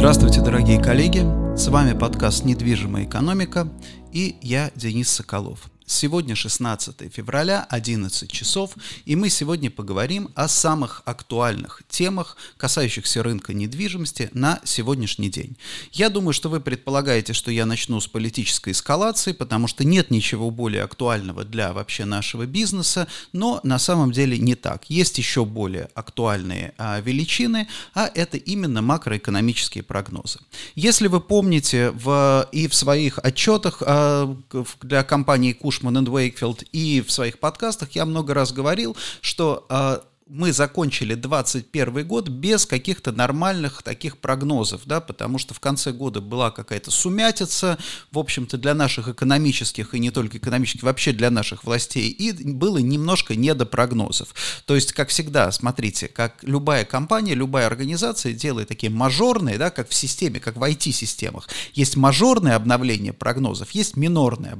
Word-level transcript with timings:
Здравствуйте, 0.00 0.40
дорогие 0.40 0.82
коллеги! 0.82 1.26
С 1.54 1.68
вами 1.68 1.92
подкаст 1.92 2.46
«Недвижимая 2.46 3.04
экономика» 3.04 3.68
и 4.14 4.34
я, 4.40 4.70
Денис 4.74 5.10
Соколов. 5.10 5.70
Сегодня 5.90 6.36
16 6.36 7.12
февраля, 7.12 7.66
11 7.68 8.30
часов, 8.30 8.76
и 9.06 9.16
мы 9.16 9.28
сегодня 9.28 9.72
поговорим 9.72 10.30
о 10.36 10.46
самых 10.46 11.02
актуальных 11.04 11.82
темах, 11.88 12.36
касающихся 12.56 13.24
рынка 13.24 13.52
недвижимости 13.52 14.30
на 14.32 14.60
сегодняшний 14.62 15.30
день. 15.30 15.56
Я 15.90 16.08
думаю, 16.08 16.32
что 16.32 16.48
вы 16.48 16.60
предполагаете, 16.60 17.32
что 17.32 17.50
я 17.50 17.66
начну 17.66 18.00
с 18.00 18.06
политической 18.06 18.70
эскалации, 18.70 19.32
потому 19.32 19.66
что 19.66 19.82
нет 19.82 20.12
ничего 20.12 20.52
более 20.52 20.84
актуального 20.84 21.44
для 21.44 21.72
вообще 21.72 22.04
нашего 22.04 22.46
бизнеса, 22.46 23.08
но 23.32 23.58
на 23.64 23.80
самом 23.80 24.12
деле 24.12 24.38
не 24.38 24.54
так. 24.54 24.88
Есть 24.88 25.18
еще 25.18 25.44
более 25.44 25.88
актуальные 25.94 26.72
а, 26.78 27.00
величины, 27.00 27.66
а 27.94 28.08
это 28.14 28.36
именно 28.36 28.80
макроэкономические 28.80 29.82
прогнозы. 29.82 30.38
Если 30.76 31.08
вы 31.08 31.20
помните 31.20 31.90
в, 31.90 32.48
и 32.52 32.68
в 32.68 32.76
своих 32.76 33.18
отчетах 33.18 33.82
а, 33.84 34.36
для 34.82 35.02
компании 35.02 35.52
Куш 35.52 35.79
Cushman 35.80 36.04
Wakefield 36.06 36.66
и 36.72 37.00
в 37.00 37.10
своих 37.10 37.38
подкастах 37.38 37.92
я 37.92 38.04
много 38.04 38.34
раз 38.34 38.52
говорил, 38.52 38.96
что 39.20 39.66
а, 39.68 40.02
мы 40.30 40.52
закончили 40.52 41.14
2021 41.14 42.06
год 42.06 42.28
без 42.28 42.64
каких-то 42.64 43.10
нормальных 43.10 43.82
таких 43.82 44.18
прогнозов, 44.18 44.82
да, 44.84 45.00
потому 45.00 45.38
что 45.38 45.54
в 45.54 45.60
конце 45.60 45.92
года 45.92 46.20
была 46.20 46.52
какая-то 46.52 46.92
сумятица, 46.92 47.78
в 48.12 48.18
общем-то, 48.18 48.56
для 48.56 48.74
наших 48.74 49.08
экономических 49.08 49.92
и 49.94 49.98
не 49.98 50.10
только 50.10 50.38
экономических, 50.38 50.84
вообще 50.84 51.12
для 51.12 51.30
наших 51.30 51.64
властей, 51.64 52.08
и 52.08 52.32
было 52.32 52.78
немножко 52.78 53.34
не 53.34 53.52
до 53.54 53.66
прогнозов. 53.66 54.32
То 54.66 54.76
есть, 54.76 54.92
как 54.92 55.08
всегда, 55.08 55.50
смотрите, 55.50 56.06
как 56.06 56.36
любая 56.42 56.84
компания, 56.84 57.34
любая 57.34 57.66
организация 57.66 58.32
делает 58.32 58.68
такие 58.68 58.90
мажорные, 58.90 59.58
да, 59.58 59.70
как 59.70 59.88
в 59.88 59.94
системе, 59.94 60.38
как 60.38 60.56
в 60.56 60.62
IT-системах. 60.62 61.48
Есть 61.74 61.96
мажорное 61.96 62.54
обновление 62.54 63.12
прогнозов, 63.12 63.72
есть 63.72 63.96
минорное 63.96 64.56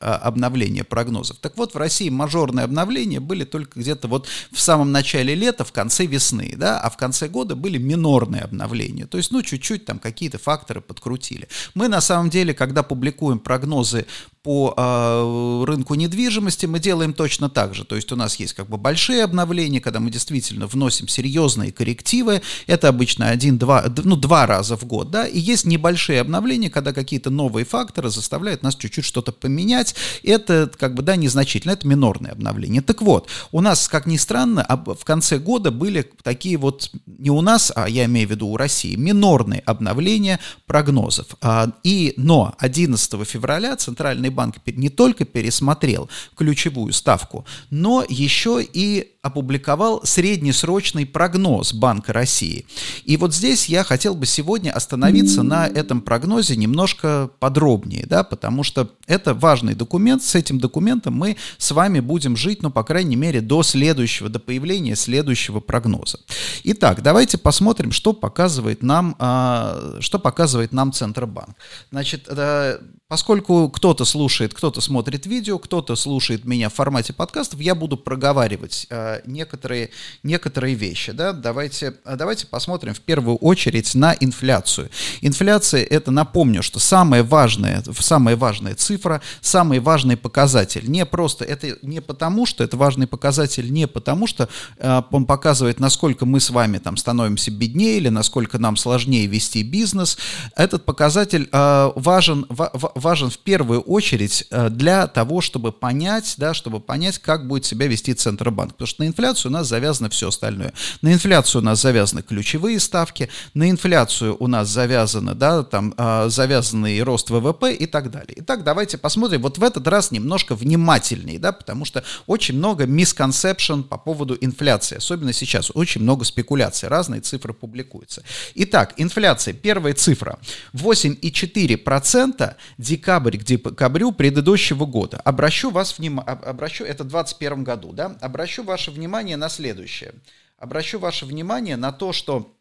а, 0.00 0.16
обновление 0.16 0.84
прогнозов. 0.84 1.36
Так 1.38 1.58
вот, 1.58 1.74
в 1.74 1.76
России 1.76 2.08
мажорные 2.08 2.64
обновления 2.64 3.20
были 3.20 3.44
только 3.44 3.78
где-то 3.78 4.08
вот 4.08 4.26
в 4.50 4.60
самом 4.60 4.90
начале 4.90 5.01
начале 5.02 5.34
лета, 5.34 5.64
в 5.64 5.72
конце 5.72 6.06
весны, 6.06 6.54
да, 6.56 6.80
а 6.80 6.88
в 6.88 6.96
конце 6.96 7.28
года 7.28 7.56
были 7.56 7.76
минорные 7.78 8.42
обновления. 8.42 9.06
То 9.06 9.18
есть, 9.18 9.32
ну, 9.32 9.42
чуть-чуть 9.42 9.84
там 9.84 9.98
какие-то 9.98 10.38
факторы 10.38 10.80
подкрутили. 10.80 11.48
Мы, 11.74 11.88
на 11.88 12.00
самом 12.00 12.30
деле, 12.30 12.54
когда 12.54 12.84
публикуем 12.84 13.40
прогнозы 13.40 14.06
по 14.42 14.74
э, 14.76 15.64
рынку 15.66 15.94
недвижимости 15.94 16.66
мы 16.66 16.80
делаем 16.80 17.14
точно 17.14 17.48
так 17.48 17.74
же. 17.74 17.84
То 17.84 17.94
есть 17.94 18.10
у 18.10 18.16
нас 18.16 18.36
есть 18.36 18.54
как 18.54 18.68
бы 18.68 18.76
большие 18.76 19.22
обновления, 19.22 19.80
когда 19.80 20.00
мы 20.00 20.10
действительно 20.10 20.66
вносим 20.66 21.06
серьезные 21.06 21.70
коррективы. 21.70 22.42
Это 22.66 22.88
обычно 22.88 23.28
один-два, 23.28 23.84
ну, 24.02 24.16
два 24.16 24.46
раза 24.46 24.76
в 24.76 24.84
год, 24.84 25.10
да. 25.10 25.28
И 25.28 25.38
есть 25.38 25.64
небольшие 25.64 26.20
обновления, 26.20 26.70
когда 26.70 26.92
какие-то 26.92 27.30
новые 27.30 27.64
факторы 27.64 28.10
заставляют 28.10 28.64
нас 28.64 28.74
чуть-чуть 28.74 29.04
что-то 29.04 29.30
поменять. 29.30 29.94
Это 30.24 30.68
как 30.76 30.94
бы, 30.94 31.02
да, 31.02 31.14
незначительно. 31.14 31.72
Это 31.72 31.86
минорные 31.86 32.32
обновления. 32.32 32.82
Так 32.82 33.00
вот, 33.00 33.28
у 33.52 33.60
нас, 33.60 33.86
как 33.86 34.06
ни 34.06 34.16
странно, 34.16 34.66
в 34.84 35.04
конце 35.04 35.38
года 35.38 35.70
были 35.70 36.10
такие 36.24 36.56
вот, 36.56 36.90
не 37.06 37.30
у 37.30 37.42
нас, 37.42 37.72
а 37.76 37.88
я 37.88 38.06
имею 38.06 38.26
в 38.26 38.32
виду 38.32 38.48
у 38.48 38.56
России, 38.56 38.96
минорные 38.96 39.60
обновления 39.60 40.40
прогнозов. 40.66 41.26
А, 41.40 41.70
и, 41.84 42.14
но 42.16 42.54
11 42.58 43.24
февраля 43.24 43.76
Центральный 43.76 44.31
банк 44.32 44.56
не 44.66 44.88
только 44.88 45.24
пересмотрел 45.24 46.08
ключевую 46.36 46.92
ставку, 46.92 47.44
но 47.70 48.04
еще 48.08 48.60
и 48.62 49.12
опубликовал 49.22 50.00
среднесрочный 50.04 51.06
прогноз 51.06 51.72
Банка 51.72 52.12
России. 52.12 52.66
И 53.04 53.16
вот 53.16 53.32
здесь 53.32 53.66
я 53.66 53.84
хотел 53.84 54.16
бы 54.16 54.26
сегодня 54.26 54.72
остановиться 54.72 55.42
на 55.44 55.66
этом 55.68 56.00
прогнозе 56.00 56.56
немножко 56.56 57.30
подробнее, 57.38 58.04
да, 58.06 58.24
потому 58.24 58.64
что 58.64 58.90
это 59.06 59.32
важный 59.32 59.74
документ, 59.74 60.24
с 60.24 60.34
этим 60.34 60.58
документом 60.58 61.14
мы 61.14 61.36
с 61.58 61.70
вами 61.70 62.00
будем 62.00 62.36
жить, 62.36 62.62
ну, 62.62 62.70
по 62.70 62.82
крайней 62.82 63.14
мере, 63.14 63.40
до 63.40 63.62
следующего, 63.62 64.28
до 64.28 64.40
появления 64.40 64.96
следующего 64.96 65.60
прогноза. 65.60 66.18
Итак, 66.64 67.02
давайте 67.02 67.38
посмотрим, 67.38 67.92
что 67.92 68.12
показывает 68.12 68.82
нам, 68.82 69.14
а, 69.20 69.98
что 70.00 70.18
показывает 70.18 70.72
нам 70.72 70.92
Центробанк. 70.92 71.56
Значит, 71.90 72.24
э, 72.28 72.78
Поскольку 73.12 73.68
кто-то 73.68 74.06
слушает, 74.06 74.54
кто-то 74.54 74.80
смотрит 74.80 75.26
видео, 75.26 75.58
кто-то 75.58 75.96
слушает 75.96 76.46
меня 76.46 76.70
в 76.70 76.74
формате 76.74 77.12
подкастов, 77.12 77.60
я 77.60 77.74
буду 77.74 77.98
проговаривать 77.98 78.86
э, 78.88 79.20
некоторые, 79.26 79.90
некоторые 80.22 80.74
вещи. 80.74 81.12
Да? 81.12 81.34
Давайте, 81.34 81.92
э, 82.06 82.16
давайте 82.16 82.46
посмотрим 82.46 82.94
в 82.94 83.02
первую 83.02 83.36
очередь 83.36 83.94
на 83.94 84.16
инфляцию. 84.18 84.88
Инфляция– 85.20 85.84
это, 85.90 86.10
напомню, 86.10 86.62
что 86.62 86.78
самая 86.78 87.22
важная, 87.22 87.84
самая 88.00 88.34
важная 88.34 88.74
цифра, 88.76 89.20
самый 89.42 89.80
важный 89.80 90.16
показатель. 90.16 90.90
Не 90.90 91.04
просто, 91.04 91.44
это 91.44 91.76
не 91.82 92.00
потому, 92.00 92.46
что 92.46 92.64
это 92.64 92.78
важный 92.78 93.06
показатель, 93.06 93.70
не 93.70 93.86
потому, 93.86 94.26
что 94.26 94.48
э, 94.78 95.02
он 95.10 95.26
показывает, 95.26 95.80
насколько 95.80 96.24
мы 96.24 96.40
с 96.40 96.48
вами 96.48 96.78
там 96.78 96.96
становимся 96.96 97.50
беднее 97.50 97.98
или 97.98 98.08
насколько 98.08 98.58
нам 98.58 98.78
сложнее 98.78 99.26
вести 99.26 99.62
бизнес. 99.62 100.16
Этот 100.56 100.86
показатель 100.86 101.50
э, 101.52 101.92
важен, 101.94 102.46
в, 102.48 103.01
важен 103.02 103.28
в 103.28 103.38
первую 103.38 103.80
очередь 103.80 104.46
э, 104.50 104.70
для 104.70 105.06
того, 105.06 105.40
чтобы 105.40 105.72
понять, 105.72 106.34
да, 106.38 106.54
чтобы 106.54 106.80
понять, 106.80 107.18
как 107.18 107.46
будет 107.46 107.66
себя 107.66 107.86
вести 107.86 108.14
Центробанк. 108.14 108.72
Потому 108.72 108.86
что 108.86 109.02
на 109.02 109.08
инфляцию 109.08 109.50
у 109.50 109.52
нас 109.52 109.68
завязано 109.68 110.08
все 110.08 110.28
остальное. 110.28 110.72
На 111.02 111.12
инфляцию 111.12 111.60
у 111.62 111.64
нас 111.64 111.82
завязаны 111.82 112.22
ключевые 112.22 112.80
ставки, 112.80 113.28
на 113.54 113.68
инфляцию 113.68 114.36
у 114.38 114.46
нас 114.46 114.68
завязаны, 114.68 115.34
да, 115.34 115.62
там, 115.64 115.94
э, 115.96 116.28
завязанный 116.28 117.02
рост 117.02 117.30
ВВП 117.30 117.74
и 117.74 117.86
так 117.86 118.10
далее. 118.10 118.34
Итак, 118.38 118.64
давайте 118.64 118.96
посмотрим 118.96 119.42
вот 119.42 119.58
в 119.58 119.64
этот 119.64 119.86
раз 119.88 120.10
немножко 120.10 120.54
внимательнее, 120.54 121.38
да, 121.38 121.52
потому 121.52 121.84
что 121.84 122.04
очень 122.26 122.56
много 122.56 122.84
misconception 122.84 123.82
по 123.82 123.98
поводу 123.98 124.38
инфляции, 124.40 124.96
особенно 124.96 125.32
сейчас, 125.32 125.70
очень 125.74 126.02
много 126.02 126.24
спекуляций, 126.24 126.88
разные 126.88 127.20
цифры 127.20 127.52
публикуются. 127.52 128.22
Итак, 128.54 128.94
инфляция, 128.96 129.54
первая 129.54 129.94
цифра, 129.94 130.38
8,4% 130.72 132.54
декабрь 132.92 133.38
к 133.38 133.44
декабрю 133.44 134.12
предыдущего 134.12 134.84
года. 134.84 135.16
Обращу 135.18 135.70
вас 135.70 135.98
внимание, 135.98 136.30
обращу, 136.30 136.84
это 136.84 137.04
в 137.04 137.08
2021 137.08 137.64
году, 137.64 137.92
да, 137.92 138.16
обращу 138.20 138.62
ваше 138.64 138.90
внимание 138.90 139.36
на 139.36 139.48
следующее. 139.48 140.12
Обращу 140.58 140.98
ваше 140.98 141.24
внимание 141.24 141.76
на 141.76 141.90
то, 141.92 142.12
что 142.12 142.54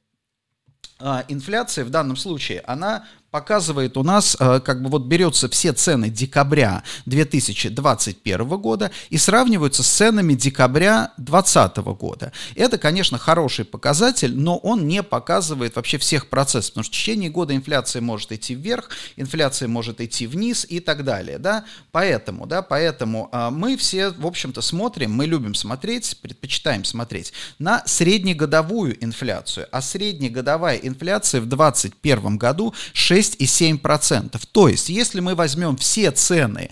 а, 1.00 1.25
инфляция 1.28 1.84
в 1.84 1.90
данном 1.90 2.16
случае, 2.16 2.62
она 2.62 3.06
показывает 3.31 3.96
у 3.96 4.03
нас, 4.03 4.36
э, 4.40 4.59
как 4.59 4.84
бы 4.84 4.90
вот 4.90 5.06
берется 5.06 5.47
все 5.47 5.72
цены 5.72 6.09
декабря 6.09 6.84
2021 7.06 8.58
года 8.58 8.92
и 9.09 9.18
сравниваются 9.18 9.84
с 9.84 9.88
ценами 9.88 10.34
декабря 10.34 11.14
2020 11.18 11.78
года. 11.94 12.34
Это, 12.56 12.78
конечно, 12.78 13.18
хороший 13.18 13.64
показатель, 13.64 14.38
но 14.38 14.58
он 14.58 14.86
не 14.86 15.02
показывает 15.02 15.78
вообще 15.78 15.97
всех 15.97 16.28
процессов, 16.28 16.72
потому 16.72 16.84
что 16.84 16.94
в 16.94 16.97
течение 16.97 17.30
года 17.30 17.56
инфляция 17.56 18.02
может 18.02 18.34
идти 18.34 18.53
вверх, 18.53 18.90
инфляция 19.16 19.69
может 19.69 20.02
идти 20.02 20.28
вниз 20.28 20.66
и 20.68 20.81
так 20.81 21.06
далее, 21.06 21.38
да, 21.38 21.63
поэтому, 21.94 22.46
да, 22.46 22.62
поэтому 22.62 23.30
э, 23.31 23.50
мы 23.50 23.78
все, 23.78 24.09
в 24.09 24.28
общем-то, 24.28 24.62
смотрим, 24.62 25.13
мы 25.13 25.25
любим 25.25 25.56
смотреть, 25.56 26.18
предпочитаем 26.22 26.84
смотреть 26.84 27.31
на 27.59 27.81
среднегодовую 27.86 29.02
инфляцию, 29.02 29.68
а 29.72 29.81
среднегодовая 29.81 30.75
инфляция 30.75 31.40
в 31.40 31.46
2021 31.46 32.38
году 32.38 32.74
6 32.92 33.20
6,7%. 33.21 34.41
То 34.51 34.67
есть, 34.67 34.89
если 34.89 35.19
мы 35.19 35.35
возьмем 35.35 35.77
все 35.77 36.09
цены 36.11 36.69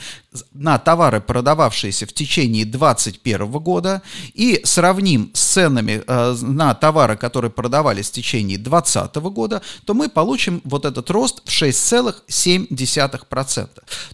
на 0.54 0.78
товары, 0.78 1.22
продававшиеся 1.22 2.06
в 2.06 2.14
течение 2.14 2.66
2021 2.66 3.50
года, 3.60 4.04
и 4.34 4.62
сравним 4.64 5.32
с 5.34 5.42
ценами 5.42 6.04
э, 6.06 6.36
на 6.42 6.74
товары, 6.74 7.18
которые 7.18 7.52
продавались 7.52 8.10
в 8.10 8.14
течение 8.14 8.58
2020 8.58 9.16
года, 9.16 9.62
то 9.86 9.94
мы 9.94 10.10
получим 10.10 10.62
вот 10.64 10.86
этот 10.86 11.10
рост 11.10 11.42
в 11.46 11.50
6,7%. 11.50 13.70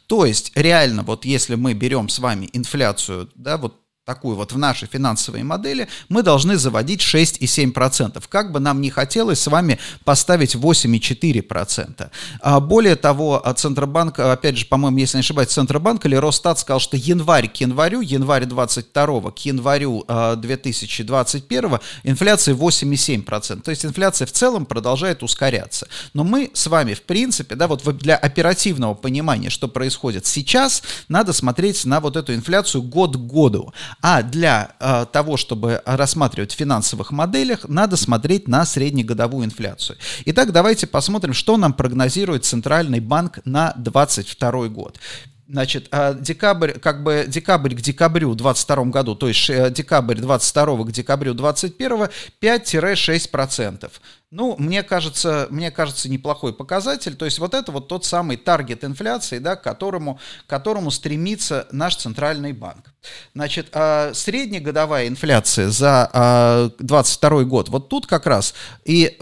То 0.08 0.26
есть, 0.26 0.52
реально, 0.56 1.04
вот 1.04 1.26
если 1.26 1.56
мы 1.56 1.74
берем 1.74 2.10
с 2.10 2.20
вами 2.20 2.50
инфляцию, 2.54 3.30
да, 3.36 3.58
вот 3.58 3.85
такую 4.06 4.36
вот 4.36 4.52
в 4.52 4.58
нашей 4.60 4.88
финансовой 4.88 5.42
модели, 5.42 5.88
мы 6.10 6.22
должны 6.22 6.58
заводить 6.58 7.02
6,7%. 7.02 8.24
Как 8.30 8.52
бы 8.52 8.60
нам 8.60 8.80
не 8.80 8.92
хотелось 8.92 9.40
с 9.40 9.48
вами 9.48 9.80
поставить 10.04 10.54
8,4%. 10.54 12.10
А 12.40 12.60
более 12.60 12.98
того, 12.98 13.44
Центробанк, 13.58 14.20
опять 14.20 14.58
же, 14.58 14.68
по-моему, 14.68 15.00
если 15.00 15.18
не 15.18 15.22
ошибаюсь, 15.22 15.50
Центробанк 15.50 16.06
или 16.06 16.16
Росстат 16.16 16.60
сказал, 16.60 16.80
что 16.80 16.98
январь 16.98 17.50
к 17.50 17.56
январю, 17.56 18.02
январь 18.02 18.46
22 18.46 19.32
к 19.32 19.40
январю 19.40 20.06
2021 20.08 21.74
а, 21.74 21.80
инфляция 22.04 22.54
8,7%. 22.54 23.62
То 23.62 23.72
есть 23.72 23.86
инфляция 23.86 24.28
в 24.28 24.32
целом 24.32 24.68
продолжает 24.68 25.24
ускоряться. 25.24 25.88
Но 26.14 26.24
мы 26.24 26.52
с 26.54 26.68
вами, 26.68 26.94
в 26.94 27.02
принципе, 27.02 27.56
да, 27.56 27.68
вот 27.68 27.84
для 27.98 28.18
оперативного 28.18 28.94
понимания, 28.94 29.50
что 29.50 29.68
происходит 29.68 30.28
сейчас, 30.28 30.84
надо 31.08 31.34
смотреть 31.34 31.86
на 31.86 32.00
вот 32.00 32.16
эту 32.16 32.36
инфляцию 32.36 32.84
год 32.84 33.18
к 33.18 33.20
году. 33.20 33.74
А 34.02 34.22
для 34.22 34.76
э, 34.80 35.06
того, 35.12 35.38
чтобы 35.38 35.82
рассматривать 35.86 36.54
в 36.54 36.58
финансовых 36.58 37.12
моделях, 37.12 37.68
надо 37.68 37.98
смотреть 37.98 38.48
на 38.48 38.66
среднегодовую 38.66 39.46
инфляцию. 39.46 39.98
Итак, 40.26 40.52
давайте 40.52 40.88
посмотрим, 40.88 41.34
что 41.34 41.58
нам 41.58 41.74
прогнозирует 41.74 42.46
Центральный 42.46 43.00
банк 43.00 43.40
на 43.46 43.74
2022 43.78 44.68
год. 44.68 45.00
Значит, 45.48 45.88
а 45.92 46.14
декабрь, 46.16 46.72
как 46.72 47.04
бы 47.04 47.26
декабрь 47.28 47.76
к 47.76 47.82
декабрю 47.82 48.34
22 48.34 48.86
году, 48.86 49.16
то 49.16 49.28
есть 49.28 49.48
э, 49.50 49.70
декабрь 49.70 50.16
22 50.16 50.86
к 50.86 50.92
декабрю 50.92 51.36
21 51.36 52.08
5-6%. 52.42 53.92
Ну, 54.32 54.56
мне 54.58 54.84
кажется, 54.84 55.48
мне 55.50 55.72
кажется, 55.72 56.10
неплохой 56.10 56.54
показатель. 56.54 57.16
То 57.16 57.26
есть 57.26 57.40
вот 57.40 57.54
это 57.54 57.72
вот 57.72 57.88
тот 57.88 58.06
самый 58.06 58.38
таргет 58.38 58.84
инфляции, 58.84 59.38
да, 59.40 59.56
к 59.56 59.64
которому, 59.64 60.20
к 60.46 60.50
которому 60.50 60.92
стремится 60.92 61.68
наш 61.72 61.96
центральный 61.96 62.52
банк. 62.52 62.94
Значит, 63.34 63.70
а 63.74 64.14
среднегодовая 64.14 65.08
инфляция 65.08 65.70
за 65.70 66.72
22 66.80 67.44
год, 67.44 67.70
вот 67.70 67.90
тут 67.90 68.08
как 68.08 68.26
раз 68.26 68.54
и 68.84 69.18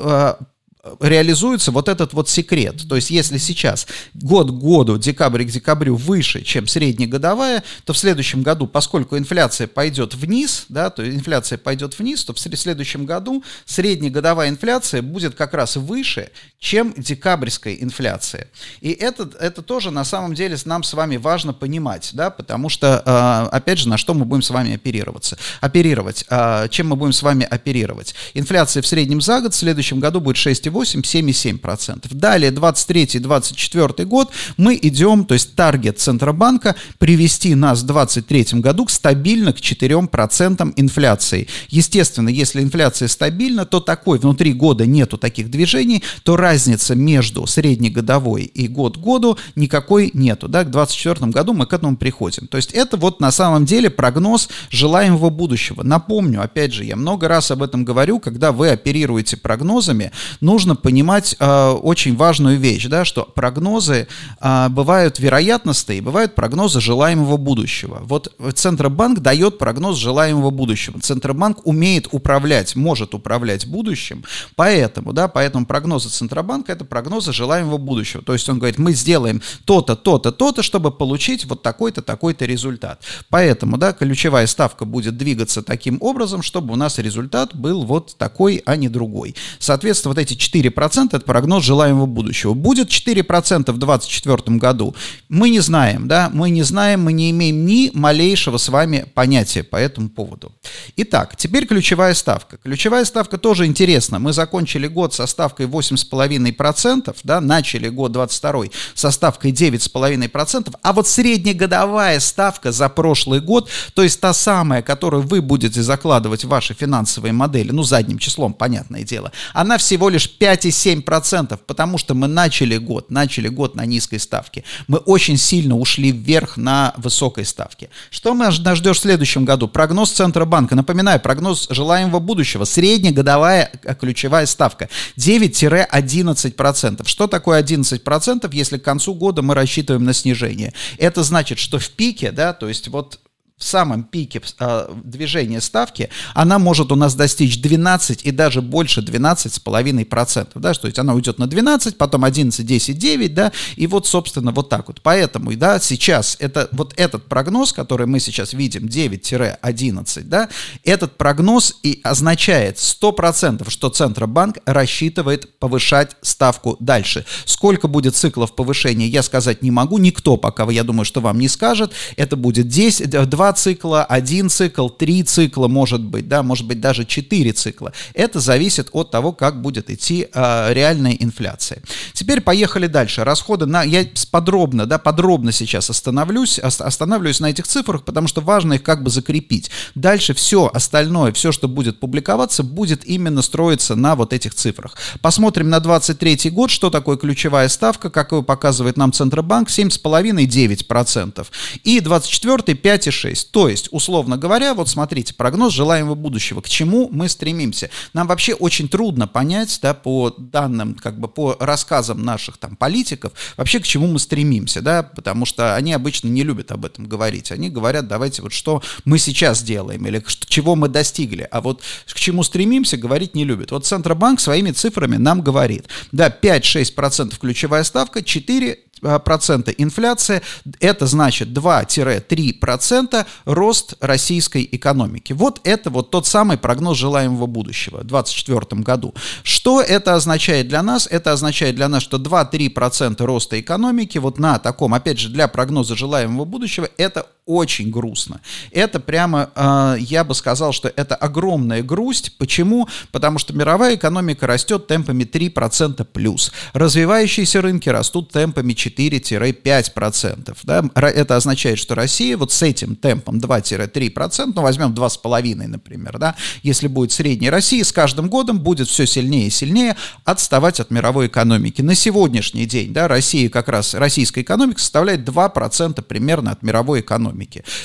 реализуется 1.00 1.72
вот 1.72 1.88
этот 1.88 2.14
вот 2.14 2.28
секрет. 2.30 2.88
То 2.88 2.98
есть 2.98 3.10
если 3.10 3.38
сейчас 3.38 3.88
год 4.14 4.52
к 4.52 4.54
году, 4.54 4.98
декабрь 4.98 5.46
к 5.46 5.48
декабрю 5.48 5.96
выше, 5.96 6.42
чем 6.44 6.68
среднегодовая, 6.68 7.64
то 7.86 7.94
в 7.94 7.98
следующем 7.98 8.44
году, 8.44 8.68
поскольку 8.68 9.18
инфляция 9.18 9.68
пойдет 9.68 10.14
вниз, 10.14 10.66
да, 10.68 10.90
то 10.90 11.08
инфляция 11.10 11.58
пойдет 11.58 11.98
вниз, 11.98 12.26
то 12.26 12.34
в 12.34 12.40
следующем 12.40 13.06
году 13.06 13.44
среднегодовая 13.66 14.50
инфляция 14.50 15.02
будет 15.02 15.36
как 15.36 15.54
раз 15.54 15.78
выше, 15.78 16.32
чем 16.60 16.94
декабрьская 16.98 17.76
инфляция. 17.76 18.50
И 18.82 18.92
это, 18.92 19.30
это 19.40 19.62
тоже 19.62 19.90
на 19.90 20.04
самом 20.04 20.34
деле 20.34 20.58
нам 20.66 20.84
с 20.84 20.94
вами 20.94 21.16
важно 21.16 21.54
понимать, 21.54 22.10
да, 22.14 22.30
потому 22.30 22.68
что, 22.68 23.02
а, 23.06 23.48
опять 23.52 23.80
же, 23.80 23.88
на 23.88 23.98
что 23.98 24.14
мы 24.14 24.26
будем 24.26 24.42
с 24.42 24.50
вами 24.50 24.76
оперироваться? 24.76 25.38
Оперировать. 25.62 26.26
А, 26.30 26.68
чем 26.68 26.90
мы 26.90 26.98
будем 26.98 27.14
с 27.14 27.22
вами 27.24 27.48
оперировать? 27.50 28.16
Инфляция 28.34 28.84
в 28.84 28.88
среднем 28.88 29.22
за 29.22 29.40
год 29.40 29.54
в 29.54 29.58
следующем 29.58 30.02
году 30.02 30.20
будет 30.20 30.36
6,8 30.36 30.73
7,7%. 30.82 32.08
Далее, 32.12 32.52
23-24 32.52 34.06
год, 34.06 34.32
мы 34.58 34.78
идем, 34.82 35.26
то 35.26 35.36
есть 35.36 35.56
таргет 35.56 36.00
Центробанка 36.00 36.76
привести 36.98 37.56
нас 37.56 37.82
в 37.82 37.86
2023 37.86 38.60
году 38.60 38.86
к 38.86 38.90
стабильно 38.90 39.54
к 39.54 39.60
4% 39.60 40.74
инфляции. 40.76 41.48
Естественно, 41.70 42.30
если 42.30 42.62
инфляция 42.62 43.08
стабильна, 43.08 43.66
то 43.66 43.80
такой 43.80 44.20
внутри 44.20 44.54
года 44.54 44.86
нету 44.86 45.18
таких 45.18 45.52
движений, 45.52 46.04
то 46.24 46.38
разница 46.38 46.96
между 46.96 47.46
среднегодовой 47.46 48.44
и 48.44 48.68
год 48.68 48.98
году 48.98 49.38
никакой 49.56 50.12
нету. 50.14 50.48
Да? 50.48 50.64
К 50.64 50.72
2024 50.72 51.32
году 51.32 51.54
мы 51.54 51.66
к 51.66 51.74
этому 51.74 51.98
приходим. 51.98 52.48
То 52.48 52.58
есть 52.58 52.72
это 52.72 52.98
вот 52.98 53.20
на 53.20 53.32
самом 53.32 53.66
деле 53.66 53.90
прогноз 53.90 54.50
желаемого 54.70 55.30
будущего. 55.30 55.84
Напомню, 55.84 56.42
опять 56.42 56.74
же, 56.74 56.86
я 56.86 56.96
много 56.96 57.28
раз 57.28 57.52
об 57.52 57.62
этом 57.62 57.84
говорю, 57.84 58.20
когда 58.20 58.52
вы 58.52 58.70
оперируете 58.70 59.36
прогнозами, 59.36 60.12
нужно 60.40 60.63
нужно 60.64 60.76
понимать 60.76 61.36
э, 61.40 61.72
очень 61.72 62.16
важную 62.16 62.58
вещь, 62.58 62.86
да, 62.88 63.04
что 63.04 63.24
прогнозы 63.24 64.08
э, 64.40 64.70
бывают 64.70 65.20
вероятностные, 65.20 66.02
бывают 66.02 66.36
прогнозы 66.36 66.80
желаемого 66.80 67.36
будущего. 67.36 68.02
Вот 68.06 68.34
Центробанк 68.54 69.20
дает 69.20 69.58
прогноз 69.58 69.98
желаемого 69.98 70.52
будущего. 70.52 71.02
Центробанк 71.02 71.68
умеет 71.68 72.08
управлять, 72.12 72.78
может 72.78 73.14
управлять 73.14 73.68
будущим, 73.68 74.24
поэтому, 74.56 75.12
да, 75.12 75.28
поэтому 75.28 75.66
прогнозы 75.66 76.08
Центробанка 76.08 76.72
это 76.72 76.86
прогнозы 76.86 77.34
желаемого 77.34 77.78
будущего. 77.78 78.24
То 78.24 78.32
есть 78.32 78.48
он 78.48 78.60
говорит, 78.60 78.78
мы 78.78 78.94
сделаем 78.94 79.42
то-то, 79.66 79.98
то-то, 79.98 80.32
то-то, 80.32 80.64
чтобы 80.64 80.92
получить 80.92 81.44
вот 81.44 81.62
такой-то, 81.62 82.02
такой-то 82.02 82.46
результат. 82.46 83.04
Поэтому, 83.30 83.78
да, 83.78 83.92
ключевая 83.92 84.48
ставка 84.48 84.86
будет 84.86 85.18
двигаться 85.18 85.62
таким 85.62 85.98
образом, 86.00 86.42
чтобы 86.42 86.72
у 86.72 86.78
нас 86.78 87.00
результат 87.00 87.54
был 87.54 87.84
вот 87.84 88.16
такой, 88.18 88.64
а 88.66 88.78
не 88.78 88.88
другой. 88.88 89.36
Соответственно, 89.60 90.14
вот 90.14 90.22
эти 90.22 90.36
4% 90.54 91.08
это 91.14 91.20
прогноз 91.22 91.64
желаемого 91.64 92.06
будущего. 92.06 92.54
Будет 92.54 92.90
4% 92.90 93.72
в 93.72 93.78
2024 93.78 94.58
году? 94.58 94.96
Мы 95.30 95.50
не 95.50 95.60
знаем, 95.60 96.08
да, 96.08 96.30
мы 96.34 96.50
не 96.50 96.64
знаем, 96.64 97.04
мы 97.04 97.14
не 97.14 97.32
имеем 97.32 97.66
ни 97.66 97.92
малейшего 97.94 98.58
с 98.58 98.70
вами 98.70 99.06
понятия 99.14 99.64
по 99.64 99.78
этому 99.78 100.10
поводу. 100.10 100.52
Итак, 100.96 101.36
теперь 101.38 101.66
ключевая 101.66 102.14
ставка. 102.14 102.58
Ключевая 102.58 103.06
ставка 103.06 103.38
тоже 103.38 103.66
интересна. 103.66 104.20
Мы 104.20 104.34
закончили 104.34 104.88
год 104.88 105.14
со 105.14 105.26
ставкой 105.28 105.66
8,5%, 105.66 107.16
да, 107.24 107.42
начали 107.42 107.90
год 107.90 108.12
22 108.12 108.66
со 108.94 109.12
ставкой 109.12 109.52
9,5%, 109.52 110.76
а 110.82 110.94
вот 110.94 111.08
среднегодовая 111.08 112.20
ставка 112.20 112.72
за 112.72 112.90
прошлый 112.90 113.40
год, 113.40 113.70
то 113.94 114.04
есть 114.04 114.20
та 114.20 114.34
самая, 114.34 114.82
которую 114.82 115.24
вы 115.24 115.42
будете 115.42 115.82
закладывать 115.82 116.44
в 116.44 116.48
ваши 116.48 116.74
финансовые 116.74 117.34
модели, 117.34 117.72
ну, 117.72 117.84
задним 117.84 118.18
числом, 118.18 118.54
понятное 118.54 119.04
дело, 119.04 119.32
она 119.54 119.78
всего 119.78 120.10
лишь 120.10 120.30
5,7%, 120.44 121.58
потому 121.66 121.98
что 121.98 122.14
мы 122.16 122.28
начали 122.28 122.76
год, 122.78 123.10
начали 123.10 123.48
год 123.48 123.76
на 123.76 123.86
низкой 123.86 124.20
ставке. 124.20 124.66
Мы 124.88 124.98
очень 124.98 125.38
сильно 125.38 125.78
ушли 125.78 126.12
вверх 126.12 126.58
на 126.58 126.94
высокой 126.98 127.46
ставке. 127.46 127.90
Что 128.10 128.34
нас 128.34 128.56
ждет 128.56 128.98
в 128.98 129.00
следующем 129.00 129.46
году? 129.46 129.70
Прогноз 129.70 130.12
Центробанка. 130.12 130.76
Напоминаю, 130.76 131.22
прогноз 131.22 131.68
желаемого 131.70 132.20
будущего. 132.20 132.66
Средняя 132.66 133.14
годовая 133.14 133.72
э, 133.84 133.96
ключевая 133.96 134.46
ставка 134.46 134.90
9-11%. 135.18 137.08
Что 137.08 137.28
такое 137.28 137.64
11%, 137.64 138.50
если 138.52 138.78
к 138.78 138.84
концу 138.84 139.14
года 139.14 139.42
мы 139.42 139.54
рассчитываем 139.54 140.04
на 140.04 140.12
снижение? 140.14 140.74
Это 140.98 141.24
значит, 141.24 141.58
что 141.58 141.80
в 141.80 141.90
пике, 141.92 142.32
да, 142.32 142.52
то 142.52 142.68
есть 142.68 142.90
вот 142.90 143.20
в 143.58 143.64
самом 143.64 144.04
пике 144.04 144.42
э, 144.60 144.88
движения 145.04 145.62
ставки, 145.62 146.10
она 146.34 146.58
может 146.58 146.92
у 146.92 146.96
нас 146.96 147.14
достичь 147.14 147.62
12 147.62 148.26
и 148.26 148.32
даже 148.32 148.62
больше 148.62 149.02
12,5%, 149.02 150.50
да, 150.56 150.74
то 150.74 150.88
есть 150.88 150.98
она 151.00 151.14
уйдет 151.14 151.38
на 151.38 151.48
12, 151.48 151.98
потом 151.98 152.26
11, 152.26 152.66
10, 152.66 152.98
9, 152.98 153.34
да, 153.34 153.52
и 153.76 153.86
вот, 153.86 154.08
собственно, 154.08 154.52
вот 154.52 154.70
так 154.70 154.88
вот. 154.88 155.02
Поэтому, 155.02 155.56
да, 155.56 155.80
сейчас 155.80 156.36
это, 156.40 156.68
вот 156.72 156.94
этот 156.98 157.26
прогноз, 157.26 157.74
который 157.74 158.08
мы 158.08 158.20
сейчас 158.20 158.54
видим, 158.54 158.86
9-11, 158.86 160.24
да, 160.24 160.50
этот 160.84 161.18
прогноз 161.18 161.76
и 161.84 162.02
означает 162.04 162.78
100%, 162.78 163.70
что 163.70 163.90
Центробанк 163.90 164.58
рассчитывает 164.66 165.60
повышать 165.60 166.18
ставку 166.22 166.76
дальше. 166.80 167.26
Сколько 167.46 167.88
будет 167.88 168.16
циклов 168.16 168.56
повышения, 168.56 169.08
я 169.08 169.22
сказать 169.22 169.62
не 169.62 169.72
могу, 169.72 170.00
никто 170.00 170.38
пока, 170.38 170.70
я 170.72 170.84
думаю, 170.84 171.06
что 171.06 171.22
вам 171.22 171.40
не 171.40 171.48
скажет, 171.48 171.94
это 172.18 172.36
будет 172.36 172.68
10, 172.68 173.10
20, 173.10 173.43
цикла, 173.52 174.06
один 174.06 174.50
цикл, 174.50 174.88
три 174.88 175.24
цикла, 175.24 175.68
может 175.68 176.02
быть, 176.02 176.28
да, 176.28 176.44
может 176.44 176.68
быть 176.68 176.80
даже 176.80 177.06
четыре 177.06 177.52
цикла. 177.52 177.92
Это 178.14 178.40
зависит 178.40 178.90
от 178.92 179.12
того, 179.12 179.34
как 179.34 179.62
будет 179.62 179.90
идти 179.90 180.28
э, 180.32 180.74
реальная 180.74 181.14
инфляция. 181.14 181.82
Теперь 182.14 182.42
поехали 182.42 182.88
дальше. 182.88 183.24
Расходы 183.24 183.66
на... 183.66 183.84
Я 183.84 184.06
подробно, 184.32 184.86
да, 184.86 184.98
подробно 184.98 185.52
сейчас 185.52 185.90
остановлюсь, 185.90 186.60
останавливаюсь 186.60 187.40
на 187.40 187.48
этих 187.48 187.68
цифрах, 187.68 188.06
потому 188.06 188.28
что 188.28 188.42
важно 188.42 188.74
их 188.74 188.84
как 188.84 189.04
бы 189.04 189.10
закрепить. 189.10 189.72
Дальше 189.96 190.34
все 190.34 190.70
остальное, 190.74 191.34
все, 191.34 191.52
что 191.52 191.68
будет 191.68 192.00
публиковаться, 192.00 192.64
будет 192.64 193.06
именно 193.06 193.42
строиться 193.42 193.96
на 193.96 194.16
вот 194.16 194.34
этих 194.34 194.54
цифрах. 194.54 194.96
Посмотрим 195.22 195.70
на 195.70 195.80
23 195.80 196.50
год, 196.52 196.70
что 196.70 196.90
такое 196.90 197.18
ключевая 197.18 197.68
ставка, 197.70 198.10
как 198.10 198.32
его 198.32 198.44
показывает 198.44 198.98
нам 198.98 199.12
Центробанк, 199.12 199.70
7,5-9%. 199.70 201.48
И 201.84 202.00
24 202.00 202.78
5,6%. 202.84 203.33
То 203.36 203.70
есть, 203.70 203.90
условно 203.92 204.38
говоря, 204.38 204.74
вот 204.74 204.90
смотрите, 204.90 205.34
прогноз 205.34 205.74
желаемого 205.74 206.16
будущего, 206.16 206.62
к 206.62 206.70
чему 206.70 207.10
мы 207.12 207.30
стремимся. 207.30 207.90
Нам 208.14 208.28
вообще 208.28 208.54
очень 208.54 208.88
трудно 208.88 209.28
понять, 209.28 209.80
да, 209.82 209.94
по 209.94 210.34
данным, 210.38 210.96
как 210.96 211.20
бы 211.20 211.28
по 211.28 211.56
рассказам 211.60 212.24
наших 212.24 212.58
там 212.58 212.76
политиков, 212.76 213.34
вообще 213.58 213.80
к 213.80 213.84
чему 213.84 214.08
мы 214.08 214.20
стремимся, 214.20 214.82
да, 214.82 215.04
потому 215.04 215.46
что 215.46 215.76
они 215.76 215.94
обычно 215.94 216.28
не 216.28 216.44
любят 216.44 216.72
об 216.72 216.86
этом 216.86 217.08
говорить. 217.08 217.52
Они 217.52 217.70
говорят, 217.70 218.08
давайте 218.08 218.42
вот 218.42 218.54
что 218.54 218.82
мы 219.06 219.18
сейчас 219.18 219.64
делаем 219.64 220.06
или 220.06 220.24
чего 220.48 220.76
мы 220.76 220.88
достигли, 220.88 221.48
а 221.52 221.62
вот 221.62 221.82
к 222.08 222.16
чему 222.16 222.44
стремимся, 222.44 222.98
говорить 222.98 223.36
не 223.36 223.46
любят. 223.46 223.72
Вот 223.72 223.86
Центробанк 223.86 224.40
своими 224.40 224.72
цифрами 224.72 225.18
нам 225.18 225.42
говорит, 225.42 225.88
да, 226.12 226.30
5-6% 226.30 227.38
ключевая 227.40 227.84
ставка, 227.84 228.22
4 228.24 228.80
процента 229.24 229.72
инфляция, 229.72 230.42
это 230.80 231.06
значит 231.08 231.50
2-3% 231.50 233.26
рост 233.46 233.96
российской 234.00 234.68
экономики. 234.72 235.34
Вот 235.34 235.62
это 235.64 235.90
вот 235.90 236.12
тот 236.12 236.28
самый 236.28 236.58
прогноз 236.58 236.98
желаемого 236.98 237.46
будущего 237.46 237.98
в 237.98 238.06
2024 238.06 238.82
году. 238.82 239.14
Что 239.44 239.82
это 239.82 240.16
означает 240.16 240.68
для 240.68 240.84
нас? 240.84 241.08
Это 241.10 241.32
означает 241.32 241.76
для 241.76 241.88
нас, 241.88 242.04
что 242.04 242.18
2-3% 242.18 243.24
роста 243.26 243.60
экономики 243.60 244.18
вот 244.18 244.40
на 244.40 244.60
таком, 244.60 244.94
опять 244.94 245.20
же, 245.20 245.30
для 245.30 245.48
прогноза 245.48 245.96
желаемого 245.96 246.46
будущего, 246.46 246.90
это 246.98 247.28
очень 247.46 247.92
грустно. 247.92 248.42
Это 248.72 249.00
прямо, 249.00 249.50
э, 249.56 249.98
я 250.00 250.24
бы 250.24 250.34
сказал, 250.36 250.72
что 250.72 250.92
это 250.96 251.16
огромная 251.16 251.82
грусть. 251.82 252.38
Почему? 252.38 252.88
Потому 253.12 253.38
что 253.40 253.54
мировая 253.54 253.96
экономика 253.96 254.48
растет 254.48 254.88
темпами 254.88 255.24
3% 255.26 256.06
плюс. 256.06 256.52
Развивающиеся 256.74 257.62
рынки 257.62 257.90
растут 257.90 258.32
темпами 258.32 258.74
4-5%. 258.74 260.58
Да? 260.64 260.84
Это 260.96 261.36
означает, 261.36 261.80
что 261.80 261.96
Россия 261.96 262.38
вот 262.38 262.52
с 262.52 262.62
этим 262.62 262.96
темпом 262.96 263.40
2-3%, 263.40 264.54
ну 264.56 264.62
возьмем 264.62 264.94
2,5, 264.94 265.68
например, 265.68 266.18
да, 266.18 266.36
если 266.62 266.88
будет 266.88 267.12
средняя 267.12 267.52
Россия, 267.52 267.84
с 267.84 267.92
каждым 267.92 268.30
годом 268.30 268.60
будет 268.60 268.88
все 268.88 269.06
сильнее 269.06 269.48
и 269.48 269.50
сильнее 269.50 269.96
отставать 270.24 270.80
от 270.80 270.92
мировой 270.92 271.28
экономики. 271.28 271.82
На 271.82 271.96
сегодняшний 271.96 272.66
день, 272.66 272.94
да, 272.94 273.08
Россия 273.08 273.50
как 273.50 273.68
раз, 273.68 273.94
российская 273.94 274.42
экономика 274.42 274.80
составляет 274.80 275.28
2% 275.28 276.02
примерно 276.04 276.52
от 276.52 276.64
мировой 276.64 277.02
экономики. 277.02 277.33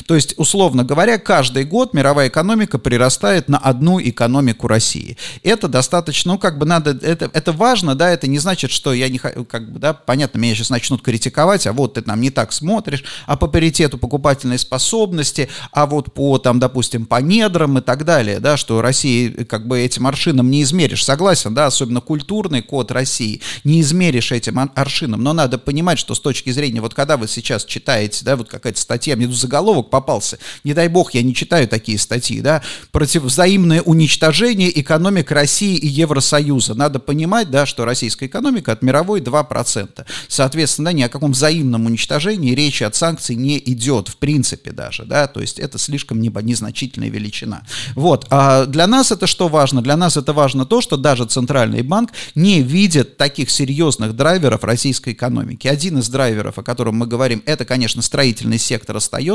То 0.06 0.14
есть, 0.14 0.34
условно 0.36 0.84
говоря, 0.84 1.18
каждый 1.18 1.64
год 1.64 1.94
мировая 1.94 2.28
экономика 2.28 2.78
прирастает 2.78 3.48
на 3.48 3.58
одну 3.58 4.00
экономику 4.00 4.68
России. 4.68 5.16
Это 5.42 5.68
достаточно, 5.68 6.32
ну, 6.32 6.38
как 6.38 6.58
бы 6.58 6.66
надо, 6.66 6.90
это, 6.90 7.30
это 7.32 7.52
важно, 7.52 7.94
да, 7.94 8.10
это 8.10 8.26
не 8.26 8.38
значит, 8.38 8.70
что 8.70 8.92
я 8.92 9.08
не, 9.08 9.18
как 9.18 9.72
бы, 9.72 9.78
да, 9.78 9.94
понятно, 9.94 10.38
меня 10.38 10.54
сейчас 10.54 10.70
начнут 10.70 11.02
критиковать, 11.02 11.66
а 11.66 11.72
вот 11.72 11.94
ты 11.94 12.02
там 12.02 12.20
не 12.20 12.30
так 12.30 12.52
смотришь, 12.52 13.04
а 13.26 13.36
по 13.36 13.46
паритету 13.46 13.98
покупательной 13.98 14.58
способности, 14.58 15.48
а 15.72 15.86
вот 15.86 16.12
по, 16.12 16.38
там, 16.38 16.58
допустим, 16.58 17.06
по 17.06 17.20
недрам 17.20 17.78
и 17.78 17.80
так 17.80 18.04
далее, 18.04 18.40
да, 18.40 18.56
что 18.56 18.82
России, 18.82 19.28
как 19.44 19.66
бы, 19.66 19.80
этим 19.80 20.06
аршином 20.06 20.50
не 20.50 20.62
измеришь, 20.62 21.04
согласен, 21.04 21.54
да, 21.54 21.66
особенно 21.66 22.00
культурный 22.00 22.62
код 22.62 22.90
России, 22.90 23.40
не 23.64 23.80
измеришь 23.80 24.32
этим 24.32 24.70
аршином, 24.74 25.22
но 25.22 25.32
надо 25.32 25.58
понимать, 25.58 25.98
что 25.98 26.14
с 26.14 26.20
точки 26.20 26.50
зрения, 26.50 26.80
вот 26.80 26.94
когда 26.94 27.16
вы 27.16 27.28
сейчас 27.28 27.64
читаете, 27.64 28.24
да, 28.24 28.36
вот 28.36 28.48
какая-то 28.48 28.80
статья, 28.80 29.16
мне 29.16 29.26
заголовок 29.38 29.90
попался, 29.90 30.38
не 30.64 30.74
дай 30.74 30.88
бог, 30.88 31.14
я 31.14 31.22
не 31.22 31.34
читаю 31.34 31.68
такие 31.68 31.98
статьи, 31.98 32.40
да, 32.40 32.62
против 32.92 33.22
взаимное 33.22 33.82
уничтожение 33.82 34.78
экономик 34.80 35.30
России 35.30 35.76
и 35.76 35.86
Евросоюза. 35.86 36.74
Надо 36.74 36.98
понимать, 36.98 37.50
да, 37.50 37.66
что 37.66 37.84
российская 37.84 38.26
экономика 38.26 38.72
от 38.72 38.82
мировой 38.82 39.20
2%. 39.20 40.04
Соответственно, 40.28 40.90
ни 40.90 41.02
о 41.02 41.08
каком 41.08 41.32
взаимном 41.32 41.86
уничтожении 41.86 42.54
речи 42.54 42.82
от 42.82 42.94
санкций 42.94 43.36
не 43.36 43.58
идет, 43.58 44.08
в 44.08 44.16
принципе 44.16 44.72
даже, 44.72 45.04
да, 45.04 45.26
то 45.26 45.40
есть 45.40 45.58
это 45.58 45.78
слишком 45.78 46.20
незначительная 46.20 47.08
величина. 47.08 47.62
Вот, 47.94 48.26
а 48.30 48.66
для 48.66 48.86
нас 48.86 49.12
это 49.12 49.26
что 49.26 49.48
важно? 49.48 49.82
Для 49.82 49.96
нас 49.96 50.16
это 50.16 50.32
важно 50.32 50.64
то, 50.64 50.80
что 50.80 50.96
даже 50.96 51.24
Центральный 51.24 51.82
банк 51.82 52.10
не 52.34 52.62
видит 52.62 53.16
таких 53.16 53.50
серьезных 53.50 54.16
драйверов 54.16 54.64
российской 54.64 55.12
экономики. 55.12 55.68
Один 55.68 55.98
из 55.98 56.08
драйверов, 56.08 56.58
о 56.58 56.62
котором 56.62 56.96
мы 56.96 57.06
говорим, 57.06 57.42
это, 57.46 57.64
конечно, 57.64 58.02
строительный 58.02 58.58
сектор 58.58 58.96
остается, 58.96 59.27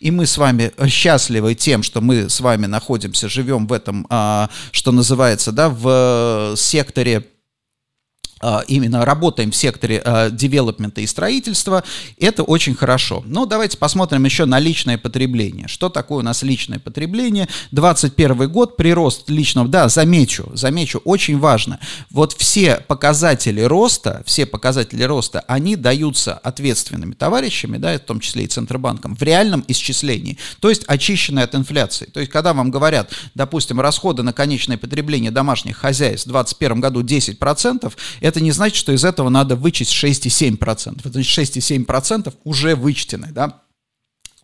и 0.00 0.10
мы 0.10 0.26
с 0.26 0.38
вами 0.38 0.72
счастливы 0.88 1.54
тем, 1.54 1.82
что 1.82 2.00
мы 2.00 2.28
с 2.28 2.40
вами 2.40 2.66
находимся, 2.66 3.28
живем 3.28 3.66
в 3.66 3.72
этом, 3.72 4.06
а, 4.10 4.48
что 4.70 4.92
называется, 4.92 5.52
да, 5.52 5.68
в 5.68 6.54
секторе 6.56 7.18
а, 7.18 7.31
именно 8.68 9.04
работаем 9.04 9.50
в 9.50 9.56
секторе 9.56 10.02
девелопмента 10.32 11.00
и 11.00 11.06
строительства, 11.06 11.84
это 12.18 12.42
очень 12.42 12.74
хорошо. 12.74 13.22
Но 13.26 13.46
давайте 13.46 13.78
посмотрим 13.78 14.24
еще 14.24 14.44
на 14.44 14.58
личное 14.58 14.98
потребление. 14.98 15.68
Что 15.68 15.88
такое 15.88 16.18
у 16.18 16.22
нас 16.22 16.42
личное 16.42 16.78
потребление? 16.78 17.48
21 17.70 18.50
год, 18.50 18.76
прирост 18.76 19.30
личного, 19.30 19.68
да, 19.68 19.88
замечу, 19.88 20.50
замечу, 20.54 21.00
очень 21.04 21.38
важно. 21.38 21.78
Вот 22.10 22.32
все 22.32 22.76
показатели 22.76 23.60
роста, 23.60 24.22
все 24.26 24.46
показатели 24.46 25.02
роста, 25.02 25.44
они 25.46 25.76
даются 25.76 26.34
ответственными 26.34 27.14
товарищами, 27.14 27.78
да, 27.78 27.94
в 27.96 28.00
том 28.00 28.20
числе 28.20 28.44
и 28.44 28.46
Центробанком, 28.46 29.16
в 29.16 29.22
реальном 29.22 29.64
исчислении, 29.68 30.38
то 30.60 30.68
есть 30.68 30.84
очищенные 30.86 31.44
от 31.44 31.54
инфляции. 31.54 32.06
То 32.06 32.20
есть, 32.20 32.32
когда 32.32 32.52
вам 32.52 32.70
говорят, 32.70 33.12
допустим, 33.34 33.80
расходы 33.80 34.22
на 34.22 34.32
конечное 34.32 34.76
потребление 34.76 35.30
домашних 35.30 35.76
хозяйств 35.76 36.26
в 36.26 36.30
2021 36.32 36.80
году 36.80 37.02
10%, 37.02 37.92
это 38.20 38.31
это 38.32 38.40
не 38.40 38.50
значит, 38.50 38.76
что 38.76 38.92
из 38.92 39.04
этого 39.04 39.28
надо 39.28 39.56
вычесть 39.56 39.92
6,7%. 39.92 41.00
Это 41.00 41.10
значит 41.10 41.38
6,7% 41.38 42.34
уже 42.44 42.74
вычтены, 42.74 43.28
да, 43.30 43.60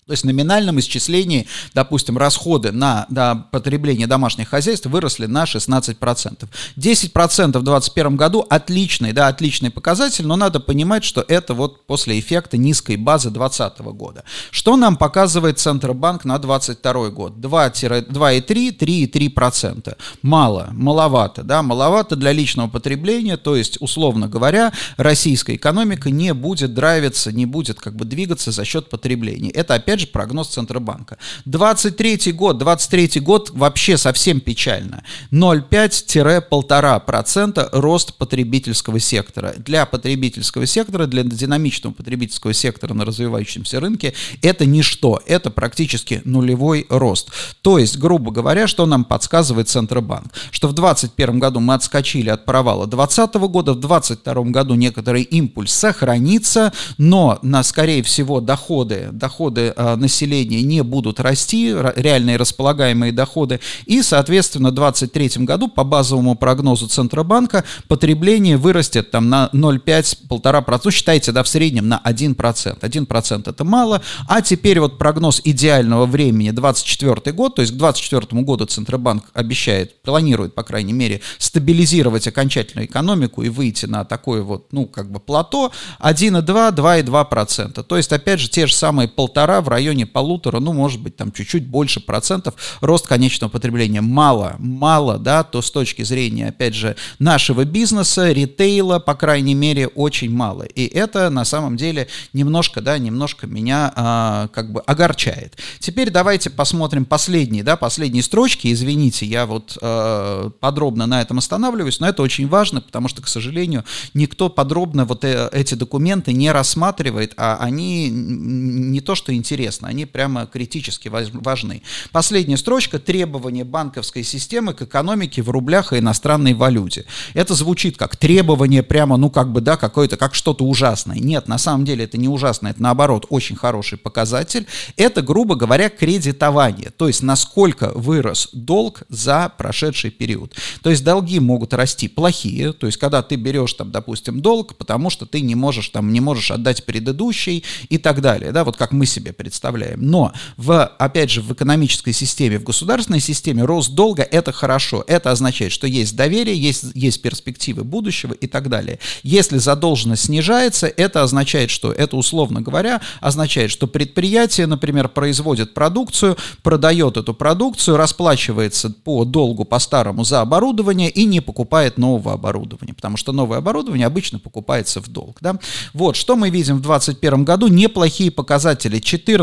то 0.09 0.13
есть 0.13 0.23
в 0.23 0.27
номинальном 0.27 0.81
исчислении, 0.81 1.47
допустим, 1.75 2.17
расходы 2.17 2.73
на, 2.73 3.05
на 3.11 3.35
потребление 3.37 4.07
домашних 4.07 4.49
хозяйств 4.49 4.87
выросли 4.87 5.27
на 5.27 5.45
16%. 5.45 5.99
10% 5.99 6.49
в 6.77 6.79
2021 6.79 8.17
году 8.17 8.47
отличный, 8.49 9.13
да, 9.13 9.29
отличный 9.29 9.71
показатель, 9.71 10.27
но 10.27 10.37
надо 10.37 10.61
понимать, 10.61 11.05
что 11.05 11.23
это 11.29 11.53
вот 11.53 11.87
после 11.87 12.19
эффекта 12.19 12.57
низкой 12.57 12.97
базы 12.97 13.29
2020 13.29 13.81
года. 13.81 14.25
Что 14.51 14.77
нам 14.77 14.97
показывает 14.97 15.59
Центробанк 15.59 16.25
на 16.25 16.39
2022 16.39 17.11
год? 17.11 17.35
2,3, 17.35 18.07
3,3%. 18.09 19.97
Мало, 20.23 20.69
маловато, 20.73 21.43
да, 21.43 21.63
маловато 21.63 22.17
для 22.17 22.33
личного 22.33 22.69
потребления, 22.69 23.37
то 23.37 23.57
есть, 23.57 23.77
условно 23.81 24.27
говоря, 24.27 24.73
российская 24.97 25.57
экономика 25.57 26.11
не 26.11 26.33
будет 26.33 26.73
драйвиться, 26.73 27.31
не 27.31 27.45
будет 27.45 27.79
как 27.79 27.95
бы 27.95 28.07
двигаться 28.07 28.53
за 28.53 28.65
счет 28.65 28.89
потребления. 28.89 29.51
Это 29.51 29.75
опять 29.75 29.98
опять 29.99 30.01
же, 30.01 30.07
прогноз 30.07 30.49
Центробанка. 30.49 31.19
23 31.45 32.33
год, 32.33 32.57
23 32.59 33.21
год 33.21 33.51
вообще 33.51 33.99
совсем 33.99 34.41
печально. 34.41 35.03
0,5-1,5% 35.33 37.69
рост 37.73 38.15
потребительского 38.15 39.01
сектора. 39.01 39.55
Для 39.59 39.85
потребительского 39.87 40.67
сектора, 40.67 41.07
для 41.07 41.25
динамичного 41.25 41.95
потребительского 41.95 42.55
сектора 42.55 42.95
на 42.95 43.05
развивающемся 43.05 43.81
рынке 43.81 44.15
это 44.43 44.67
ничто, 44.67 45.21
это 45.27 45.51
практически 45.51 46.23
нулевой 46.25 46.87
рост. 46.89 47.31
То 47.63 47.79
есть, 47.79 47.99
грубо 47.99 48.31
говоря, 48.31 48.67
что 48.67 48.87
нам 48.87 49.05
подсказывает 49.05 49.69
Центробанк? 49.69 50.33
Что 50.51 50.69
в 50.69 50.73
2021 50.73 51.39
году 51.39 51.61
мы 51.61 51.75
отскочили 51.75 52.31
от 52.31 52.45
провала 52.45 52.87
2020 52.87 53.35
года, 53.51 53.73
в 53.73 53.81
2022 53.81 54.43
году 54.45 54.75
некоторый 54.75 55.23
импульс 55.23 55.73
сохранится, 55.73 56.73
но 56.99 57.39
на, 57.43 57.63
скорее 57.63 58.03
всего, 58.03 58.41
доходы, 58.41 59.09
доходы 59.13 59.73
э, 59.77 59.88
населения 59.97 60.63
не 60.63 60.83
будут 60.83 61.21
расти, 61.21 61.75
реальные 61.97 62.37
располагаемые 62.37 63.13
доходы, 63.13 63.61
и, 63.87 64.03
соответственно, 64.03 64.71
в 64.71 64.75
2023 64.75 65.45
году 65.45 65.69
по 65.69 65.85
базовому 65.85 66.35
прогнозу 66.35 66.89
Центробанка 66.89 67.65
потребление 67.89 68.57
вырастет 68.57 69.11
там 69.11 69.29
на 69.29 69.51
0,5-1,5%, 69.53 70.81
ну, 70.85 70.91
считайте, 70.91 71.33
да, 71.33 71.43
в 71.43 71.49
среднем 71.49 71.89
на 71.89 72.01
1%. 72.05 72.79
1% 72.81 73.51
это 73.51 73.65
мало, 73.65 74.03
а 74.27 74.43
теперь 74.43 74.81
вот 74.81 74.99
прогноз 74.99 75.41
идеального 75.45 76.07
времени 76.07 76.51
24 76.51 77.33
год, 77.33 77.57
то 77.57 77.63
есть 77.63 77.73
к 77.75 77.77
24 77.77 78.43
году 78.43 78.67
Центробанк 78.67 79.25
обещает, 79.35 80.03
планирует, 80.03 80.55
по 80.55 80.63
крайней 80.63 80.93
мере, 80.93 81.21
стабилизировать 81.39 82.27
окончательную 82.27 82.87
экономику 82.87 83.43
и 83.43 83.49
выйти 83.49 83.87
на 83.87 84.05
такое 84.05 84.43
вот, 84.43 84.73
ну, 84.73 84.87
как 84.87 85.11
бы 85.11 85.21
плато. 85.21 85.73
1,2, 86.01 86.75
2,2%. 86.75 87.83
То 87.83 87.97
есть, 87.97 88.13
опять 88.13 88.41
же, 88.41 88.49
те 88.49 88.67
же 88.67 88.75
самые 88.75 89.09
полтора 89.09 89.61
в 89.69 89.71
районе 89.71 90.07
полутора, 90.07 90.61
ну, 90.61 90.73
может 90.73 90.99
быть, 91.03 91.17
там 91.17 91.31
чуть-чуть 91.31 91.67
больше 91.67 92.01
процентов 92.01 92.55
рост 92.81 93.07
конечного 93.07 93.51
потребления. 93.51 94.01
Мало, 94.01 94.57
мало, 94.59 95.19
да, 95.19 95.45
то 95.45 95.61
с 95.61 95.71
точки 95.71 96.05
зрения, 96.05 96.49
опять 96.49 96.75
же, 96.75 96.97
нашего 97.19 97.65
бизнеса, 97.65 98.33
ритейла, 98.33 98.99
по 98.99 99.15
крайней 99.15 99.53
мере, 99.53 99.89
очень 99.89 100.31
мало. 100.31 100.63
И 100.63 100.87
это 100.87 101.29
на 101.29 101.45
самом 101.45 101.77
деле 101.77 102.09
немножко, 102.33 102.81
да, 102.81 102.97
немножко 102.97 103.47
меня 103.47 103.93
а, 103.95 104.49
как 104.55 104.73
бы 104.73 104.81
огорчает. 104.81 105.59
Теперь 105.81 106.09
давайте 106.09 106.49
посмотрим 106.49 107.05
последние, 107.05 107.63
да, 107.63 107.77
последние 107.77 108.23
строчки. 108.23 108.73
Извините, 108.73 109.27
я 109.27 109.45
вот 109.45 109.77
а, 109.83 110.49
подробно 110.61 111.05
на 111.07 111.21
этом 111.21 111.37
останавливаюсь, 111.37 112.01
но 112.01 112.09
это 112.09 112.23
очень 112.23 112.49
важно, 112.49 112.81
потому 112.81 113.09
что, 113.09 113.21
к 113.21 113.29
сожалению, 113.29 113.85
никто 114.15 114.49
подробно 114.49 115.05
вот 115.05 115.25
э, 115.25 115.51
эти 115.53 115.75
документы 115.75 116.33
не 116.33 116.51
рассматривает, 116.51 117.35
а 117.37 117.59
они 117.61 118.09
не 118.09 119.03
то, 119.03 119.15
что 119.15 119.35
интересны, 119.35 119.58
интересно, 119.59 119.89
они 119.89 120.07
прямо 120.07 120.47
критически 120.47 121.09
важны. 121.09 121.83
Последняя 122.13 122.57
строчка– 122.57 122.99
требования 123.01 123.65
банковской 123.65 124.23
системы 124.23 124.73
к 124.73 124.83
экономике 124.83 125.43
в 125.43 125.51
рублях 125.51 125.93
и 125.93 125.99
иностранной 125.99 126.55
валюте. 126.55 127.07
Это 127.35 127.55
звучит 127.55 127.97
как 127.97 128.17
требование 128.17 128.85
прямо, 128.85 129.17
ну 129.17 129.31
как 129.31 129.51
бы, 129.51 129.61
да, 129.61 129.77
какое-то, 129.77 130.17
как 130.17 130.37
что-то 130.37 130.65
ужасное. 130.65 131.19
Нет, 131.19 131.49
на 131.49 131.59
самом 131.59 131.85
деле 131.85 132.05
это 132.05 132.17
не 132.19 132.29
ужасно, 132.29 132.69
это 132.69 132.81
наоборот 132.81 133.27
очень 133.31 133.57
хороший 133.57 133.99
показатель. 133.99 134.67
Это, 134.97 135.23
грубо 135.23 135.57
говоря, 135.57 135.89
кредитование, 135.89 136.91
то 136.97 137.09
есть 137.09 137.23
насколько 137.23 137.91
вырос 137.97 138.51
долг 138.53 139.03
за 139.09 139.53
прошедший 139.59 140.13
период. 140.13 140.55
То 140.83 140.91
есть 140.91 141.03
долги 141.03 141.41
могут 141.41 141.75
расти 141.75 142.07
плохие, 142.07 142.73
то 142.73 142.87
есть 142.87 142.99
когда 142.99 143.23
ты 143.23 143.35
берешь 143.35 143.73
там, 143.73 143.91
допустим, 143.91 144.41
долг, 144.41 144.77
потому 144.77 145.11
что 145.11 145.27
ты 145.27 145.41
не 145.41 145.57
можешь 145.57 145.89
там, 145.89 146.13
не 146.13 146.21
можешь 146.21 146.53
отдать 146.53 146.87
предыдущий 146.87 147.65
и 147.89 147.99
так 147.99 148.21
далее, 148.21 148.53
да, 148.53 148.63
вот 148.63 148.77
как 148.77 148.93
мы 148.93 149.05
себе 149.05 149.33
представляем 149.33 149.48
представляем. 149.49 150.03
Но, 150.03 150.33
в, 150.59 150.85
опять 150.99 151.31
же, 151.31 151.41
в 151.41 151.51
экономической 151.55 152.13
системе, 152.13 152.59
в 152.59 152.65
государственной 152.65 153.21
системе 153.21 153.65
рост 153.65 153.93
долга– 153.93 154.23
это 154.31 154.53
хорошо. 154.53 155.05
Это 155.07 155.31
означает, 155.31 155.73
что 155.73 155.87
есть 155.87 156.15
доверие, 156.15 156.55
есть, 156.55 156.85
есть 156.95 157.23
перспективы 157.23 157.83
будущего 157.83 158.35
и 158.35 158.47
так 158.47 158.69
далее. 158.69 158.99
Если 159.23 159.57
задолженность 159.57 160.27
снижается, 160.27 160.87
это 160.87 161.23
означает, 161.23 161.71
что 161.71 161.91
это, 161.91 162.19
условно 162.19 162.61
говоря, 162.61 163.01
означает, 163.23 163.71
что 163.71 163.87
предприятие, 163.87 164.67
например, 164.67 165.09
производит 165.09 165.73
продукцию, 165.73 166.37
продает 166.63 167.17
эту 167.17 167.33
продукцию, 167.33 167.97
расплачивается 167.97 168.91
по 168.91 169.25
долгу 169.25 169.65
по-старому 169.65 170.25
за 170.25 170.43
оборудование 170.43 171.09
и 171.09 171.25
не 171.25 171.41
покупает 171.41 171.97
нового 171.97 172.35
оборудования, 172.35 172.93
потому 172.93 173.17
что 173.17 173.33
новое 173.33 173.59
оборудование 173.59 174.07
обычно 174.07 174.39
покупается 174.39 175.01
в 175.01 175.09
долг. 175.09 175.39
Да? 175.41 175.59
Вот, 175.95 176.17
что 176.17 176.37
мы 176.37 176.51
видим 176.51 176.77
в 176.77 176.83
2021 176.83 177.45
году? 177.45 177.69
Неплохие 177.69 178.31
показатели. 178.31 178.99
14% 178.99 179.38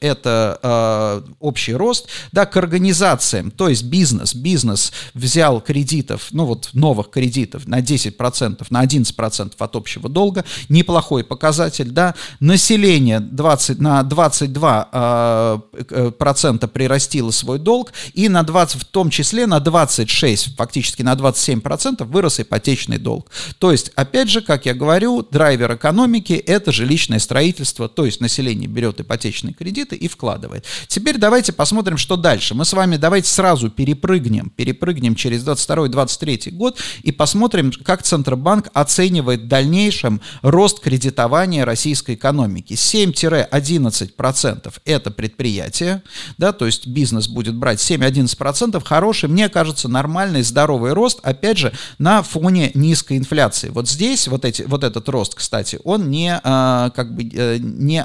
это 0.00 0.58
э, 0.62 1.30
общий 1.40 1.74
рост. 1.74 2.08
Да, 2.32 2.46
к 2.46 2.56
организациям, 2.56 3.50
то 3.50 3.68
есть 3.68 3.84
бизнес. 3.84 4.34
Бизнес 4.34 4.92
взял 5.14 5.60
кредитов, 5.60 6.28
ну 6.30 6.44
вот 6.44 6.70
новых 6.72 7.10
кредитов 7.10 7.66
на 7.66 7.80
10%, 7.80 8.66
на 8.70 8.84
11% 8.84 9.52
от 9.58 9.76
общего 9.76 10.08
долга. 10.08 10.44
Неплохой 10.68 11.24
показатель. 11.24 11.90
Да? 11.90 12.14
Население 12.40 13.20
20, 13.20 13.78
на 13.78 14.00
22% 14.02 14.88
э, 14.92 15.58
э, 15.90 16.10
процента 16.10 16.68
прирастило 16.68 17.30
свой 17.30 17.58
долг 17.58 17.92
и 18.14 18.28
на 18.28 18.42
20, 18.42 18.82
в 18.82 18.84
том 18.84 19.10
числе 19.10 19.46
на 19.46 19.60
26, 19.60 20.56
фактически 20.56 21.02
на 21.02 21.14
27% 21.14 22.04
вырос 22.04 22.40
ипотечный 22.40 22.98
долг. 22.98 23.30
То 23.58 23.72
есть, 23.72 23.90
опять 23.94 24.28
же, 24.28 24.40
как 24.40 24.66
я 24.66 24.74
говорю, 24.74 25.22
драйвер 25.22 25.74
экономики– 25.74 26.32
это 26.46 26.72
жилищное 26.72 27.18
строительство, 27.18 27.88
то 27.88 28.04
есть 28.04 28.20
население 28.20 28.68
берет 28.82 29.00
ипотечные 29.00 29.54
кредиты 29.54 29.94
и 29.94 30.08
вкладывает. 30.08 30.64
Теперь 30.88 31.18
давайте 31.18 31.52
посмотрим, 31.52 31.96
что 31.96 32.16
дальше. 32.16 32.54
Мы 32.54 32.64
с 32.64 32.72
вами 32.72 32.96
давайте 32.96 33.28
сразу 33.28 33.70
перепрыгнем, 33.70 34.50
перепрыгнем 34.50 35.14
через 35.14 35.46
22-23 35.46 36.50
год 36.50 36.80
и 37.02 37.12
посмотрим, 37.12 37.70
как 37.84 38.02
Центробанк 38.02 38.70
оценивает 38.74 39.42
в 39.42 39.46
дальнейшем 39.46 40.20
рост 40.42 40.80
кредитования 40.80 41.64
российской 41.64 42.16
экономики. 42.16 42.72
7-11% 42.72 44.72
это 44.84 45.10
предприятие, 45.12 46.02
да, 46.38 46.52
то 46.52 46.66
есть 46.66 46.88
бизнес 46.88 47.28
будет 47.28 47.54
брать 47.54 47.78
7-11%, 47.78 48.82
хороший, 48.84 49.28
мне 49.28 49.48
кажется, 49.48 49.88
нормальный, 49.88 50.42
здоровый 50.42 50.92
рост, 50.92 51.20
опять 51.22 51.58
же, 51.58 51.72
на 51.98 52.24
фоне 52.24 52.72
низкой 52.74 53.18
инфляции. 53.18 53.68
Вот 53.68 53.88
здесь 53.88 54.26
вот, 54.26 54.44
эти, 54.44 54.62
вот 54.62 54.82
этот 54.82 55.08
рост, 55.08 55.36
кстати, 55.36 55.78
он 55.84 56.10
не, 56.10 56.40
а, 56.42 56.90
как 56.90 57.14
бы, 57.14 57.30
э, 57.32 57.58
не 57.60 58.02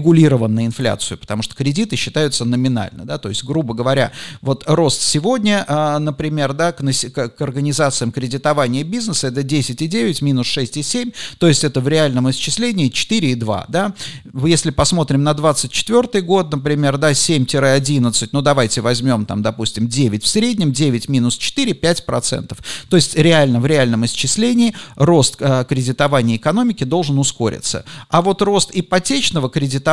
отрегулирован 0.00 0.54
на 0.54 0.66
инфляцию, 0.66 1.18
потому 1.18 1.42
что 1.42 1.54
кредиты 1.54 1.96
считаются 1.96 2.44
номинально, 2.44 3.04
да, 3.04 3.18
то 3.18 3.28
есть, 3.28 3.44
грубо 3.44 3.74
говоря, 3.74 4.12
вот 4.40 4.64
рост 4.66 5.02
сегодня, 5.02 5.64
а, 5.68 5.98
например, 5.98 6.54
да, 6.54 6.72
к, 6.72 6.82
к 6.82 7.40
организациям 7.40 8.12
кредитования 8.12 8.82
бизнеса 8.82 9.28
это 9.28 9.42
10,9 9.42 10.24
минус 10.24 10.46
6,7, 10.46 11.12
то 11.38 11.48
есть 11.48 11.64
это 11.64 11.80
в 11.80 11.88
реальном 11.88 12.30
исчислении 12.30 12.90
4,2, 12.90 13.64
да, 13.68 13.94
если 14.44 14.70
посмотрим 14.70 15.22
на 15.22 15.34
24 15.34 16.22
год, 16.22 16.50
например, 16.50 16.96
да, 16.96 17.12
7-11, 17.12 18.28
ну 18.32 18.40
давайте 18.42 18.80
возьмем 18.80 19.26
там, 19.26 19.42
допустим, 19.42 19.86
9 19.86 20.24
в 20.24 20.26
среднем, 20.26 20.72
9 20.72 21.08
минус 21.08 21.36
4, 21.36 21.72
5%. 21.72 22.58
То 22.88 22.96
есть 22.96 23.16
реально 23.16 23.60
в 23.60 23.66
реальном 23.66 24.06
исчислении 24.06 24.74
рост 24.96 25.36
э, 25.40 25.64
кредитования 25.68 26.36
экономики 26.36 26.84
должен 26.84 27.18
ускориться. 27.18 27.84
А 28.08 28.22
вот 28.22 28.42
рост 28.42 28.70
ипотечного 28.72 29.50
кредитования 29.50 29.89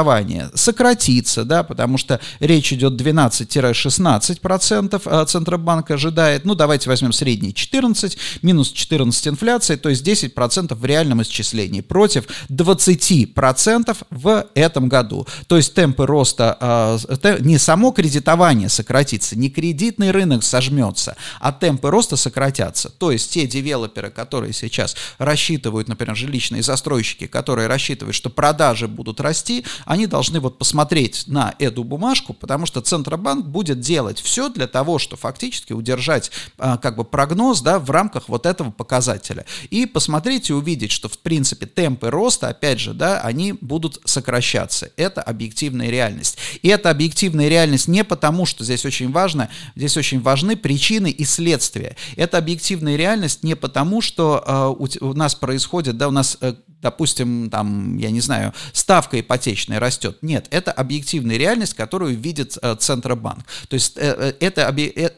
сократится, 0.56 1.44
да, 1.44 1.64
потому 1.64 1.98
что 1.98 2.20
речь 2.40 2.74
идет 2.74 2.94
12-16% 2.94 5.02
э, 5.06 5.26
Центробанк 5.26 5.92
ожидает. 5.92 6.46
Ну 6.46 6.56
давайте 6.56 6.90
возьмем 6.90 7.14
средний 7.14 7.54
14, 7.54 8.18
минус 8.42 8.72
14 8.72 9.28
инфляции, 9.28 9.76
то 9.76 9.90
есть 9.90 10.08
10% 10.08 10.76
в 10.76 10.86
реальном 10.86 11.22
исчислении 11.22 11.82
против 11.82 12.26
20% 12.50 13.98
в 14.10 14.48
этом 14.54 14.90
году. 14.90 15.28
То 15.48 15.58
есть 15.58 15.74
темпы 15.74 16.06
роста, 16.06 17.00
э, 17.24 17.38
не 17.40 17.58
само 17.58 17.92
кредитование 17.92 18.70
сократится, 18.70 19.38
не 19.38 19.50
кредитный 19.50 20.12
рынок 20.12 20.44
сожмется, 20.44 21.16
а 21.40 21.52
темпы 21.52 21.90
роста 21.90 22.16
сократятся. 22.16 22.90
То 22.90 23.12
есть 23.12 23.32
те 23.32 23.48
девелоперы, 23.48 24.10
которые 24.10 24.54
сейчас 24.54 24.96
рассчитывают, 25.18 25.88
например, 25.88 26.16
жилищные 26.16 26.64
застройщики, 26.64 27.28
которые 27.28 27.68
рассчитывают, 27.68 28.16
что 28.16 28.30
продажи 28.30 28.88
будут 28.88 29.20
расти, 29.20 29.66
они 29.88 30.06
должны 30.06 30.40
вот 30.40 30.58
посмотреть 30.58 31.24
на 31.28 31.56
эту 31.60 31.84
бумажку, 31.84 32.34
потому 32.34 32.66
что 32.66 32.82
Центробанк 32.82 33.46
будет 33.46 33.80
делать 33.80 34.20
все 34.20 34.50
для 34.50 34.68
того, 34.68 35.00
чтобы 35.00 35.20
фактически 35.22 35.74
удержать 35.74 36.30
э, 36.58 36.78
как 36.82 36.98
бы 36.98 37.06
прогноз 37.06 37.62
да, 37.62 37.80
в 37.80 37.90
рамках 37.90 38.28
вот 38.28 38.46
этого 38.46 38.70
показателя. 38.70 39.46
И 39.70 39.86
посмотреть 39.86 40.50
и 40.50 40.54
увидеть, 40.54 40.92
что 40.92 41.08
в 41.08 41.18
принципе 41.20 41.66
темпы 41.66 42.10
роста, 42.10 42.50
опять 42.50 42.80
же, 42.80 42.94
да, 42.94 43.22
они 43.22 43.54
будут 43.54 44.02
сокращаться. 44.04 44.92
Это 44.98 45.22
объективная 45.22 45.90
реальность. 45.90 46.38
И 46.62 46.68
это 46.68 46.90
объективная 46.90 47.48
реальность 47.48 47.88
не 47.88 48.04
потому, 48.04 48.46
что 48.46 48.66
здесь 48.66 48.86
очень 48.86 49.12
важно, 49.12 49.50
здесь 49.76 49.96
очень 49.96 50.22
важны 50.22 50.58
причины 50.58 51.10
и 51.10 51.24
следствия. 51.24 51.96
Это 52.18 52.38
объективная 52.38 52.98
реальность 52.98 53.44
не 53.44 53.56
потому, 53.56 54.02
что 54.02 54.44
э, 54.46 55.02
у, 55.02 55.10
у 55.10 55.14
нас 55.14 55.34
происходит, 55.34 55.98
да, 55.98 56.10
у 56.10 56.12
нас 56.12 56.38
э, 56.42 56.56
допустим, 56.82 57.50
там, 57.50 57.98
я 57.98 58.12
не 58.12 58.22
знаю, 58.22 58.54
ставка 58.72 59.20
ипотечная 59.20 59.80
растет. 59.80 60.18
Нет, 60.22 60.48
это 60.52 60.72
объективная 60.72 61.38
реальность, 61.38 61.74
которую 61.74 62.16
видит 62.16 62.58
э, 62.62 62.76
Центробанк. 62.80 63.46
То 63.68 63.74
есть 63.74 63.98
э, 63.98 64.34
э 64.40 64.48
это, 64.48 64.62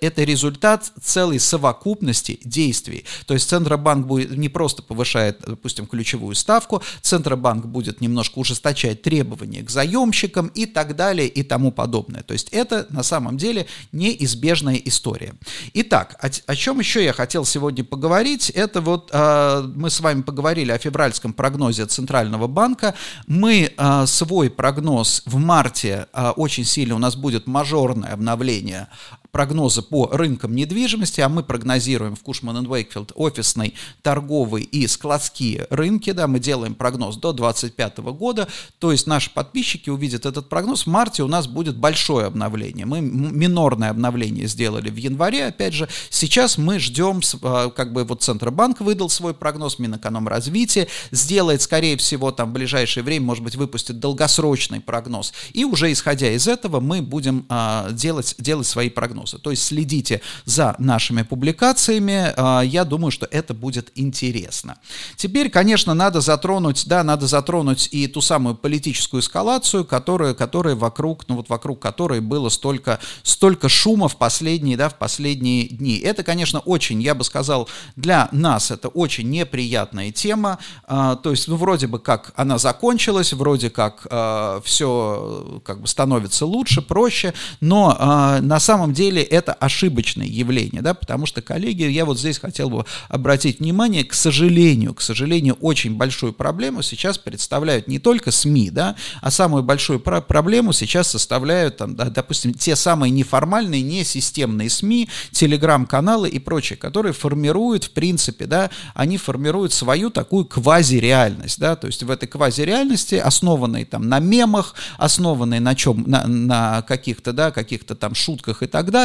это 0.02 0.24
результат 0.24 0.92
целой 1.02 1.40
совокупности 1.40 2.40
действий. 2.44 3.06
То 3.26 3.34
есть 3.34 3.50
Центробанк 3.50 4.08
будет 4.08 4.32
не 4.38 4.50
просто 4.50 4.82
повышает, 4.82 5.42
допустим, 5.46 5.86
ключевую 5.86 6.36
ставку, 6.36 6.82
Центробанк 7.02 7.66
будет 7.66 8.02
немножко 8.02 8.40
ужесточать 8.40 9.02
требования 9.02 9.62
к 9.62 9.70
заемщикам 9.70 10.48
и 10.48 10.66
так 10.66 10.96
далее 10.96 11.28
и 11.28 11.44
тому 11.44 11.72
подобное. 11.72 12.24
То 12.24 12.34
есть 12.34 12.50
это 12.52 12.88
на 12.90 13.04
самом 13.04 13.38
деле 13.38 13.68
неизбежная 13.92 14.76
история. 14.76 15.36
Итак, 15.74 16.16
о, 16.22 16.30
о 16.52 16.56
чем 16.56 16.80
еще 16.80 17.04
я 17.04 17.14
хотел 17.14 17.44
сегодня 17.46 17.84
поговорить? 17.84 18.50
Это 18.50 18.80
вот 18.82 19.10
э, 19.12 19.72
мы 19.76 19.90
с 19.90 20.00
вами 20.00 20.22
поговорили 20.22 20.72
о 20.72 20.78
февральском 20.78 21.34
прогнозе 21.34 21.49
прогнозе 21.50 21.88
Центрального 21.88 22.46
банка. 22.48 22.94
Мы 23.26 23.74
э, 23.76 24.06
свой 24.06 24.52
прогноз 24.52 25.24
в 25.26 25.38
марте 25.38 26.06
э, 26.14 26.30
очень 26.36 26.64
сильно, 26.64 26.96
у 26.96 27.00
нас 27.00 27.16
будет 27.16 27.48
мажорное 27.48 28.14
обновление 28.14 28.88
прогнозы 29.32 29.82
по 29.82 30.08
рынкам 30.12 30.56
недвижимости, 30.56 31.22
а 31.22 31.30
мы 31.30 31.44
прогнозируем 31.44 32.16
в 32.16 32.24
Кушман 32.24 32.66
Уэйкфилд 32.68 33.14
офисный, 33.16 33.76
торговый 34.02 34.64
и 34.64 34.88
складские 34.88 35.68
рынки, 35.70 36.12
да, 36.12 36.28
мы 36.28 36.40
делаем 36.40 36.76
прогноз 36.76 37.18
до 37.18 37.32
2025 37.32 37.98
года, 38.14 38.48
то 38.80 38.92
есть 38.92 39.08
наши 39.08 39.32
подписчики 39.32 39.90
увидят 39.90 40.26
этот 40.26 40.50
прогноз, 40.50 40.84
в 40.84 40.88
марте 40.88 41.24
у 41.24 41.28
нас 41.28 41.48
будет 41.48 41.78
большое 41.78 42.26
обновление, 42.26 42.86
мы 42.86 43.02
минорное 43.02 43.92
обновление 43.92 44.48
сделали 44.48 44.90
в 44.90 44.96
январе, 44.96 45.46
опять 45.46 45.74
же, 45.74 45.88
сейчас 46.10 46.58
мы 46.58 46.80
ждем, 46.80 47.22
а, 47.44 47.70
как 47.70 47.94
бы 47.94 48.04
вот 48.04 48.24
Центробанк 48.24 48.82
выдал 48.82 49.10
свой 49.10 49.34
прогноз, 49.34 49.80
Минэкономразвитие 49.80 50.88
сделает, 51.12 51.62
скорее 51.62 51.98
всего, 51.98 52.32
там 52.32 52.50
в 52.50 52.54
ближайшее 52.54 53.04
время, 53.04 53.26
может 53.26 53.44
быть, 53.44 53.56
выпустит 53.56 54.00
долгосрочный 54.00 54.82
прогноз, 54.82 55.34
и 55.54 55.66
уже 55.66 55.92
исходя 55.92 56.32
из 56.32 56.48
этого 56.48 56.80
мы 56.80 57.02
будем 57.02 57.46
а, 57.50 57.92
делать, 57.92 58.36
делать 58.40 58.68
свои 58.68 58.90
прогнозы 58.90 59.19
прогнозы. 59.20 59.38
То 59.38 59.52
есть 59.52 59.64
следите 59.64 60.22
за 60.46 60.76
нашими 60.80 61.24
публикациями, 61.24 62.34
а, 62.36 62.62
я 62.62 62.86
думаю, 62.86 63.12
что 63.12 63.28
это 63.32 63.54
будет 63.54 63.92
интересно. 63.96 64.78
Теперь, 65.16 65.50
конечно, 65.50 65.94
надо 65.94 66.22
затронуть, 66.22 66.86
да, 66.88 67.04
надо 67.04 67.28
затронуть 67.28 67.90
и 67.92 68.08
ту 68.08 68.22
самую 68.22 68.56
политическую 68.56 69.22
эскалацию, 69.22 69.86
которая, 69.86 70.34
которая 70.34 70.76
вокруг, 70.76 71.28
ну 71.28 71.36
вот 71.36 71.50
вокруг 71.50 71.80
которой 71.80 72.22
было 72.22 72.50
столько, 72.50 73.00
столько 73.24 73.70
шума 73.70 74.08
в 74.08 74.18
последние, 74.18 74.78
да, 74.78 74.90
в 74.90 74.96
последние 74.96 75.68
дни. 75.68 75.98
Это, 75.98 76.24
конечно, 76.24 76.60
очень, 76.60 77.02
я 77.02 77.16
бы 77.16 77.24
сказал, 77.24 77.68
для 77.96 78.30
нас 78.32 78.72
это 78.72 78.88
очень 78.90 79.30
неприятная 79.30 80.12
тема, 80.12 80.58
а, 80.88 81.16
то 81.16 81.32
есть, 81.32 81.48
ну, 81.48 81.56
вроде 81.56 81.88
бы 81.88 82.00
как 82.00 82.32
она 82.36 82.58
закончилась, 82.58 83.34
вроде 83.34 83.70
как 83.70 84.08
а, 84.10 84.62
все 84.64 85.62
как 85.66 85.82
бы 85.82 85.88
становится 85.88 86.46
лучше, 86.46 86.82
проще, 86.82 87.34
но 87.62 88.40
на 88.42 88.60
самом 88.60 88.94
деле 88.94 89.09
деле 89.10 89.24
это 89.24 89.54
ошибочное 89.54 90.28
явление, 90.28 90.82
да, 90.82 90.94
потому 90.94 91.26
что, 91.26 91.42
коллеги, 91.42 91.84
я 91.84 92.06
вот 92.06 92.20
здесь 92.20 92.40
хотел 92.40 92.70
бы 92.70 92.86
обратить 93.08 93.60
внимание, 93.60 94.04
к 94.04 94.14
сожалению, 94.14 94.94
к 94.94 95.02
сожалению, 95.02 95.58
очень 95.62 95.96
большую 95.96 96.34
проблему 96.34 96.82
сейчас 96.84 97.18
представляют 97.18 97.88
не 97.88 98.00
только 98.00 98.32
СМИ, 98.32 98.70
да, 98.72 98.96
а 99.22 99.32
самую 99.32 99.64
большую 99.64 100.00
про- 100.00 100.22
проблему 100.22 100.74
сейчас 100.74 101.10
составляют, 101.10 101.78
там, 101.78 101.96
да, 101.96 102.06
допустим, 102.06 102.54
те 102.54 102.76
самые 102.76 103.12
неформальные, 103.12 103.82
несистемные 103.82 104.70
СМИ, 104.70 105.10
телеграм-каналы 105.32 106.30
и 106.30 106.40
прочее, 106.40 106.78
которые 106.78 107.14
формируют, 107.14 107.86
в 107.86 107.92
принципе, 107.92 108.46
да, 108.46 108.70
они 108.94 109.18
формируют 109.18 109.74
свою 109.74 110.10
такую 110.10 110.46
квазиреальность, 110.46 111.60
да, 111.60 111.76
то 111.76 111.88
есть 111.88 112.04
в 112.04 112.12
этой 112.12 112.28
квазиреальности, 112.28 113.16
основанной 113.16 113.86
там 113.86 114.08
на 114.08 114.20
мемах, 114.20 114.76
основанной 114.98 115.60
на 115.60 115.76
чем, 115.76 116.04
на, 116.08 116.28
на 116.28 116.82
каких-то, 116.84 117.34
да, 117.34 117.52
каких-то 117.52 117.96
там 117.96 118.14
шутках 118.14 118.64
и 118.64 118.68
так 118.68 118.92
далее, 118.92 118.99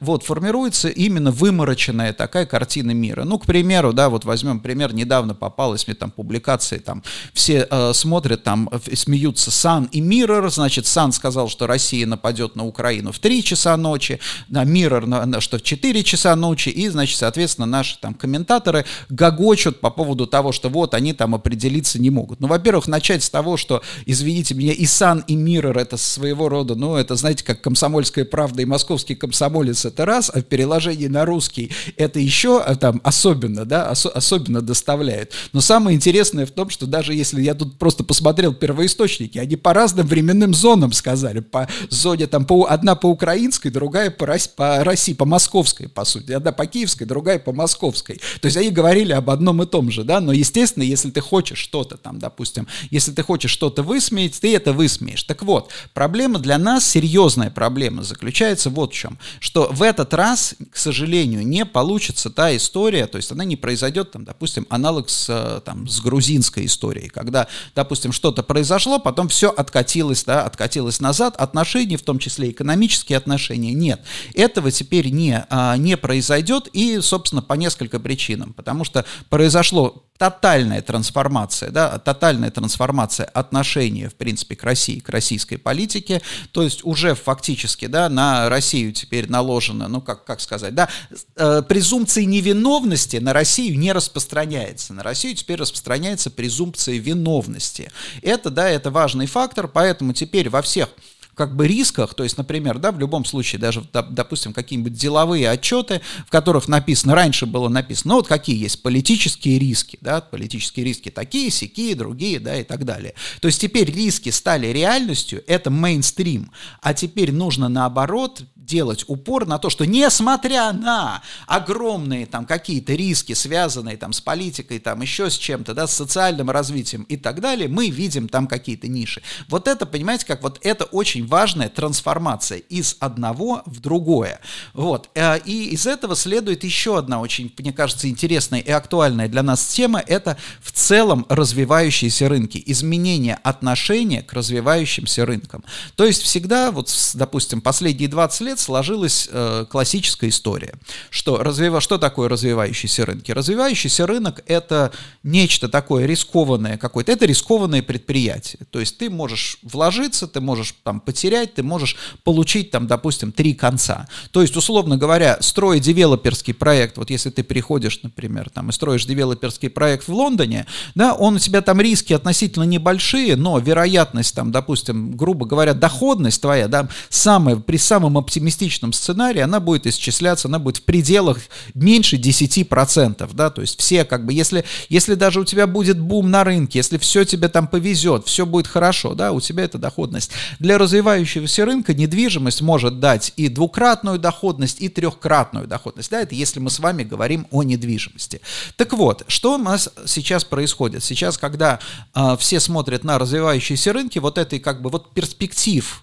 вот, 0.00 0.24
формируется 0.24 0.88
именно 0.88 1.30
вымороченная 1.30 2.12
такая 2.12 2.46
картина 2.46 2.92
мира. 2.92 3.24
Ну, 3.24 3.38
к 3.38 3.46
примеру, 3.46 3.92
да, 3.92 4.08
вот 4.08 4.24
возьмем 4.24 4.60
пример, 4.60 4.94
недавно 4.94 5.34
попалась 5.34 5.86
мне 5.86 5.94
там 5.94 6.10
публикация, 6.10 6.78
там 6.78 7.02
все 7.32 7.66
э, 7.70 7.92
смотрят, 7.94 8.42
там 8.42 8.70
смеются 8.94 9.50
Сан 9.50 9.88
и 9.92 10.00
Миррор, 10.00 10.50
значит, 10.50 10.86
Сан 10.86 11.12
сказал, 11.12 11.48
что 11.48 11.66
Россия 11.66 12.06
нападет 12.06 12.56
на 12.56 12.64
Украину 12.66 13.12
в 13.12 13.18
3 13.18 13.42
часа 13.42 13.76
ночи, 13.76 14.20
на 14.48 14.64
Миррор, 14.64 15.06
на, 15.06 15.24
на, 15.26 15.40
что 15.40 15.58
в 15.58 15.62
4 15.62 16.04
часа 16.04 16.34
ночи, 16.36 16.68
и, 16.68 16.88
значит, 16.88 17.18
соответственно, 17.18 17.66
наши 17.66 17.98
там 18.00 18.14
комментаторы 18.14 18.84
гогочут 19.08 19.80
по 19.80 19.90
поводу 19.90 20.26
того, 20.26 20.52
что 20.52 20.68
вот 20.68 20.94
они 20.94 21.12
там 21.12 21.34
определиться 21.34 22.00
не 22.00 22.10
могут. 22.10 22.40
Ну, 22.40 22.48
во-первых, 22.48 22.86
начать 22.86 23.22
с 23.22 23.30
того, 23.30 23.56
что, 23.56 23.82
извините 24.06 24.54
меня, 24.54 24.72
и 24.72 24.86
Сан, 24.86 25.24
и 25.26 25.34
Миррор 25.34 25.78
это 25.78 25.96
своего 25.96 26.48
рода, 26.48 26.74
ну, 26.74 26.96
это, 26.96 27.16
знаете, 27.16 27.44
как 27.44 27.60
комсомольская 27.60 28.24
правда 28.24 28.62
и 28.62 28.64
московский 28.64 29.14
комсомолец 29.32 29.86
это 29.86 30.04
раз, 30.04 30.30
а 30.32 30.40
в 30.40 30.42
переложении 30.42 31.06
на 31.06 31.24
русский 31.24 31.70
это 31.96 32.20
еще 32.20 32.60
а, 32.60 32.74
там 32.74 33.00
особенно, 33.02 33.64
да, 33.64 33.90
ос- 33.90 34.04
особенно 34.04 34.60
доставляет. 34.60 35.32
Но 35.54 35.62
самое 35.62 35.96
интересное 35.96 36.44
в 36.44 36.50
том, 36.50 36.68
что 36.68 36.86
даже 36.86 37.14
если 37.14 37.40
я 37.40 37.54
тут 37.54 37.78
просто 37.78 38.04
посмотрел 38.04 38.52
первоисточники, 38.52 39.38
они 39.38 39.56
по 39.56 39.72
разным 39.72 40.06
временным 40.06 40.52
зонам 40.52 40.92
сказали, 40.92 41.40
по 41.40 41.66
зоне 41.88 42.26
там 42.26 42.44
по, 42.44 42.66
одна 42.68 42.94
по 42.94 43.06
украинской, 43.06 43.70
другая 43.70 44.10
по, 44.10 44.26
по 44.54 44.84
России, 44.84 45.14
по 45.14 45.24
московской, 45.24 45.88
по 45.88 46.04
сути, 46.04 46.32
одна 46.32 46.52
по 46.52 46.66
киевской, 46.66 47.04
другая 47.04 47.38
по 47.38 47.52
московской. 47.52 48.20
То 48.42 48.46
есть 48.46 48.58
они 48.58 48.68
говорили 48.68 49.12
об 49.12 49.30
одном 49.30 49.62
и 49.62 49.66
том 49.66 49.90
же, 49.90 50.04
да, 50.04 50.20
но, 50.20 50.32
естественно, 50.32 50.82
если 50.84 51.10
ты 51.10 51.22
хочешь 51.22 51.58
что-то 51.58 51.96
там, 51.96 52.18
допустим, 52.18 52.68
если 52.90 53.12
ты 53.12 53.22
хочешь 53.22 53.50
что-то 53.50 53.82
высмеять, 53.82 54.38
ты 54.38 54.54
это 54.54 54.74
высмеешь. 54.74 55.22
Так 55.22 55.42
вот, 55.42 55.70
проблема 55.94 56.38
для 56.38 56.58
нас, 56.58 56.86
серьезная 56.86 57.50
проблема 57.50 58.02
заключается 58.02 58.68
вот 58.68 58.92
в 58.92 58.94
чем, 58.94 59.18
что 59.40 59.68
в 59.70 59.82
этот 59.82 60.14
раз, 60.14 60.54
к 60.70 60.76
сожалению, 60.76 61.46
не 61.46 61.64
получится 61.64 62.30
та 62.30 62.54
история, 62.56 63.06
то 63.06 63.16
есть 63.16 63.30
она 63.32 63.44
не 63.44 63.56
произойдет, 63.56 64.12
там, 64.12 64.24
допустим, 64.24 64.66
аналог 64.70 65.08
с, 65.08 65.28
э, 65.28 65.60
там, 65.64 65.88
с 65.88 66.00
грузинской 66.00 66.66
историей, 66.66 67.08
когда, 67.08 67.48
допустим, 67.74 68.12
что-то 68.12 68.42
произошло, 68.42 68.98
потом 68.98 69.28
все 69.28 69.50
откатилось, 69.50 70.24
да, 70.24 70.44
откатилось 70.44 71.00
назад, 71.00 71.36
отношений, 71.36 71.96
в 71.96 72.02
том 72.02 72.18
числе 72.18 72.50
экономические 72.50 73.18
отношения, 73.18 73.72
нет. 73.72 74.02
Этого 74.34 74.70
теперь 74.70 75.10
не, 75.10 75.44
а, 75.50 75.76
не 75.76 75.96
произойдет, 75.96 76.68
и, 76.72 77.00
собственно, 77.00 77.42
по 77.42 77.54
несколько 77.54 77.98
причинам, 78.00 78.52
потому 78.52 78.84
что 78.84 79.04
произошло 79.28 80.04
тотальная 80.22 80.82
трансформация, 80.82 81.70
да, 81.70 81.98
тотальная 81.98 82.52
трансформация 82.52 83.26
отношения, 83.26 84.08
в 84.08 84.14
принципе, 84.14 84.54
к 84.54 84.62
России, 84.62 85.00
к 85.00 85.08
российской 85.08 85.56
политике, 85.56 86.22
то 86.52 86.62
есть 86.62 86.84
уже 86.84 87.16
фактически, 87.16 87.86
да, 87.86 88.08
на 88.08 88.48
Россию 88.48 88.92
теперь 89.12 89.28
наложено, 89.28 89.88
ну, 89.88 90.00
как, 90.00 90.24
как 90.24 90.40
сказать, 90.40 90.74
да, 90.74 90.88
э, 91.36 91.62
презумпция 91.68 92.24
невиновности 92.24 93.18
на 93.18 93.34
Россию 93.34 93.78
не 93.78 93.92
распространяется, 93.92 94.94
на 94.94 95.02
Россию 95.02 95.34
теперь 95.34 95.58
распространяется 95.58 96.30
презумпция 96.30 96.96
виновности. 96.96 97.92
Это, 98.22 98.48
да, 98.48 98.70
это 98.70 98.90
важный 98.90 99.26
фактор, 99.26 99.68
поэтому 99.68 100.14
теперь 100.14 100.48
во 100.48 100.62
всех 100.62 100.88
как 101.34 101.56
бы 101.56 101.66
рисках, 101.66 102.14
то 102.14 102.24
есть, 102.24 102.36
например, 102.36 102.78
да, 102.78 102.92
в 102.92 102.98
любом 102.98 103.24
случае, 103.24 103.58
даже, 103.58 103.84
допустим, 103.92 104.52
какие-нибудь 104.52 104.92
деловые 104.92 105.48
отчеты, 105.50 106.00
в 106.26 106.30
которых 106.30 106.68
написано, 106.68 107.14
раньше 107.14 107.46
было 107.46 107.68
написано, 107.68 108.10
ну 108.10 108.16
вот 108.16 108.28
какие 108.28 108.58
есть 108.58 108.82
политические 108.82 109.58
риски, 109.58 109.98
да, 110.00 110.20
политические 110.20 110.84
риски 110.86 111.10
такие, 111.10 111.50
сякие, 111.50 111.94
другие, 111.94 112.38
да, 112.38 112.56
и 112.56 112.64
так 112.64 112.84
далее. 112.84 113.14
То 113.40 113.48
есть 113.48 113.60
теперь 113.60 113.90
риски 113.90 114.28
стали 114.30 114.68
реальностью, 114.68 115.42
это 115.46 115.70
мейнстрим, 115.70 116.50
а 116.80 116.92
теперь 116.94 117.32
нужно 117.32 117.68
наоборот 117.68 118.42
делать 118.64 119.04
упор 119.08 119.46
на 119.46 119.58
то, 119.58 119.70
что 119.70 119.84
несмотря 119.84 120.72
на 120.72 121.22
огромные 121.46 122.26
там 122.26 122.46
какие-то 122.46 122.94
риски, 122.94 123.34
связанные 123.34 123.96
там 123.96 124.12
с 124.12 124.20
политикой, 124.20 124.78
там 124.78 125.02
еще 125.02 125.30
с 125.30 125.36
чем-то, 125.36 125.74
да, 125.74 125.86
с 125.86 125.94
социальным 125.94 126.50
развитием 126.50 127.02
и 127.04 127.16
так 127.16 127.40
далее, 127.40 127.68
мы 127.68 127.90
видим 127.90 128.28
там 128.28 128.46
какие-то 128.46 128.88
ниши. 128.88 129.22
Вот 129.48 129.68
это, 129.68 129.86
понимаете, 129.86 130.26
как 130.26 130.42
вот 130.42 130.58
это 130.62 130.84
очень 130.84 131.26
важная 131.26 131.68
трансформация 131.68 132.58
из 132.58 132.96
одного 133.00 133.62
в 133.66 133.80
другое. 133.80 134.40
Вот. 134.74 135.10
Э, 135.14 135.38
и 135.44 135.70
из 135.70 135.86
этого 135.86 136.16
следует 136.16 136.64
еще 136.64 136.98
одна 136.98 137.20
очень, 137.20 137.52
мне 137.58 137.72
кажется, 137.72 138.08
интересная 138.08 138.60
и 138.60 138.70
актуальная 138.70 139.28
для 139.28 139.42
нас 139.42 139.66
тема, 139.66 140.00
это 140.00 140.36
в 140.60 140.72
целом 140.72 141.26
развивающиеся 141.28 142.28
рынки, 142.28 142.62
изменение 142.66 143.38
отношения 143.42 144.22
к 144.22 144.32
развивающимся 144.32 145.26
рынкам. 145.26 145.64
То 145.96 146.04
есть 146.04 146.22
всегда, 146.22 146.70
вот, 146.70 146.90
допустим, 147.14 147.60
последние 147.60 148.08
20 148.08 148.40
лет 148.42 148.60
сложилась 148.62 149.28
э, 149.30 149.66
классическая 149.68 150.28
история, 150.28 150.74
что, 151.10 151.42
развива, 151.42 151.80
что 151.80 151.98
такое 151.98 152.28
развивающиеся 152.28 153.04
рынки? 153.04 153.32
Развивающийся 153.32 154.06
рынок– 154.06 154.42
это 154.46 154.92
нечто 155.22 155.68
такое 155.68 156.06
рискованное 156.06 156.78
какое-то, 156.78 157.12
это 157.12 157.26
рискованное 157.26 157.82
предприятие. 157.82 158.60
То 158.70 158.80
есть 158.80 158.98
ты 158.98 159.10
можешь 159.10 159.58
вложиться, 159.62 160.26
ты 160.26 160.40
можешь 160.40 160.74
там 160.82 161.00
потерять, 161.00 161.54
ты 161.54 161.62
можешь 161.62 161.96
получить 162.24 162.70
там, 162.70 162.86
допустим, 162.86 163.32
три 163.32 163.54
конца. 163.54 164.08
То 164.30 164.42
есть, 164.42 164.56
условно 164.56 164.96
говоря, 164.96 165.38
строя 165.40 165.78
девелоперский 165.78 166.54
проект, 166.54 166.96
вот 166.98 167.10
если 167.10 167.30
ты 167.30 167.42
приходишь, 167.42 168.00
например, 168.02 168.50
там 168.50 168.70
и 168.70 168.72
строишь 168.72 169.04
девелоперский 169.04 169.70
проект 169.70 170.08
в 170.08 170.14
Лондоне, 170.14 170.66
да, 170.94 171.14
он 171.14 171.36
у 171.36 171.38
тебя 171.38 171.60
там 171.60 171.80
риски 171.80 172.12
относительно 172.12 172.64
небольшие, 172.64 173.36
но 173.36 173.58
вероятность 173.58 174.34
там, 174.34 174.52
допустим, 174.52 175.16
грубо 175.16 175.46
говоря, 175.46 175.74
доходность 175.74 176.40
твоя, 176.40 176.68
да, 176.68 176.88
самая, 177.08 177.56
при 177.56 177.76
самом 177.76 178.16
оптимистичном 178.42 178.92
сценарии, 178.92 179.40
она 179.40 179.60
будет 179.60 179.86
исчисляться, 179.86 180.48
она 180.48 180.58
будет 180.58 180.78
в 180.78 180.82
пределах 180.82 181.38
меньше 181.74 182.16
10%, 182.16 183.30
да, 183.34 183.50
то 183.50 183.60
есть 183.60 183.78
все 183.78 184.04
как 184.04 184.26
бы, 184.26 184.32
если, 184.32 184.64
если 184.88 185.14
даже 185.14 185.40
у 185.40 185.44
тебя 185.44 185.66
будет 185.66 185.98
бум 186.00 186.30
на 186.30 186.42
рынке, 186.42 186.80
если 186.80 186.98
все 186.98 187.24
тебе 187.24 187.48
там 187.48 187.68
повезет, 187.68 188.26
все 188.26 188.44
будет 188.44 188.66
хорошо, 188.66 189.14
да, 189.14 189.32
у 189.32 189.40
тебя 189.40 189.64
это 189.64 189.78
доходность. 189.78 190.32
Для 190.58 190.76
развивающегося 190.78 191.64
рынка 191.64 191.94
недвижимость 191.94 192.62
может 192.62 192.98
дать 192.98 193.32
и 193.36 193.48
двукратную 193.48 194.18
доходность, 194.18 194.80
и 194.80 194.88
трехкратную 194.88 195.68
доходность. 195.68 196.10
Да, 196.10 196.20
это 196.20 196.34
если 196.34 196.58
мы 196.60 196.70
с 196.70 196.80
вами 196.80 197.04
говорим 197.04 197.46
о 197.50 197.62
недвижимости. 197.62 198.40
Так 198.76 198.92
вот, 198.92 199.24
что 199.28 199.54
у 199.54 199.58
нас 199.58 199.88
сейчас 200.06 200.44
происходит? 200.44 201.04
Сейчас, 201.04 201.38
когда 201.38 201.78
э, 202.14 202.36
все 202.38 202.58
смотрят 202.58 203.04
на 203.04 203.18
развивающиеся 203.18 203.92
рынки, 203.92 204.18
вот 204.18 204.38
этой 204.38 204.58
как 204.58 204.82
бы 204.82 204.90
вот 204.90 205.14
перспектив 205.14 206.02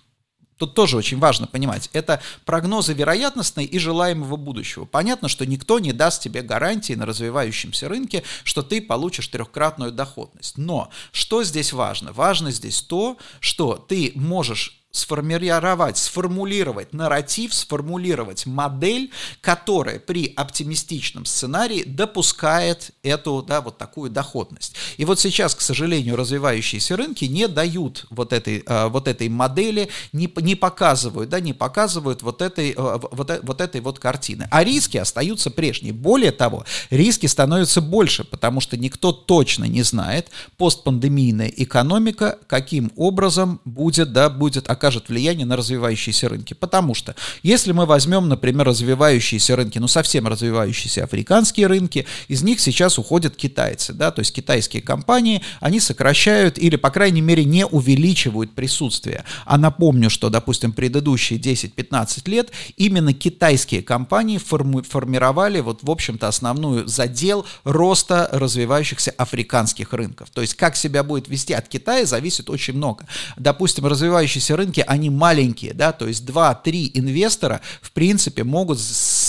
Тут 0.59 0.75
тоже 0.75 0.97
очень 0.97 1.19
важно 1.19 1.47
понимать, 1.47 1.89
это 1.93 2.21
прогнозы 2.45 2.93
вероятностные 2.93 3.65
и 3.65 3.79
желаемого 3.79 4.35
будущего. 4.35 4.83
Понятно, 4.83 5.29
что 5.29 5.45
никто 5.45 5.79
не 5.79 5.93
даст 5.93 6.21
тебе 6.21 6.41
гарантии 6.41 6.93
на 6.93 7.05
развивающемся 7.05 7.87
рынке, 7.87 8.23
что 8.43 8.61
ты 8.61 8.81
получишь 8.81 9.29
трехкратную 9.29 9.93
доходность. 9.93 10.57
Но 10.57 10.89
что 11.13 11.45
здесь 11.45 11.71
важно? 11.71 12.11
Важно 12.11 12.51
здесь 12.51 12.81
то, 12.81 13.17
что 13.39 13.75
ты 13.75 14.11
можешь 14.15 14.78
сформировать, 14.91 15.97
сформулировать 15.97 16.93
нарратив, 16.93 17.53
сформулировать 17.53 18.45
модель, 18.45 19.11
которая 19.41 19.99
при 19.99 20.33
оптимистичном 20.35 21.25
сценарии 21.25 21.83
допускает 21.83 22.91
эту, 23.03 23.43
да, 23.43 23.61
вот 23.61 23.77
такую 23.77 24.09
доходность. 24.09 24.75
И 24.97 25.05
вот 25.05 25.19
сейчас, 25.19 25.53
к 25.53 25.61
сожалению, 25.61 26.15
развивающиеся 26.15 26.97
рынки 26.97 27.25
не 27.25 27.47
дают 27.47 28.07
вот 28.09 28.33
этой, 28.33 28.63
э, 28.65 28.87
вот 28.87 29.07
этой 29.07 29.29
модели, 29.29 29.89
не, 30.11 30.31
не 30.37 30.55
показывают, 30.55 31.29
да, 31.29 31.39
не 31.39 31.53
показывают 31.53 32.23
вот 32.23 32.41
этой, 32.41 32.71
э, 32.71 32.75
вот, 32.75 33.39
вот 33.43 33.61
этой 33.61 33.81
вот 33.81 33.99
картины. 33.99 34.47
А 34.49 34.63
риски 34.63 34.97
остаются 34.97 35.51
прежние. 35.51 35.93
Более 35.93 36.31
того, 36.31 36.65
риски 36.89 37.27
становятся 37.27 37.81
больше, 37.81 38.23
потому 38.23 38.59
что 38.59 38.75
никто 38.75 39.11
точно 39.11 39.65
не 39.65 39.83
знает, 39.83 40.29
постпандемийная 40.57 41.53
экономика 41.55 42.39
каким 42.47 42.91
образом 42.95 43.61
будет, 43.65 44.13
да, 44.13 44.29
будет 44.29 44.69
окажет 44.79 45.09
влияние 45.09 45.45
на 45.45 45.57
развивающиеся 45.57 46.29
рынки. 46.29 46.53
Потому 46.53 46.95
что, 46.95 47.15
если 47.43 47.73
мы 47.73 47.85
возьмем, 47.85 48.29
например, 48.29 48.65
развивающиеся 48.65 49.57
рынки, 49.57 49.77
ну 49.77 49.89
совсем 49.89 50.25
развивающиеся 50.27 51.03
африканские 51.03 51.67
рынки, 51.67 52.05
из 52.29 52.41
них 52.43 52.61
сейчас 52.61 52.97
уходят 52.97 53.35
китайцы, 53.35 53.93
да, 53.93 54.11
то 54.11 54.19
есть 54.19 54.33
китайские 54.33 54.81
компании, 54.81 55.41
они 55.59 55.81
сокращают 55.81 56.57
или, 56.57 56.77
по 56.77 56.89
крайней 56.91 57.21
мере, 57.21 57.43
не 57.43 57.65
увеличивают 57.65 58.51
присутствие. 58.51 59.25
А 59.45 59.57
напомню, 59.57 60.09
что, 60.09 60.29
допустим, 60.29 60.71
предыдущие 60.71 61.37
10-15 61.39 62.29
лет 62.29 62.51
именно 62.77 63.13
китайские 63.13 63.81
компании 63.81 64.37
форми 64.37 64.81
формировали 64.81 65.59
вот, 65.59 65.83
в 65.83 65.91
общем-то, 65.91 66.27
основную 66.27 66.87
задел 66.87 67.45
роста 67.65 68.29
развивающихся 68.31 69.11
африканских 69.11 69.91
рынков. 69.91 70.29
То 70.29 70.41
есть, 70.41 70.55
как 70.55 70.77
себя 70.77 71.03
будет 71.03 71.27
вести 71.27 71.53
от 71.53 71.67
Китая, 71.67 72.05
зависит 72.05 72.49
очень 72.49 72.75
много. 72.75 73.05
Допустим, 73.35 73.85
развивающиеся 73.85 74.55
рынки, 74.69 74.83
они 74.87 75.09
маленькие, 75.09 75.73
да, 75.73 75.91
то 75.91 76.07
есть 76.07 76.23
2-3 76.25 76.91
инвестора, 76.93 77.61
в 77.81 77.91
принципе, 77.91 78.43
могут 78.43 78.79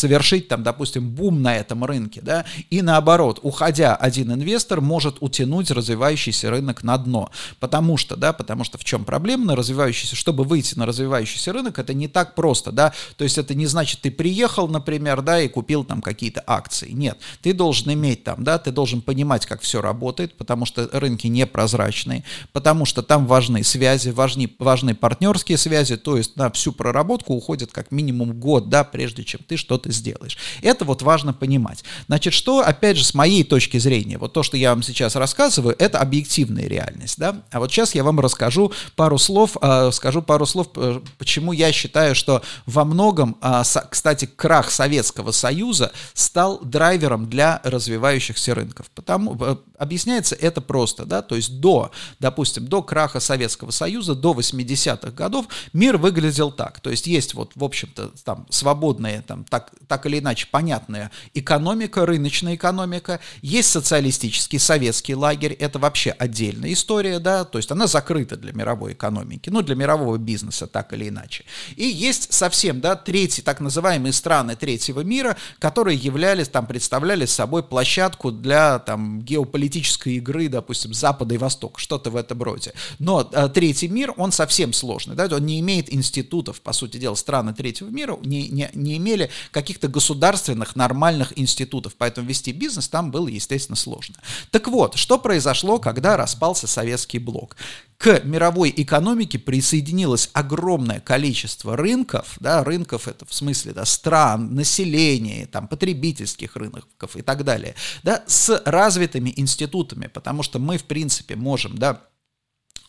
совершить 0.00 0.48
там, 0.48 0.62
допустим, 0.62 1.10
бум 1.10 1.42
на 1.42 1.54
этом 1.54 1.84
рынке, 1.84 2.20
да, 2.22 2.44
и 2.70 2.80
наоборот, 2.82 3.38
уходя 3.42 3.94
один 3.94 4.32
инвестор 4.32 4.80
может 4.80 5.18
утянуть 5.20 5.70
развивающийся 5.70 6.50
рынок 6.50 6.82
на 6.82 6.96
дно, 6.96 7.30
потому 7.60 7.96
что, 7.98 8.16
да, 8.16 8.32
потому 8.32 8.64
что 8.64 8.78
в 8.78 8.84
чем 8.84 9.04
проблема? 9.04 9.44
На 9.44 9.56
развивающийся, 9.56 10.16
чтобы 10.16 10.44
выйти 10.44 10.78
на 10.78 10.86
развивающийся 10.86 11.52
рынок, 11.52 11.78
это 11.78 11.92
не 11.92 12.08
так 12.08 12.34
просто, 12.34 12.72
да, 12.72 12.92
то 13.16 13.24
есть 13.24 13.36
это 13.36 13.54
не 13.54 13.66
значит, 13.66 14.00
ты 14.00 14.10
приехал, 14.10 14.68
например, 14.68 15.20
да, 15.20 15.40
и 15.40 15.48
купил 15.48 15.84
там 15.84 16.00
какие-то 16.00 16.42
акции, 16.46 16.90
нет, 16.90 17.18
ты 17.42 17.52
должен 17.52 17.92
иметь 17.92 18.24
там, 18.24 18.42
да, 18.42 18.58
ты 18.58 18.72
должен 18.72 19.02
понимать, 19.02 19.44
как 19.44 19.60
все 19.60 19.82
работает, 19.82 20.34
потому 20.34 20.64
что 20.64 20.88
рынки 20.92 21.26
непрозрачные, 21.26 22.24
потому 22.52 22.86
что 22.86 23.02
там 23.02 23.26
важны 23.26 23.62
связи, 23.62 24.08
важны, 24.08 24.50
важны 24.58 24.94
партнерские 24.94 25.58
связи, 25.58 25.96
то 25.96 26.16
есть 26.16 26.36
на 26.36 26.50
всю 26.50 26.72
проработку 26.72 27.34
уходит 27.34 27.70
как 27.70 27.92
минимум 27.92 28.40
год, 28.40 28.70
да, 28.70 28.82
прежде 28.82 29.24
чем 29.24 29.40
ты 29.46 29.58
что-то 29.58 29.89
сделаешь. 29.92 30.36
Это 30.62 30.84
вот 30.84 31.02
важно 31.02 31.32
понимать. 31.32 31.84
Значит, 32.06 32.32
что, 32.32 32.60
опять 32.60 32.96
же, 32.96 33.04
с 33.04 33.14
моей 33.14 33.44
точки 33.44 33.78
зрения, 33.78 34.18
вот 34.18 34.32
то, 34.32 34.42
что 34.42 34.56
я 34.56 34.70
вам 34.70 34.82
сейчас 34.82 35.16
рассказываю, 35.16 35.74
это 35.78 35.98
объективная 35.98 36.66
реальность, 36.66 37.18
да, 37.18 37.42
а 37.50 37.60
вот 37.60 37.70
сейчас 37.70 37.94
я 37.94 38.04
вам 38.04 38.20
расскажу 38.20 38.72
пару 38.96 39.18
слов, 39.18 39.56
э, 39.60 39.90
скажу 39.92 40.22
пару 40.22 40.46
слов, 40.46 40.68
э, 40.76 41.00
почему 41.18 41.52
я 41.52 41.72
считаю, 41.72 42.14
что 42.14 42.42
во 42.66 42.84
многом, 42.84 43.36
э, 43.42 43.62
со, 43.64 43.80
кстати, 43.80 44.26
крах 44.26 44.70
Советского 44.70 45.32
Союза 45.32 45.92
стал 46.14 46.60
драйвером 46.62 47.28
для 47.28 47.60
развивающихся 47.64 48.54
рынков. 48.54 48.90
Потому, 48.94 49.36
э, 49.40 49.56
объясняется 49.78 50.34
это 50.34 50.60
просто, 50.60 51.04
да, 51.06 51.22
то 51.22 51.36
есть 51.36 51.60
до, 51.60 51.90
допустим, 52.18 52.66
до 52.66 52.82
краха 52.82 53.20
Советского 53.20 53.70
Союза, 53.70 54.14
до 54.14 54.32
80-х 54.32 55.12
годов 55.12 55.46
мир 55.72 55.96
выглядел 55.96 56.50
так, 56.50 56.80
то 56.80 56.90
есть 56.90 57.06
есть 57.06 57.34
вот, 57.34 57.52
в 57.54 57.64
общем-то, 57.64 58.12
там 58.24 58.46
свободная, 58.50 59.22
там, 59.22 59.44
так, 59.44 59.72
так 59.88 60.06
или 60.06 60.20
иначе 60.20 60.46
понятная 60.50 61.10
экономика, 61.34 62.06
рыночная 62.06 62.54
экономика, 62.54 63.20
есть 63.42 63.70
социалистический 63.70 64.58
советский 64.58 65.14
лагерь, 65.14 65.52
это 65.52 65.78
вообще 65.78 66.10
отдельная 66.10 66.72
история, 66.72 67.18
да, 67.18 67.44
то 67.44 67.58
есть 67.58 67.70
она 67.70 67.86
закрыта 67.86 68.36
для 68.36 68.52
мировой 68.52 68.92
экономики, 68.92 69.50
ну, 69.50 69.62
для 69.62 69.74
мирового 69.74 70.16
бизнеса, 70.16 70.66
так 70.66 70.92
или 70.92 71.08
иначе. 71.08 71.44
И 71.76 71.84
есть 71.84 72.32
совсем, 72.32 72.80
да, 72.80 72.96
третьи, 72.96 73.42
так 73.42 73.60
называемые 73.60 74.12
страны 74.12 74.56
третьего 74.56 75.00
мира, 75.00 75.36
которые 75.58 75.96
являлись, 75.96 76.48
там, 76.48 76.66
представляли 76.66 77.26
собой 77.26 77.62
площадку 77.62 78.30
для, 78.30 78.78
там, 78.78 79.22
геополитической 79.22 80.16
игры, 80.16 80.48
допустим, 80.48 80.94
Запада 80.94 81.34
и 81.34 81.38
Востока, 81.38 81.80
что-то 81.80 82.10
в 82.10 82.16
этом 82.16 82.42
роде. 82.42 82.72
Но 82.98 83.28
а, 83.32 83.48
третий 83.48 83.88
мир, 83.88 84.14
он 84.16 84.32
совсем 84.32 84.72
сложный, 84.72 85.16
да, 85.16 85.24
он 85.24 85.46
не 85.46 85.58
имеет 85.60 85.92
институтов, 85.92 86.60
по 86.60 86.72
сути 86.72 86.96
дела, 86.96 87.14
страны 87.14 87.54
третьего 87.54 87.88
мира 87.88 88.16
не, 88.22 88.48
не, 88.48 88.70
не 88.74 88.96
имели 88.96 89.30
каких-то 89.70 89.86
государственных 89.86 90.74
нормальных 90.74 91.38
институтов, 91.38 91.94
поэтому 91.96 92.26
вести 92.26 92.50
бизнес 92.50 92.88
там 92.88 93.12
было, 93.12 93.28
естественно, 93.28 93.76
сложно. 93.76 94.16
Так 94.50 94.66
вот, 94.66 94.96
что 94.96 95.16
произошло, 95.16 95.78
когда 95.78 96.16
распался 96.16 96.66
советский 96.66 97.20
блок? 97.20 97.56
к 97.98 98.24
мировой 98.24 98.72
экономике 98.74 99.38
присоединилось 99.38 100.30
огромное 100.32 101.00
количество 101.00 101.76
рынков, 101.76 102.38
да, 102.40 102.64
рынков 102.64 103.06
это 103.06 103.26
в 103.26 103.34
смысле 103.34 103.74
да, 103.74 103.84
стран, 103.84 104.54
населения, 104.54 105.46
там, 105.46 105.68
потребительских 105.68 106.56
рынков 106.56 107.14
и 107.14 107.20
так 107.20 107.44
далее, 107.44 107.74
да, 108.02 108.24
с 108.26 108.62
развитыми 108.64 109.34
институтами, 109.36 110.06
потому 110.06 110.42
что 110.42 110.58
мы, 110.58 110.78
в 110.78 110.84
принципе, 110.84 111.36
можем, 111.36 111.76
да, 111.76 112.00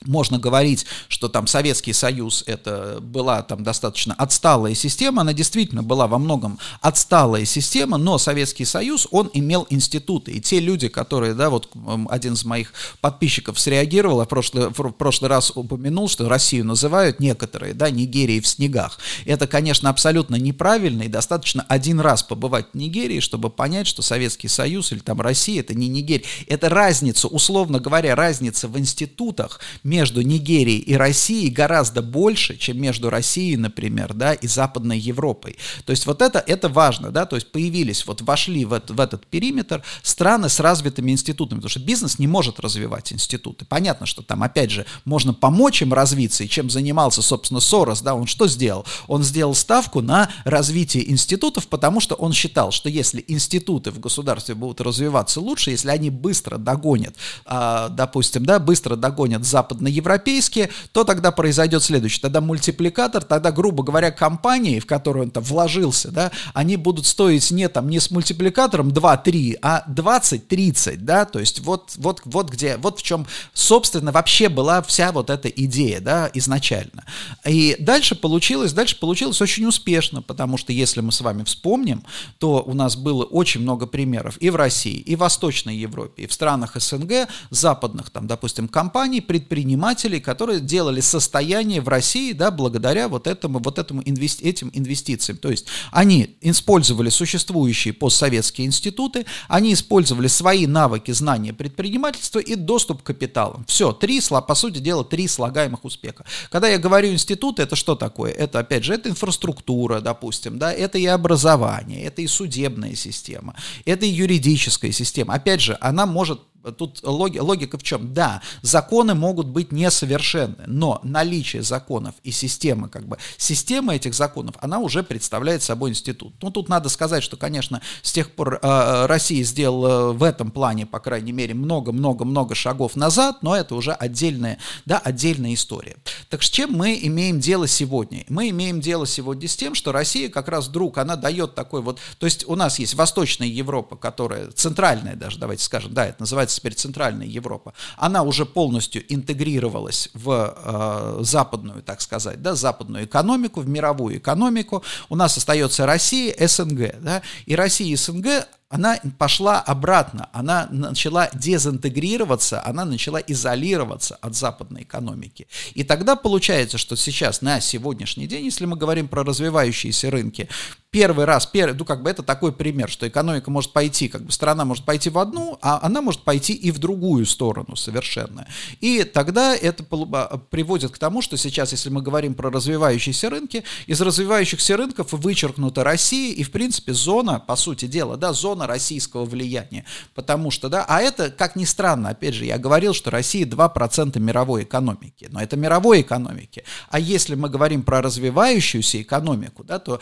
можно 0.05 0.39
говорить, 0.39 0.85
что 1.07 1.29
там 1.29 1.47
Советский 1.47 1.93
Союз 1.93 2.43
это 2.47 2.99
была 3.01 3.41
там 3.43 3.63
достаточно 3.63 4.13
отсталая 4.15 4.73
система, 4.73 5.21
она 5.21 5.33
действительно 5.33 5.83
была 5.83 6.07
во 6.07 6.17
многом 6.17 6.59
отсталая 6.81 7.45
система, 7.45 7.97
но 7.97 8.17
Советский 8.17 8.65
Союз, 8.65 9.07
он 9.11 9.29
имел 9.33 9.67
институты, 9.69 10.31
и 10.31 10.41
те 10.41 10.59
люди, 10.59 10.87
которые, 10.87 11.33
да, 11.33 11.49
вот 11.49 11.69
один 12.09 12.33
из 12.33 12.45
моих 12.45 12.73
подписчиков 12.99 13.59
среагировал, 13.59 14.21
а 14.21 14.25
в 14.25 14.29
прошлый, 14.29 14.69
в 14.69 14.91
прошлый 14.91 15.29
раз 15.29 15.51
упомянул, 15.55 16.09
что 16.09 16.27
Россию 16.27 16.65
называют 16.65 17.19
некоторые, 17.19 17.73
да, 17.73 17.89
Нигерии 17.89 18.39
в 18.39 18.47
снегах. 18.47 18.99
Это, 19.25 19.47
конечно, 19.47 19.89
абсолютно 19.89 20.35
неправильно, 20.35 21.03
и 21.03 21.07
достаточно 21.07 21.65
один 21.67 21.99
раз 21.99 22.23
побывать 22.23 22.67
в 22.73 22.77
Нигерии, 22.77 23.19
чтобы 23.19 23.49
понять, 23.49 23.87
что 23.87 24.01
Советский 24.01 24.47
Союз 24.47 24.91
или 24.91 24.99
там 24.99 25.21
Россия 25.21 25.61
это 25.61 25.73
не 25.73 25.87
Нигерия, 25.87 26.25
это 26.47 26.69
разница, 26.69 27.27
условно 27.27 27.79
говоря, 27.79 28.15
разница 28.15 28.67
в 28.67 28.77
институтах 28.79 29.59
между 29.91 30.21
Нигерией 30.21 30.80
и 30.80 30.95
Россией 30.95 31.49
гораздо 31.49 32.01
больше, 32.01 32.56
чем 32.56 32.82
между 32.82 33.10
Россией, 33.10 33.58
например, 33.58 34.13
да, 34.13 34.32
и 34.32 34.47
Западной 34.47 34.97
Европой. 34.97 35.58
То 35.84 35.91
есть 35.91 36.06
вот 36.06 36.21
это, 36.21 36.39
это 36.39 36.69
важно, 36.69 37.12
да, 37.12 37.25
то 37.25 37.36
есть 37.36 37.51
появились, 37.51 38.08
вот 38.08 38.21
вошли 38.21 38.63
в, 38.63 38.71
это, 38.71 38.93
в 38.93 39.01
этот 39.01 39.27
периметр 39.27 39.84
страны 40.01 40.47
с 40.47 40.62
развитыми 40.62 41.12
институтами, 41.12 41.60
потому 41.60 41.69
что 41.69 41.82
бизнес 41.82 42.19
не 42.19 42.27
может 42.27 42.62
развивать 42.62 43.12
институты. 43.12 43.65
Понятно, 43.65 44.06
что 44.06 44.21
там, 44.21 44.43
опять 44.43 44.71
же, 44.71 44.86
можно 45.04 45.34
помочь 45.34 45.82
им 45.82 45.91
развиться, 45.93 46.45
и 46.45 46.47
чем 46.47 46.69
занимался, 46.69 47.21
собственно, 47.21 47.60
Сорос, 47.60 48.01
да, 48.01 48.15
он 48.15 48.27
что 48.27 48.47
сделал? 48.47 48.86
Он 49.10 49.23
сделал 49.23 49.54
ставку 49.54 49.99
на 49.99 50.30
развитие 50.45 51.12
институтов, 51.12 51.67
потому 51.67 51.99
что 51.99 52.15
он 52.15 52.32
считал, 52.32 52.71
что 52.71 52.88
если 52.88 53.25
институты 53.27 53.91
в 53.91 53.99
государстве 53.99 54.56
будут 54.56 54.80
развиваться 54.80 55.41
лучше, 55.41 55.71
если 55.71 55.89
они 55.89 56.10
быстро 56.10 56.58
догонят, 56.58 57.17
а, 57.45 57.89
допустим, 57.89 58.45
да, 58.45 58.58
быстро 58.58 58.95
догонят 58.95 59.43
западные 59.81 59.91
западноевропейские, 59.91 60.69
то 60.91 61.03
тогда 61.03 61.31
произойдет 61.31 61.83
следующее. 61.83 62.21
Тогда 62.21 62.41
мультипликатор, 62.41 63.23
тогда, 63.23 63.51
грубо 63.51 63.83
говоря, 63.83 64.11
компании, 64.11 64.79
в 64.79 64.85
которые 64.85 65.23
он 65.23 65.31
там 65.31 65.43
вложился, 65.43 66.11
да, 66.11 66.31
они 66.53 66.77
будут 66.77 67.05
стоить 67.05 67.51
не 67.51 67.67
там, 67.69 67.89
не 67.89 67.99
с 67.99 68.11
мультипликатором 68.11 68.89
2-3, 68.89 69.57
а 69.61 69.83
20-30, 69.89 70.97
да, 70.97 71.25
то 71.25 71.39
есть 71.39 71.59
вот, 71.61 71.93
вот, 71.97 72.21
вот 72.25 72.49
где, 72.49 72.77
вот 72.77 72.99
в 72.99 73.03
чем, 73.03 73.25
собственно, 73.53 74.11
вообще 74.11 74.49
была 74.49 74.81
вся 74.81 75.11
вот 75.11 75.29
эта 75.29 75.49
идея, 75.49 75.99
да, 75.99 76.29
изначально. 76.33 77.03
И 77.47 77.75
дальше 77.79 78.15
получилось, 78.15 78.73
дальше 78.73 78.99
получилось 78.99 79.41
очень 79.41 79.65
успешно, 79.65 80.21
потому 80.21 80.57
что 80.57 80.73
если 80.73 81.01
мы 81.01 81.11
с 81.11 81.21
вами 81.21 81.43
вспомним, 81.43 82.03
то 82.37 82.63
у 82.65 82.73
нас 82.73 82.95
было 82.95 83.23
очень 83.23 83.61
много 83.61 83.87
примеров 83.87 84.37
и 84.39 84.49
в 84.49 84.55
России, 84.55 84.97
и 84.97 85.15
в 85.15 85.19
Восточной 85.19 85.77
Европе, 85.77 86.23
и 86.23 86.27
в 86.27 86.33
странах 86.33 86.75
СНГ, 86.75 87.27
западных, 87.49 88.09
там, 88.09 88.27
допустим, 88.27 88.67
компаний, 88.67 89.21
предпринимателей, 89.21 89.70
предпринимателей, 89.71 90.19
которые 90.19 90.60
делали 90.60 91.01
состояние 91.01 91.81
в 91.81 91.88
России, 91.88 92.34
да, 92.34 92.51
благодаря 92.51 93.07
вот 93.07 93.27
этому, 93.27 93.60
вот 93.60 93.79
этому 93.79 94.01
инвести, 94.03 94.43
этим 94.43 94.69
инвестициям. 94.73 95.38
То 95.38 95.49
есть 95.49 95.67
они 95.91 96.36
использовали 96.41 97.10
существующие 97.10 97.93
постсоветские 97.93 98.67
институты, 98.67 99.25
они 99.47 99.73
использовали 99.73 100.27
свои 100.27 100.67
навыки, 100.67 101.12
знания 101.12 101.53
предпринимательства 101.53 102.39
и 102.39 102.55
доступ 102.55 103.01
к 103.01 103.05
капиталам. 103.05 103.63
Все, 103.67 103.93
три, 103.93 104.19
по 104.47 104.55
сути 104.55 104.79
дела, 104.79 105.05
три 105.05 105.27
слагаемых 105.27 105.86
успеха. 105.86 106.25
Когда 106.49 106.67
я 106.67 106.77
говорю 106.77 107.13
институты, 107.13 107.63
это 107.63 107.75
что 107.75 107.95
такое? 107.95 108.31
Это, 108.31 108.60
опять 108.60 108.84
же, 108.84 108.93
это 108.93 109.10
инфраструктура, 109.10 110.01
допустим, 110.01 110.60
да, 110.60 110.73
это 110.73 110.97
и 110.97 111.05
образование, 111.05 112.03
это 112.03 112.21
и 112.21 112.27
судебная 112.27 112.95
система, 112.95 113.55
это 113.86 114.05
и 114.05 114.10
юридическая 114.10 114.91
система. 114.91 115.36
Опять 115.36 115.62
же, 115.62 115.77
она 115.79 116.05
может 116.05 116.41
Тут 116.78 117.02
логи, 117.04 117.39
логика 117.39 117.78
в 117.78 117.84
чем? 117.84 118.13
Да, 118.13 118.41
законы 118.62 119.15
могут 119.15 119.47
быть 119.47 119.71
несовершенны, 119.71 120.63
но 120.67 121.00
наличие 121.04 121.63
законов 121.63 122.15
и 122.24 122.32
системы, 122.32 122.89
как 122.89 123.08
бы, 123.08 123.17
система 123.38 123.95
этих 123.95 124.13
законов, 124.13 124.56
она 124.60 124.80
уже 124.80 125.04
представляет 125.04 125.63
собой 125.63 125.91
институт. 125.91 126.34
Ну, 126.41 126.52
тут 126.52 126.69
надо 126.69 126.89
сказать, 126.89 127.24
что, 127.24 127.38
конечно, 127.38 127.82
с 128.02 128.12
тех 128.12 128.32
пор 128.32 128.60
э, 128.62 129.06
Россия 129.08 129.43
сделала 129.43 130.13
в 130.13 130.24
этом 130.24 130.52
плане, 130.52 130.86
по 130.86 131.00
крайней 131.00 131.32
мере, 131.32 131.54
много-много-много 131.54 132.56
шагов 132.56 132.95
назад, 132.95 133.38
но 133.41 133.56
это 133.56 133.76
уже 133.76 133.91
отдельная, 133.91 134.58
да, 134.86 134.97
отдельная 135.00 135.54
история. 135.54 135.97
Так 136.30 136.43
с 136.43 136.50
чем 136.50 136.74
мы 136.74 137.00
имеем 137.02 137.39
дело 137.39 137.67
сегодня? 137.67 138.24
Мы 138.30 138.50
имеем 138.50 138.82
дело 138.82 139.08
сегодня 139.08 139.47
с 139.47 139.56
тем, 139.56 139.76
что 139.76 139.91
Россия 139.91 140.30
как 140.30 140.47
раз 140.47 140.67
вдруг, 140.67 140.97
она 140.97 141.15
дает 141.15 141.56
такой 141.56 141.82
вот, 141.82 142.00
то 142.19 142.26
есть 142.26 142.47
у 142.47 142.56
нас 142.56 142.80
есть 142.80 142.93
Восточная 142.93 143.47
Европа, 143.47 143.95
которая, 143.95 144.52
центральная 144.52 145.15
даже, 145.15 145.39
давайте 145.39 145.63
скажем, 145.63 145.93
да, 145.93 146.06
это 146.06 146.17
называется 146.19 146.50
называется 146.51 146.59
теперь 146.59 146.73
Центральная 146.73 147.27
Европа, 147.27 147.73
она 147.97 148.23
уже 148.23 148.45
полностью 148.45 149.01
интегрировалась 149.13 150.09
в 150.13 150.53
э, 150.55 151.23
западную, 151.23 151.81
так 151.83 152.01
сказать, 152.01 152.41
да, 152.41 152.55
западную 152.55 153.05
экономику, 153.05 153.61
в 153.61 153.67
мировую 153.67 154.17
экономику. 154.17 154.83
У 155.09 155.15
нас 155.15 155.37
остается 155.37 155.85
Россия, 155.85 156.35
СНГ, 156.47 156.95
да, 157.01 157.21
и 157.45 157.55
Россия 157.55 157.93
и 157.93 157.95
СНГ 157.95 158.47
она 158.71 158.97
пошла 159.17 159.59
обратно, 159.59 160.29
она 160.31 160.67
начала 160.71 161.29
дезинтегрироваться, 161.33 162.65
она 162.65 162.85
начала 162.85 163.19
изолироваться 163.19 164.15
от 164.21 164.33
западной 164.33 164.83
экономики. 164.83 165.47
И 165.73 165.83
тогда 165.83 166.15
получается, 166.15 166.77
что 166.77 166.95
сейчас, 166.95 167.41
на 167.41 167.59
сегодняшний 167.59 168.27
день, 168.27 168.45
если 168.45 168.65
мы 168.65 168.77
говорим 168.77 169.09
про 169.09 169.25
развивающиеся 169.25 170.09
рынки, 170.09 170.47
первый 170.91 171.23
раз, 171.23 171.45
первый, 171.45 171.73
ну 171.77 171.86
как 171.86 172.04
бы 172.04 172.10
это 172.10 172.21
такой 172.21 172.51
пример, 172.51 172.89
что 172.89 173.08
экономика 173.08 173.49
может 173.49 173.71
пойти, 173.71 174.10
как 174.10 174.23
бы 174.23 174.32
страна 174.34 174.65
может 174.65 174.84
пойти 174.84 175.10
в 175.10 175.17
одну, 175.17 175.58
а 175.62 175.80
она 175.82 176.01
может 176.01 176.23
пойти 176.23 176.54
и 176.54 176.69
в 176.69 176.80
другую 176.80 177.25
сторону 177.25 177.77
совершенно. 177.77 178.45
И 178.82 179.06
тогда 179.06 179.56
это 179.56 179.86
а, 179.89 180.38
приводит 180.38 180.91
к 180.91 180.97
тому, 180.97 181.21
что 181.21 181.38
сейчас, 181.38 181.71
если 181.71 181.89
мы 181.89 182.01
говорим 182.01 182.34
про 182.34 182.51
развивающиеся 182.51 183.30
рынки, 183.30 183.63
из 183.88 184.01
развивающихся 184.01 184.75
рынков 184.75 185.13
вычеркнута 185.13 185.86
Россия 185.86 186.34
и, 186.36 186.43
в 186.43 186.51
принципе, 186.51 186.93
зона, 186.93 187.39
по 187.39 187.56
сути 187.56 187.86
дела, 187.86 188.17
да, 188.17 188.34
зона 188.34 188.67
российского 188.67 189.23
влияния. 189.23 189.86
Потому 190.13 190.51
что, 190.51 190.67
да, 190.67 190.86
а 190.89 190.99
это, 190.99 191.32
как 191.32 191.56
ни 191.56 191.63
странно, 191.63 192.10
опять 192.10 192.34
же, 192.34 192.43
я 192.43 192.58
говорил, 192.58 192.93
что 192.93 193.12
Россия 193.12 193.45
2% 193.45 194.19
мировой 194.19 194.63
экономики, 194.63 195.30
но 195.32 195.41
это 195.41 195.56
мировой 195.56 196.01
экономики. 196.01 196.65
А 196.89 196.99
если 196.99 197.36
мы 197.36 197.47
говорим 197.47 197.84
про 197.84 198.01
развивающуюся 198.01 199.01
экономику, 199.01 199.63
да, 199.63 199.80
то 199.80 200.01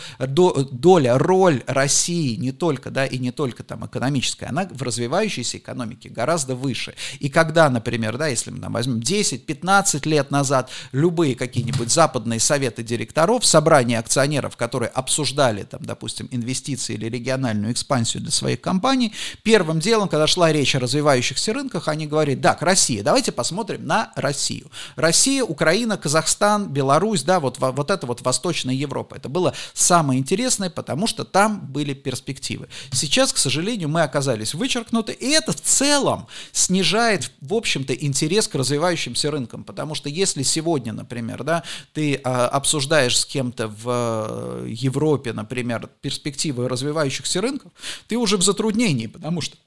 доля, 0.79 1.17
роль 1.17 1.63
России 1.67 2.35
не 2.35 2.51
только, 2.51 2.89
да, 2.89 3.05
и 3.05 3.17
не 3.17 3.31
только 3.31 3.63
там 3.63 3.85
экономическая, 3.85 4.47
она 4.47 4.67
в 4.71 4.81
развивающейся 4.81 5.57
экономике 5.57 6.09
гораздо 6.09 6.55
выше. 6.55 6.95
И 7.19 7.29
когда, 7.29 7.69
например, 7.69 8.17
да, 8.17 8.27
если 8.27 8.51
мы 8.51 8.59
там 8.59 8.73
возьмем 8.73 8.99
10-15 8.99 10.07
лет 10.07 10.31
назад 10.31 10.69
любые 10.91 11.35
какие-нибудь 11.35 11.91
западные 11.91 12.39
советы 12.39 12.83
директоров, 12.83 13.45
собрания 13.45 13.99
акционеров, 13.99 14.55
которые 14.55 14.89
обсуждали 14.89 15.63
там, 15.63 15.83
допустим, 15.83 16.27
инвестиции 16.31 16.93
или 16.93 17.07
региональную 17.07 17.73
экспансию 17.73 18.23
для 18.23 18.31
своих 18.31 18.61
компаний, 18.61 19.13
первым 19.43 19.79
делом, 19.79 20.07
когда 20.07 20.27
шла 20.27 20.51
речь 20.51 20.75
о 20.75 20.79
развивающихся 20.79 21.53
рынках, 21.53 21.87
они 21.87 22.07
говорили, 22.07 22.39
так, 22.39 22.61
Россия, 22.61 23.03
давайте 23.03 23.31
посмотрим 23.31 23.85
на 23.85 24.11
Россию. 24.15 24.71
Россия, 24.95 25.43
Украина, 25.43 25.97
Казахстан, 25.97 26.69
Беларусь, 26.69 27.23
да, 27.23 27.39
вот, 27.39 27.57
вот 27.59 27.91
это 27.91 28.07
вот 28.07 28.21
Восточная 28.21 28.75
Европа. 28.75 29.15
Это 29.15 29.29
было 29.29 29.53
самое 29.73 30.19
интересное, 30.19 30.68
потому 30.69 31.07
что 31.07 31.25
там 31.25 31.67
были 31.67 31.93
перспективы. 31.93 32.67
Сейчас, 32.91 33.33
к 33.33 33.37
сожалению, 33.37 33.89
мы 33.89 34.03
оказались 34.03 34.53
вычеркнуты, 34.53 35.13
и 35.13 35.29
это 35.29 35.51
в 35.51 35.61
целом 35.61 36.27
снижает, 36.51 37.31
в 37.41 37.53
общем-то, 37.53 37.93
интерес 37.93 38.47
к 38.47 38.55
развивающимся 38.55 39.31
рынкам, 39.31 39.63
потому 39.63 39.95
что 39.95 40.09
если 40.09 40.43
сегодня, 40.43 40.93
например, 40.93 41.43
да, 41.43 41.63
ты 41.93 42.15
а, 42.23 42.47
обсуждаешь 42.47 43.17
с 43.17 43.25
кем-то 43.25 43.67
в 43.67 44.65
э, 44.65 44.67
Европе, 44.69 45.33
например, 45.33 45.89
перспективы 46.01 46.67
развивающихся 46.67 47.41
рынков, 47.41 47.71
ты 48.07 48.17
уже 48.17 48.37
в 48.37 48.43
затруднении, 48.43 49.07
потому 49.07 49.41
что 49.41 49.57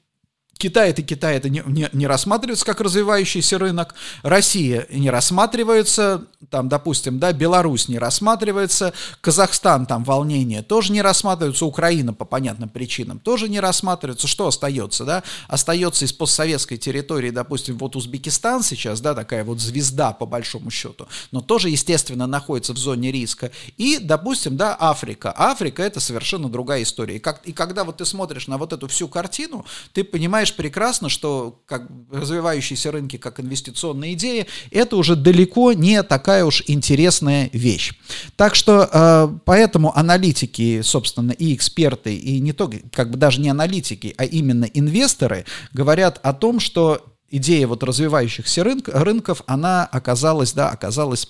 Китай 0.57 0.91
это 0.91 1.01
Китай 1.01 1.35
это 1.37 1.49
не, 1.49 1.61
не, 1.65 1.89
не 1.91 2.07
рассматривается 2.07 2.65
как 2.65 2.79
развивающийся 2.81 3.57
рынок, 3.57 3.95
Россия 4.21 4.87
не 4.89 5.09
рассматривается, 5.09 6.25
там, 6.49 6.69
допустим, 6.69 7.19
да, 7.19 7.33
Беларусь 7.33 7.87
не 7.87 7.99
рассматривается, 7.99 8.93
Казахстан 9.21 9.85
там 9.85 10.03
волнение 10.03 10.61
тоже 10.61 10.93
не 10.93 11.01
рассматривается, 11.01 11.65
Украина 11.65 12.13
по 12.13 12.25
понятным 12.25 12.69
причинам 12.69 13.19
тоже 13.19 13.49
не 13.49 13.59
рассматривается. 13.59 14.27
Что 14.27 14.47
остается, 14.47 15.05
да? 15.05 15.23
Остается 15.47 16.05
из 16.05 16.13
постсоветской 16.13 16.77
территории, 16.77 17.29
допустим, 17.29 17.77
вот 17.77 17.95
Узбекистан 17.95 18.63
сейчас, 18.63 19.01
да, 19.01 19.13
такая 19.13 19.43
вот 19.43 19.59
звезда 19.59 20.13
по 20.13 20.25
большому 20.25 20.71
счету, 20.71 21.07
но 21.31 21.41
тоже, 21.41 21.69
естественно, 21.69 22.27
находится 22.27 22.73
в 22.73 22.77
зоне 22.77 23.11
риска. 23.11 23.51
И, 23.77 23.99
допустим, 23.99 24.57
да, 24.57 24.75
Африка. 24.79 25.33
Африка 25.35 25.83
это 25.83 25.99
совершенно 25.99 26.49
другая 26.49 26.83
история. 26.83 27.17
И, 27.17 27.19
как, 27.19 27.45
и 27.45 27.51
когда 27.51 27.83
вот 27.83 27.97
ты 27.97 28.05
смотришь 28.05 28.47
на 28.47 28.57
вот 28.57 28.73
эту 28.73 28.87
всю 28.87 29.07
картину, 29.07 29.65
ты 29.93 30.03
понимаешь, 30.03 30.42
понимаешь 30.43 30.55
прекрасно, 30.55 31.09
что 31.09 31.61
как 31.65 31.87
развивающиеся 32.11 32.91
рынки 32.91 33.17
как 33.17 33.39
инвестиционная 33.39 34.13
идея, 34.13 34.45
это 34.71 34.97
уже 34.97 35.15
далеко 35.15 35.71
не 35.73 36.03
такая 36.03 36.43
уж 36.43 36.63
интересная 36.67 37.49
вещь. 37.53 37.93
Так 38.35 38.55
что 38.55 38.89
э, 38.91 39.37
поэтому 39.45 39.97
аналитики, 39.97 40.81
собственно, 40.81 41.31
и 41.31 41.55
эксперты, 41.55 42.15
и 42.15 42.39
не 42.39 42.51
то, 42.51 42.69
как 42.91 43.11
бы 43.11 43.17
даже 43.17 43.39
не 43.39 43.49
аналитики, 43.49 44.13
а 44.17 44.25
именно 44.25 44.65
инвесторы 44.65 45.45
говорят 45.71 46.19
о 46.23 46.33
том, 46.33 46.59
что 46.59 47.01
идея 47.29 47.67
вот 47.67 47.83
развивающихся 47.83 48.63
рынк, 48.63 48.89
рынков, 48.89 49.43
она 49.45 49.85
оказалась, 49.85 50.53
да, 50.53 50.69
оказалась 50.69 51.27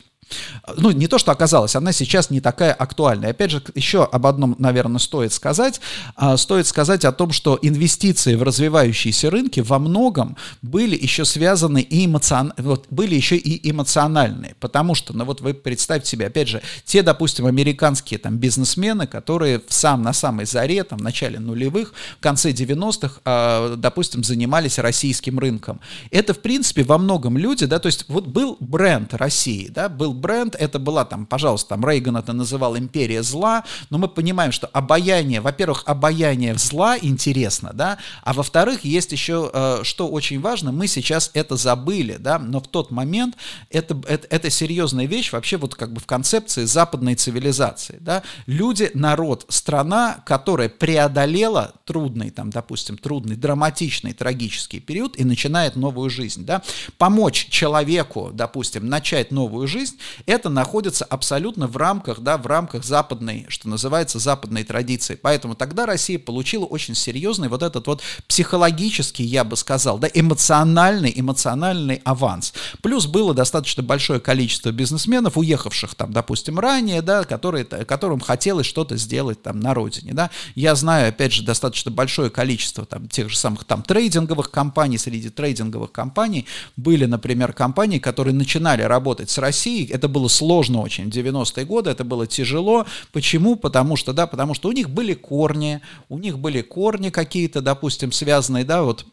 ну, 0.78 0.92
не 0.92 1.08
то, 1.08 1.18
что 1.18 1.32
оказалось, 1.32 1.76
она 1.76 1.92
сейчас 1.92 2.30
не 2.30 2.42
такая 2.42 2.74
актуальная. 2.74 3.32
Опять 3.32 3.52
же, 3.52 3.64
еще 3.76 4.04
об 4.04 4.26
одном, 4.26 4.56
наверное, 4.60 5.00
стоит 5.00 5.34
сказать. 5.34 5.82
А, 6.16 6.38
стоит 6.38 6.68
сказать 6.68 7.06
о 7.06 7.12
том, 7.12 7.32
что 7.32 7.60
инвестиции 7.62 8.36
в 8.36 8.44
развивающиеся 8.44 9.30
рынки 9.30 9.60
во 9.60 9.80
многом 9.80 10.38
были 10.62 10.96
еще 10.96 11.26
связаны 11.26 11.82
и 11.82 12.06
эмоцион... 12.06 12.54
вот, 12.58 12.88
были 12.90 13.16
еще 13.16 13.36
и 13.36 13.70
эмоциональные. 13.70 14.56
Потому 14.60 14.96
что, 14.96 15.16
ну 15.16 15.26
вот 15.26 15.42
вы 15.42 15.54
представьте 15.54 16.10
себе, 16.10 16.28
опять 16.28 16.48
же, 16.48 16.62
те, 16.86 17.04
допустим, 17.04 17.46
американские 17.46 18.20
там 18.20 18.38
бизнесмены, 18.38 19.08
которые 19.08 19.60
в 19.60 19.74
сам, 19.74 20.02
на 20.02 20.14
самой 20.14 20.46
заре, 20.46 20.84
там, 20.84 21.00
в 21.00 21.04
начале 21.04 21.40
нулевых, 21.40 21.94
в 22.18 22.22
конце 22.22 22.52
90-х, 22.52 23.22
а, 23.26 23.76
допустим, 23.76 24.24
занимались 24.24 24.80
российским 24.80 25.40
рынком. 25.40 25.80
Это, 26.12 26.34
в 26.34 26.40
принципе, 26.40 26.84
во 26.84 26.98
многом 26.98 27.38
люди, 27.38 27.66
да, 27.66 27.80
то 27.80 27.88
есть 27.88 28.06
вот 28.08 28.28
был 28.28 28.58
бренд 28.60 29.14
России, 29.14 29.68
да, 29.68 29.90
был 29.90 30.14
бренд, 30.24 30.56
это 30.56 30.80
была 30.80 31.04
там, 31.04 31.26
пожалуйста, 31.26 31.70
там 31.70 31.86
Рейган 31.88 32.16
это 32.16 32.32
называл 32.34 32.78
империя 32.78 33.22
зла, 33.24 33.64
но 33.90 33.98
мы 33.98 34.08
понимаем, 34.08 34.54
что 34.54 34.68
обаяние, 34.68 35.42
во-первых, 35.42 35.84
обаяние 35.86 36.56
зла 36.56 36.98
интересно, 36.98 37.72
да, 37.74 37.98
а 38.24 38.32
во-вторых, 38.34 38.86
есть 38.86 39.12
еще, 39.12 39.52
э, 39.54 39.80
что 39.84 40.08
очень 40.08 40.40
важно, 40.40 40.72
мы 40.72 40.88
сейчас 40.88 41.30
это 41.34 41.58
забыли, 41.58 42.16
да, 42.18 42.40
но 42.40 42.62
в 42.62 42.68
тот 42.68 42.90
момент 42.90 43.36
это, 43.70 44.02
это, 44.08 44.28
это 44.30 44.50
серьезная 44.50 45.06
вещь 45.06 45.34
вообще 45.34 45.58
вот 45.58 45.76
как 45.76 45.92
бы 45.92 46.00
в 46.00 46.06
концепции 46.06 46.64
западной 46.64 47.16
цивилизации, 47.16 47.98
да, 48.00 48.24
люди, 48.48 48.90
народ, 48.94 49.46
страна, 49.50 50.24
которая 50.26 50.70
преодолела 50.70 51.74
трудный, 51.84 52.30
там, 52.30 52.50
допустим, 52.50 52.98
трудный, 52.98 53.36
драматичный, 53.36 54.14
трагический 54.14 54.80
период 54.80 55.18
и 55.18 55.26
начинает 55.26 55.76
новую 55.76 56.10
жизнь, 56.10 56.46
да, 56.46 56.62
помочь 56.98 57.48
человеку, 57.50 58.32
допустим, 58.34 58.88
начать 58.88 59.32
новую 59.32 59.68
жизнь, 59.68 59.98
это 60.26 60.50
находится 60.50 61.06
абсолютно 61.06 61.68
в 61.68 61.78
рамках, 61.78 62.20
да, 62.20 62.38
в 62.38 62.48
рамках 62.48 62.84
западной, 62.84 63.46
что 63.50 63.70
называется, 63.70 64.20
западной 64.20 64.64
традиции. 64.64 65.16
Поэтому 65.16 65.56
тогда 65.56 65.86
Россия 65.86 66.20
получила 66.20 66.66
очень 66.66 66.96
серьезный 66.96 67.50
вот 67.50 67.64
этот 67.64 67.88
вот 67.88 68.02
психологический, 68.28 69.24
я 69.24 69.44
бы 69.44 69.56
сказал, 69.56 69.98
да, 69.98 70.10
эмоциональный, 70.14 71.14
эмоциональный 71.16 72.02
аванс. 72.04 72.54
Плюс 72.82 73.06
было 73.06 73.34
достаточно 73.34 73.84
большое 73.84 74.20
количество 74.20 74.72
бизнесменов, 74.72 75.38
уехавших 75.38 75.96
там, 75.96 76.12
допустим, 76.12 76.60
ранее, 76.60 77.02
да, 77.02 77.24
которые, 77.24 77.66
которым 77.66 78.20
хотелось 78.20 78.66
что-то 78.66 78.98
сделать 78.98 79.42
там 79.42 79.60
на 79.60 79.74
родине, 79.74 80.14
да. 80.14 80.30
Я 80.56 80.76
знаю, 80.76 81.10
опять 81.10 81.34
же, 81.34 81.44
достаточно 81.44 81.92
большое 81.92 82.30
количество 82.30 82.86
там 82.86 83.08
тех 83.08 83.30
же 83.30 83.38
самых 83.38 83.66
там 83.66 83.84
трейдинговых 83.84 84.52
компаний, 84.52 84.98
среди 84.98 85.30
трейдинговых 85.30 85.92
компаний 85.92 86.46
были, 86.76 87.06
например, 87.06 87.54
компании, 87.54 88.00
которые 88.00 88.34
начинали 88.34 88.82
работать 88.82 89.30
с 89.30 89.38
Россией, 89.38 89.93
это 89.94 90.08
было 90.08 90.28
сложно 90.28 90.82
очень. 90.82 91.10
90-е 91.10 91.66
годы 91.66 91.92
это 91.92 92.04
было 92.04 92.26
тяжело. 92.26 92.86
Почему? 93.12 93.56
Потому 93.56 93.96
что, 93.96 94.12
да, 94.12 94.26
потому 94.26 94.56
что 94.56 94.70
у 94.70 94.72
них 94.72 94.90
были 94.90 95.14
корни, 95.14 95.82
у 96.10 96.18
них 96.18 96.40
были 96.40 96.62
корни 96.62 97.12
какие-то, 97.12 97.62
допустим, 97.62 98.12
связанные, 98.12 98.66
да, 98.66 98.82
вот 98.82 99.06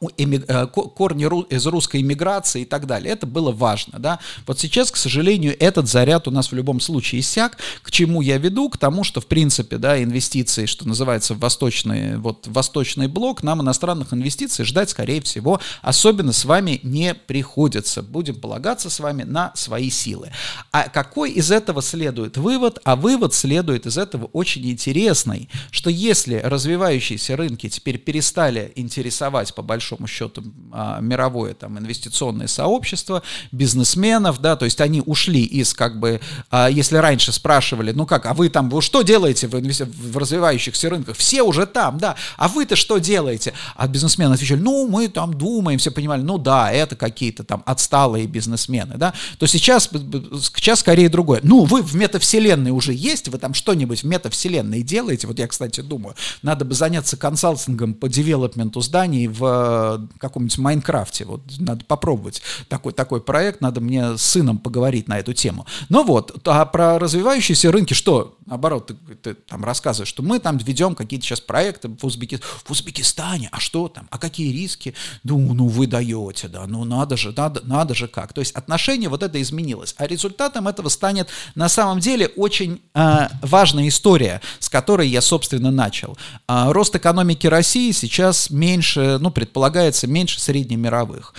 корни 0.00 1.26
из 1.54 1.66
русской 1.66 2.00
иммиграции 2.00 2.62
и 2.62 2.64
так 2.64 2.86
далее. 2.86 3.12
Это 3.12 3.26
было 3.26 3.52
важно, 3.52 3.98
да. 3.98 4.18
Вот 4.46 4.58
сейчас, 4.58 4.90
к 4.90 4.96
сожалению, 4.96 5.54
этот 5.60 5.88
заряд 5.88 6.26
у 6.26 6.30
нас 6.30 6.50
в 6.50 6.54
любом 6.54 6.80
случае 6.80 7.20
иссяк. 7.20 7.58
К 7.82 7.90
чему 7.90 8.22
я 8.22 8.38
веду? 8.38 8.70
К 8.70 8.78
тому, 8.78 9.04
что, 9.04 9.20
в 9.20 9.26
принципе, 9.26 9.76
да, 9.76 10.02
инвестиции, 10.02 10.64
что 10.64 10.88
называется, 10.88 11.34
в 11.34 11.38
восточный, 11.38 12.16
вот, 12.16 12.46
восточный 12.46 13.08
блок, 13.08 13.42
нам 13.42 13.60
иностранных 13.60 14.14
инвестиций 14.14 14.64
ждать, 14.64 14.88
скорее 14.88 15.20
всего, 15.20 15.60
особенно 15.82 16.32
с 16.32 16.46
вами 16.46 16.80
не 16.82 17.12
приходится. 17.12 18.02
Будем 18.02 18.40
полагаться 18.40 18.88
с 18.88 19.00
вами 19.00 19.24
на 19.24 19.52
свои 19.54 19.90
силы. 19.90 20.32
А 20.72 20.88
какой 20.88 21.30
из 21.32 21.50
этого 21.50 21.82
следует 21.82 22.38
вывод? 22.38 22.78
А 22.84 22.96
вывод 22.96 23.34
следует 23.34 23.84
из 23.84 23.98
этого 23.98 24.30
очень 24.32 24.66
интересный, 24.70 25.50
что 25.70 25.90
если 25.90 26.36
развивающиеся 26.36 27.36
рынки 27.36 27.68
теперь 27.68 27.98
перестали 27.98 28.72
интересовать 28.76 29.54
по 29.54 29.60
большому 29.60 29.89
большому 29.90 30.06
счету 30.06 30.42
а, 30.72 31.00
мировое 31.00 31.54
там 31.54 31.78
инвестиционное 31.78 32.46
сообщество, 32.46 33.22
бизнесменов, 33.52 34.40
да, 34.40 34.56
то 34.56 34.64
есть 34.64 34.80
они 34.80 35.02
ушли 35.04 35.42
из 35.42 35.74
как 35.74 35.98
бы, 35.98 36.20
а, 36.50 36.68
если 36.68 36.96
раньше 36.96 37.32
спрашивали, 37.32 37.92
ну 37.92 38.06
как, 38.06 38.26
а 38.26 38.34
вы 38.34 38.48
там, 38.48 38.70
вы 38.70 38.82
что 38.82 39.02
делаете 39.02 39.48
в, 39.48 39.58
инвести... 39.58 39.84
в 39.84 40.16
развивающихся 40.16 40.88
рынках? 40.90 41.16
Все 41.16 41.42
уже 41.42 41.66
там, 41.66 41.98
да, 41.98 42.16
а 42.36 42.48
вы-то 42.48 42.76
что 42.76 42.98
делаете? 42.98 43.52
А 43.74 43.88
бизнесмены 43.88 44.34
отвечали, 44.34 44.60
ну 44.60 44.86
мы 44.86 45.08
там 45.08 45.34
думаем, 45.34 45.78
все 45.78 45.90
понимали, 45.90 46.22
ну 46.22 46.38
да, 46.38 46.70
это 46.70 46.94
какие-то 46.94 47.42
там 47.42 47.62
отсталые 47.66 48.26
бизнесмены, 48.26 48.94
да, 48.96 49.12
то 49.38 49.46
сейчас, 49.46 49.90
сейчас 50.54 50.80
скорее 50.80 51.08
другое. 51.08 51.40
Ну, 51.42 51.64
вы 51.64 51.82
в 51.82 51.94
метавселенной 51.94 52.70
уже 52.70 52.92
есть, 52.92 53.28
вы 53.28 53.38
там 53.38 53.54
что-нибудь 53.54 54.02
в 54.02 54.06
метавселенной 54.06 54.82
делаете, 54.82 55.26
вот 55.26 55.38
я, 55.38 55.48
кстати, 55.48 55.80
думаю, 55.80 56.14
надо 56.42 56.64
бы 56.64 56.74
заняться 56.74 57.16
консалтингом 57.16 57.94
по 57.94 58.08
девелопменту 58.08 58.80
зданий 58.80 59.26
в 59.26 59.40
каком-нибудь 60.18 60.58
Майнкрафте, 60.58 61.24
вот 61.24 61.42
надо 61.58 61.84
попробовать 61.84 62.42
такой, 62.68 62.92
такой 62.92 63.20
проект, 63.20 63.60
надо 63.60 63.80
мне 63.80 64.16
с 64.16 64.22
сыном 64.22 64.58
поговорить 64.58 65.08
на 65.08 65.18
эту 65.18 65.32
тему. 65.32 65.66
Ну 65.88 66.04
вот, 66.04 66.46
а 66.46 66.64
про 66.66 66.98
развивающиеся 66.98 67.72
рынки 67.72 67.94
что? 67.94 68.36
Наоборот, 68.46 68.88
ты, 68.88 69.14
ты 69.14 69.34
там 69.34 69.64
рассказываешь, 69.64 70.08
что 70.08 70.22
мы 70.22 70.38
там 70.40 70.58
ведем 70.58 70.94
какие-то 70.94 71.24
сейчас 71.24 71.40
проекты 71.40 71.88
в, 71.88 72.04
Узбеки... 72.04 72.40
в 72.64 72.70
Узбекистане, 72.70 73.48
а 73.52 73.60
что 73.60 73.88
там, 73.88 74.08
а 74.10 74.18
какие 74.18 74.52
риски? 74.52 74.94
Ну, 75.22 75.38
ну 75.54 75.68
вы 75.68 75.86
даете, 75.86 76.48
да, 76.48 76.66
ну 76.66 76.84
надо 76.84 77.16
же, 77.16 77.32
надо, 77.36 77.60
надо 77.64 77.94
же 77.94 78.08
как. 78.08 78.32
То 78.32 78.40
есть 78.40 78.52
отношение 78.54 79.08
вот 79.08 79.22
это 79.22 79.40
изменилось, 79.40 79.94
а 79.98 80.06
результатом 80.06 80.66
этого 80.66 80.88
станет 80.88 81.28
на 81.54 81.68
самом 81.68 82.00
деле 82.00 82.28
очень 82.36 82.80
э, 82.94 83.28
важная 83.42 83.88
история, 83.88 84.40
с 84.58 84.68
которой 84.68 85.08
я, 85.08 85.20
собственно, 85.20 85.70
начал. 85.70 86.16
Э, 86.48 86.72
рост 86.72 86.94
экономики 86.96 87.46
России 87.46 87.92
сейчас 87.92 88.50
меньше, 88.50 89.18
ну, 89.20 89.30
предполагается, 89.30 89.69
меньше 90.06 90.40
среднемировых. 90.40 91.34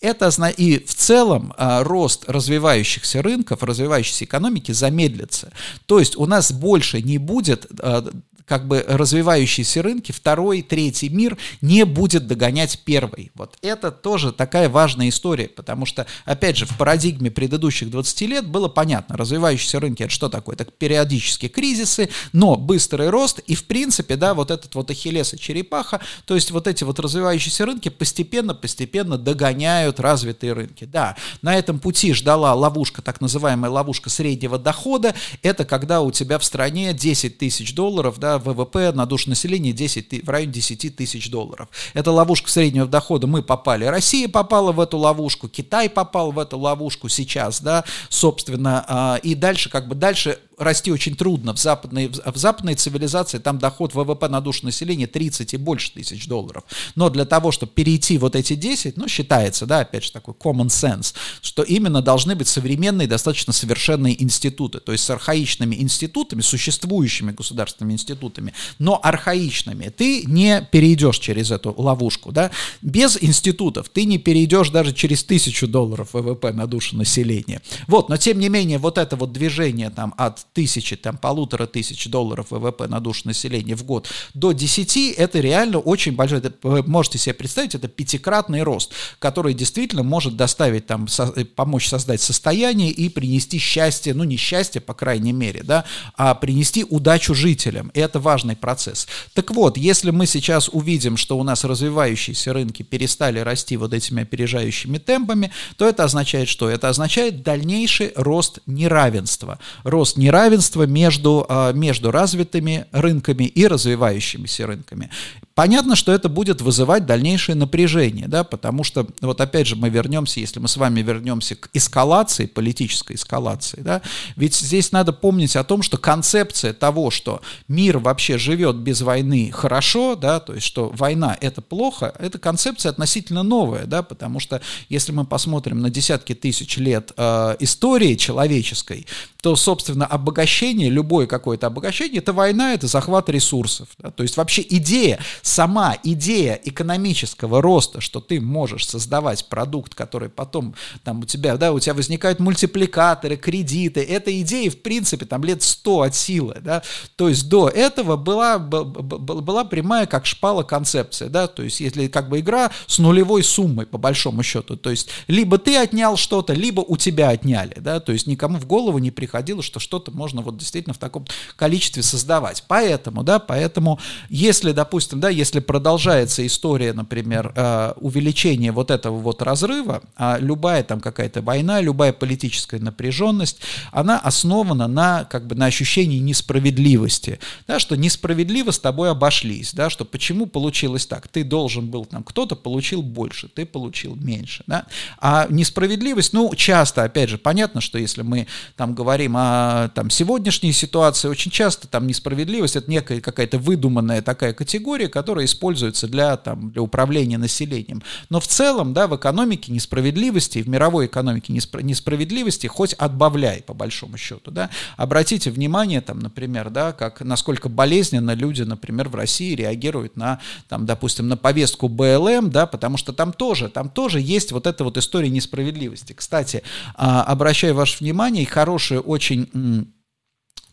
Это 0.00 0.32
и 0.50 0.84
в 0.84 0.94
целом 0.94 1.54
а, 1.56 1.84
рост 1.84 2.24
развивающихся 2.28 3.22
рынков, 3.22 3.62
развивающейся 3.62 4.24
экономики 4.24 4.72
замедлится. 4.72 5.52
То 5.86 6.00
есть 6.00 6.16
у 6.16 6.26
нас 6.26 6.50
больше 6.50 7.00
не 7.00 7.18
будет 7.18 7.66
а, 7.78 8.10
как 8.46 8.66
бы 8.66 8.84
развивающиеся 8.86 9.82
рынки, 9.82 10.12
второй, 10.12 10.62
третий 10.62 11.08
мир 11.08 11.36
не 11.60 11.84
будет 11.84 12.26
догонять 12.26 12.80
первый. 12.84 13.30
Вот 13.34 13.56
это 13.62 13.90
тоже 13.90 14.32
такая 14.32 14.68
важная 14.68 15.08
история, 15.08 15.48
потому 15.48 15.86
что, 15.86 16.06
опять 16.24 16.56
же, 16.56 16.66
в 16.66 16.76
парадигме 16.76 17.30
предыдущих 17.30 17.90
20 17.90 18.20
лет 18.22 18.46
было 18.46 18.68
понятно, 18.68 19.16
развивающиеся 19.16 19.80
рынки 19.80 20.02
это 20.02 20.12
что 20.12 20.28
такое? 20.28 20.56
Это 20.56 20.64
периодические 20.64 21.48
кризисы, 21.48 22.08
но 22.32 22.56
быстрый 22.56 23.10
рост 23.10 23.38
и, 23.40 23.54
в 23.54 23.64
принципе, 23.64 24.16
да, 24.16 24.34
вот 24.34 24.50
этот 24.50 24.74
вот 24.74 24.90
ахиллес 24.90 25.34
и 25.34 25.38
черепаха, 25.38 26.00
то 26.24 26.34
есть 26.34 26.50
вот 26.50 26.66
эти 26.66 26.84
вот 26.84 26.98
развивающиеся 27.00 27.66
рынки 27.66 27.88
постепенно-постепенно 27.88 29.18
догоняют 29.18 30.00
развитые 30.00 30.52
рынки. 30.52 30.84
Да, 30.84 31.16
на 31.42 31.54
этом 31.56 31.78
пути 31.78 32.12
ждала 32.12 32.54
ловушка, 32.54 33.02
так 33.02 33.20
называемая 33.20 33.70
ловушка 33.70 34.10
среднего 34.10 34.58
дохода, 34.58 35.14
это 35.42 35.64
когда 35.64 36.00
у 36.00 36.10
тебя 36.10 36.38
в 36.38 36.44
стране 36.44 36.92
10 36.92 37.38
тысяч 37.38 37.74
долларов, 37.74 38.18
да, 38.18 38.31
ВВП 38.38 38.92
на 38.92 39.06
душу 39.06 39.28
населения 39.30 39.72
10, 39.72 40.24
в 40.24 40.28
районе 40.28 40.52
10 40.52 40.96
тысяч 40.96 41.30
долларов. 41.30 41.68
Это 41.94 42.10
ловушка 42.12 42.50
среднего 42.50 42.86
дохода. 42.86 43.26
Мы 43.26 43.42
попали, 43.42 43.84
Россия 43.84 44.28
попала 44.28 44.72
в 44.72 44.80
эту 44.80 44.98
ловушку, 44.98 45.48
Китай 45.48 45.88
попал 45.88 46.32
в 46.32 46.38
эту 46.38 46.58
ловушку 46.58 47.08
сейчас, 47.08 47.60
да, 47.60 47.84
собственно, 48.08 48.84
а, 48.88 49.16
и 49.22 49.34
дальше, 49.34 49.70
как 49.70 49.88
бы 49.88 49.94
дальше 49.94 50.38
расти 50.62 50.90
очень 50.92 51.16
трудно. 51.16 51.54
В 51.54 51.58
западной, 51.58 52.08
в 52.08 52.36
западной 52.36 52.74
цивилизации 52.74 53.38
там 53.38 53.58
доход 53.58 53.94
ВВП 53.94 54.28
на 54.28 54.40
душу 54.40 54.64
населения 54.64 55.06
30 55.06 55.54
и 55.54 55.56
больше 55.56 55.92
тысяч 55.92 56.26
долларов. 56.26 56.64
Но 56.94 57.10
для 57.10 57.24
того, 57.24 57.52
чтобы 57.52 57.72
перейти 57.72 58.18
вот 58.18 58.36
эти 58.36 58.54
10, 58.54 58.96
ну, 58.96 59.08
считается, 59.08 59.66
да, 59.66 59.80
опять 59.80 60.04
же, 60.04 60.12
такой 60.12 60.34
common 60.34 60.68
sense, 60.68 61.14
что 61.40 61.62
именно 61.62 62.02
должны 62.02 62.34
быть 62.34 62.48
современные, 62.48 63.08
достаточно 63.08 63.52
совершенные 63.52 64.20
институты. 64.22 64.80
То 64.80 64.92
есть 64.92 65.04
с 65.04 65.10
архаичными 65.10 65.76
институтами, 65.76 66.40
существующими 66.40 67.32
государственными 67.32 67.94
институтами, 67.94 68.54
но 68.78 69.00
архаичными, 69.02 69.88
ты 69.88 70.24
не 70.24 70.66
перейдешь 70.70 71.18
через 71.18 71.50
эту 71.50 71.74
ловушку, 71.76 72.32
да. 72.32 72.50
Без 72.80 73.18
институтов 73.20 73.88
ты 73.88 74.04
не 74.04 74.18
перейдешь 74.18 74.70
даже 74.70 74.92
через 74.92 75.24
тысячу 75.24 75.66
долларов 75.66 76.10
ВВП 76.12 76.52
на 76.52 76.66
душу 76.66 76.96
населения. 76.96 77.60
Вот, 77.86 78.08
но 78.08 78.16
тем 78.16 78.38
не 78.38 78.48
менее, 78.48 78.78
вот 78.78 78.98
это 78.98 79.16
вот 79.16 79.32
движение 79.32 79.90
там 79.90 80.14
от 80.16 80.46
тысячи, 80.52 80.96
там 80.96 81.16
полутора 81.16 81.66
тысяч 81.66 82.06
долларов 82.08 82.48
ВВП 82.50 82.86
на 82.88 83.00
душу 83.00 83.22
населения 83.24 83.74
в 83.74 83.84
год 83.84 84.08
до 84.34 84.52
10, 84.52 85.14
это 85.16 85.40
реально 85.40 85.78
очень 85.78 86.12
большой, 86.12 86.38
это, 86.38 86.52
вы 86.62 86.82
можете 86.82 87.18
себе 87.18 87.34
представить, 87.34 87.74
это 87.74 87.88
пятикратный 87.88 88.62
рост, 88.62 88.92
который 89.18 89.54
действительно 89.54 90.02
может 90.02 90.36
доставить 90.36 90.86
там, 90.86 91.08
со, 91.08 91.26
помочь 91.56 91.88
создать 91.88 92.20
состояние 92.20 92.90
и 92.90 93.08
принести 93.08 93.58
счастье, 93.58 94.14
ну 94.14 94.24
не 94.24 94.36
счастье, 94.36 94.80
по 94.80 94.94
крайней 94.94 95.32
мере, 95.32 95.62
да, 95.62 95.84
а 96.16 96.34
принести 96.34 96.84
удачу 96.84 97.34
жителям, 97.34 97.88
и 97.94 98.00
это 98.00 98.20
важный 98.20 98.56
процесс. 98.56 99.06
Так 99.34 99.50
вот, 99.50 99.76
если 99.76 100.10
мы 100.10 100.26
сейчас 100.26 100.68
увидим, 100.68 101.16
что 101.16 101.38
у 101.38 101.42
нас 101.42 101.64
развивающиеся 101.64 102.52
рынки 102.52 102.82
перестали 102.82 103.38
расти 103.38 103.76
вот 103.76 103.94
этими 103.94 104.22
опережающими 104.22 104.98
темпами, 104.98 105.50
то 105.76 105.88
это 105.88 106.04
означает 106.04 106.48
что? 106.48 106.68
Это 106.68 106.88
означает 106.88 107.42
дальнейший 107.42 108.12
рост 108.16 108.58
неравенства, 108.66 109.58
рост 109.84 110.16
неравенства 110.16 110.41
неравенство 110.42 110.86
между, 110.86 111.46
а, 111.48 111.72
между 111.72 112.10
развитыми 112.10 112.86
рынками 112.92 113.44
и 113.44 113.66
развивающимися 113.66 114.66
рынками. 114.66 115.10
Понятно, 115.54 115.96
что 115.96 116.12
это 116.12 116.28
будет 116.28 116.62
вызывать 116.62 117.04
дальнейшее 117.04 117.56
напряжение, 117.56 118.26
да, 118.26 118.42
потому 118.42 118.84
что, 118.84 119.06
вот 119.20 119.40
опять 119.40 119.66
же, 119.66 119.76
мы 119.76 119.90
вернемся, 119.90 120.40
если 120.40 120.60
мы 120.60 120.68
с 120.68 120.76
вами 120.76 121.02
вернемся 121.02 121.56
к 121.56 121.68
эскалации, 121.74 122.46
политической 122.46 123.16
эскалации, 123.16 123.80
да, 123.80 124.00
ведь 124.36 124.54
здесь 124.54 124.92
надо 124.92 125.12
помнить 125.12 125.56
о 125.56 125.64
том, 125.64 125.82
что 125.82 125.98
концепция 125.98 126.72
того, 126.72 127.10
что 127.10 127.42
мир 127.68 127.98
вообще 127.98 128.38
живет 128.38 128.76
без 128.76 129.02
войны 129.02 129.50
хорошо, 129.52 130.16
да, 130.16 130.40
то 130.40 130.54
есть, 130.54 130.66
что 130.66 130.90
война 130.94 131.36
это 131.40 131.60
плохо, 131.60 132.14
это 132.18 132.38
концепция 132.38 132.90
относительно 132.90 133.42
новая, 133.42 133.84
да, 133.84 134.02
потому 134.02 134.40
что 134.40 134.62
если 134.88 135.12
мы 135.12 135.26
посмотрим 135.26 135.80
на 135.80 135.90
десятки 135.90 136.34
тысяч 136.34 136.78
лет 136.78 137.12
э, 137.16 137.56
истории 137.60 138.14
человеческой, 138.14 139.06
то, 139.42 139.56
собственно, 139.56 140.06
обогащение, 140.06 140.88
любое 140.88 141.26
какое-то 141.26 141.66
обогащение, 141.66 142.18
это 142.18 142.32
война, 142.32 142.74
это 142.74 142.86
захват 142.86 143.28
ресурсов. 143.28 143.88
Да? 143.98 144.12
То 144.12 144.22
есть 144.22 144.36
вообще 144.36 144.64
идея, 144.68 145.18
сама 145.42 145.96
идея 146.02 146.54
экономического 146.64 147.60
роста, 147.60 148.00
что 148.00 148.20
ты 148.20 148.40
можешь 148.40 148.86
создавать 148.86 149.46
продукт, 149.48 149.94
который 149.94 150.28
потом 150.28 150.74
там 151.04 151.20
у 151.20 151.24
тебя, 151.24 151.56
да, 151.56 151.72
у 151.72 151.80
тебя 151.80 151.94
возникают 151.94 152.40
мультипликаторы, 152.40 153.36
кредиты, 153.36 154.00
эта 154.00 154.40
идея, 154.40 154.70
в 154.70 154.78
принципе, 154.78 155.26
там 155.26 155.44
лет 155.44 155.62
100 155.62 156.00
от 156.02 156.14
силы, 156.14 156.56
да, 156.60 156.82
то 157.16 157.28
есть 157.28 157.48
до 157.48 157.68
этого 157.68 158.16
была, 158.16 158.58
была 158.58 159.64
прямая 159.64 160.06
как 160.06 160.26
шпала 160.26 160.62
концепция, 160.62 161.28
да, 161.28 161.46
то 161.48 161.62
есть 161.62 161.80
если 161.80 162.06
как 162.08 162.28
бы 162.28 162.40
игра 162.40 162.70
с 162.86 162.98
нулевой 162.98 163.42
суммой, 163.42 163.86
по 163.86 163.98
большому 163.98 164.42
счету, 164.42 164.76
то 164.76 164.90
есть 164.90 165.08
либо 165.26 165.58
ты 165.58 165.76
отнял 165.76 166.16
что-то, 166.16 166.52
либо 166.52 166.80
у 166.80 166.96
тебя 166.96 167.30
отняли, 167.30 167.74
да, 167.78 168.00
то 168.00 168.12
есть 168.12 168.26
никому 168.26 168.58
в 168.58 168.66
голову 168.66 168.98
не 168.98 169.10
приходило, 169.10 169.62
что 169.62 169.80
что-то 169.80 170.12
можно 170.12 170.42
вот 170.42 170.56
действительно 170.56 170.94
в 170.94 170.98
таком 170.98 171.26
количестве 171.56 172.02
создавать. 172.02 172.64
Поэтому, 172.68 173.22
да, 173.22 173.38
поэтому, 173.38 173.98
если, 174.28 174.72
допустим, 174.72 175.20
да, 175.20 175.31
если 175.32 175.60
продолжается 175.60 176.46
история, 176.46 176.92
например, 176.92 177.52
э, 177.54 177.92
увеличения 177.96 178.72
вот 178.72 178.90
этого 178.90 179.18
вот 179.18 179.42
разрыва, 179.42 180.02
а 180.16 180.38
любая 180.38 180.82
там 180.82 181.00
какая-то 181.00 181.42
война, 181.42 181.80
любая 181.80 182.12
политическая 182.12 182.78
напряженность, 182.78 183.60
она 183.90 184.18
основана 184.18 184.86
на, 184.86 185.24
как 185.24 185.46
бы, 185.46 185.54
на 185.54 185.66
ощущении 185.66 186.18
несправедливости, 186.18 187.38
да, 187.66 187.78
что 187.78 187.96
несправедливо 187.96 188.70
с 188.70 188.78
тобой 188.78 189.10
обошлись, 189.10 189.74
да, 189.74 189.90
что 189.90 190.04
почему 190.04 190.46
получилось 190.46 191.06
так, 191.06 191.28
ты 191.28 191.44
должен 191.44 191.88
был, 191.88 192.04
там, 192.04 192.22
кто-то 192.22 192.56
получил 192.56 193.02
больше, 193.02 193.48
ты 193.48 193.66
получил 193.66 194.14
меньше, 194.16 194.64
да, 194.66 194.86
а 195.18 195.46
несправедливость, 195.48 196.32
ну, 196.32 196.54
часто, 196.54 197.04
опять 197.04 197.30
же, 197.30 197.38
понятно, 197.38 197.80
что 197.80 197.98
если 197.98 198.22
мы 198.22 198.46
там 198.76 198.94
говорим 198.94 199.34
о 199.36 199.90
там, 199.94 200.10
сегодняшней 200.10 200.72
ситуации, 200.72 201.28
очень 201.28 201.50
часто 201.50 201.88
там 201.88 202.06
несправедливость, 202.06 202.76
это 202.76 202.90
некая 202.90 203.20
какая-то 203.20 203.58
выдуманная 203.58 204.22
такая 204.22 204.52
категория, 204.52 205.08
которая 205.22 205.44
используется 205.44 206.08
для, 206.08 206.36
там, 206.36 206.72
для 206.72 206.82
управления 206.82 207.38
населением. 207.38 208.02
Но 208.28 208.40
в 208.40 208.48
целом, 208.48 208.92
да, 208.92 209.06
в 209.06 209.14
экономике 209.14 209.70
несправедливости, 209.70 210.58
в 210.58 210.68
мировой 210.68 211.06
экономике 211.06 211.52
несправедливости 211.52 212.66
хоть 212.66 212.92
отбавляй, 212.94 213.62
по 213.62 213.72
большому 213.72 214.16
счету, 214.16 214.50
да. 214.50 214.68
Обратите 214.96 215.52
внимание, 215.52 216.00
там, 216.00 216.18
например, 216.18 216.70
да, 216.70 216.90
как, 216.90 217.20
насколько 217.20 217.68
болезненно 217.68 218.34
люди, 218.34 218.62
например, 218.62 219.10
в 219.10 219.14
России 219.14 219.54
реагируют 219.54 220.16
на, 220.16 220.40
там, 220.68 220.86
допустим, 220.86 221.28
на 221.28 221.36
повестку 221.36 221.86
БЛМ, 221.86 222.50
да, 222.50 222.66
потому 222.66 222.96
что 222.96 223.12
там 223.12 223.32
тоже, 223.32 223.68
там 223.68 223.90
тоже 223.90 224.20
есть 224.20 224.50
вот 224.50 224.66
эта 224.66 224.82
вот 224.82 224.96
история 224.96 225.30
несправедливости. 225.30 226.14
Кстати, 226.14 226.64
а, 226.96 227.22
обращаю 227.22 227.76
ваше 227.76 227.98
внимание, 228.00 228.44
хорошая 228.44 228.98
очень 228.98 229.48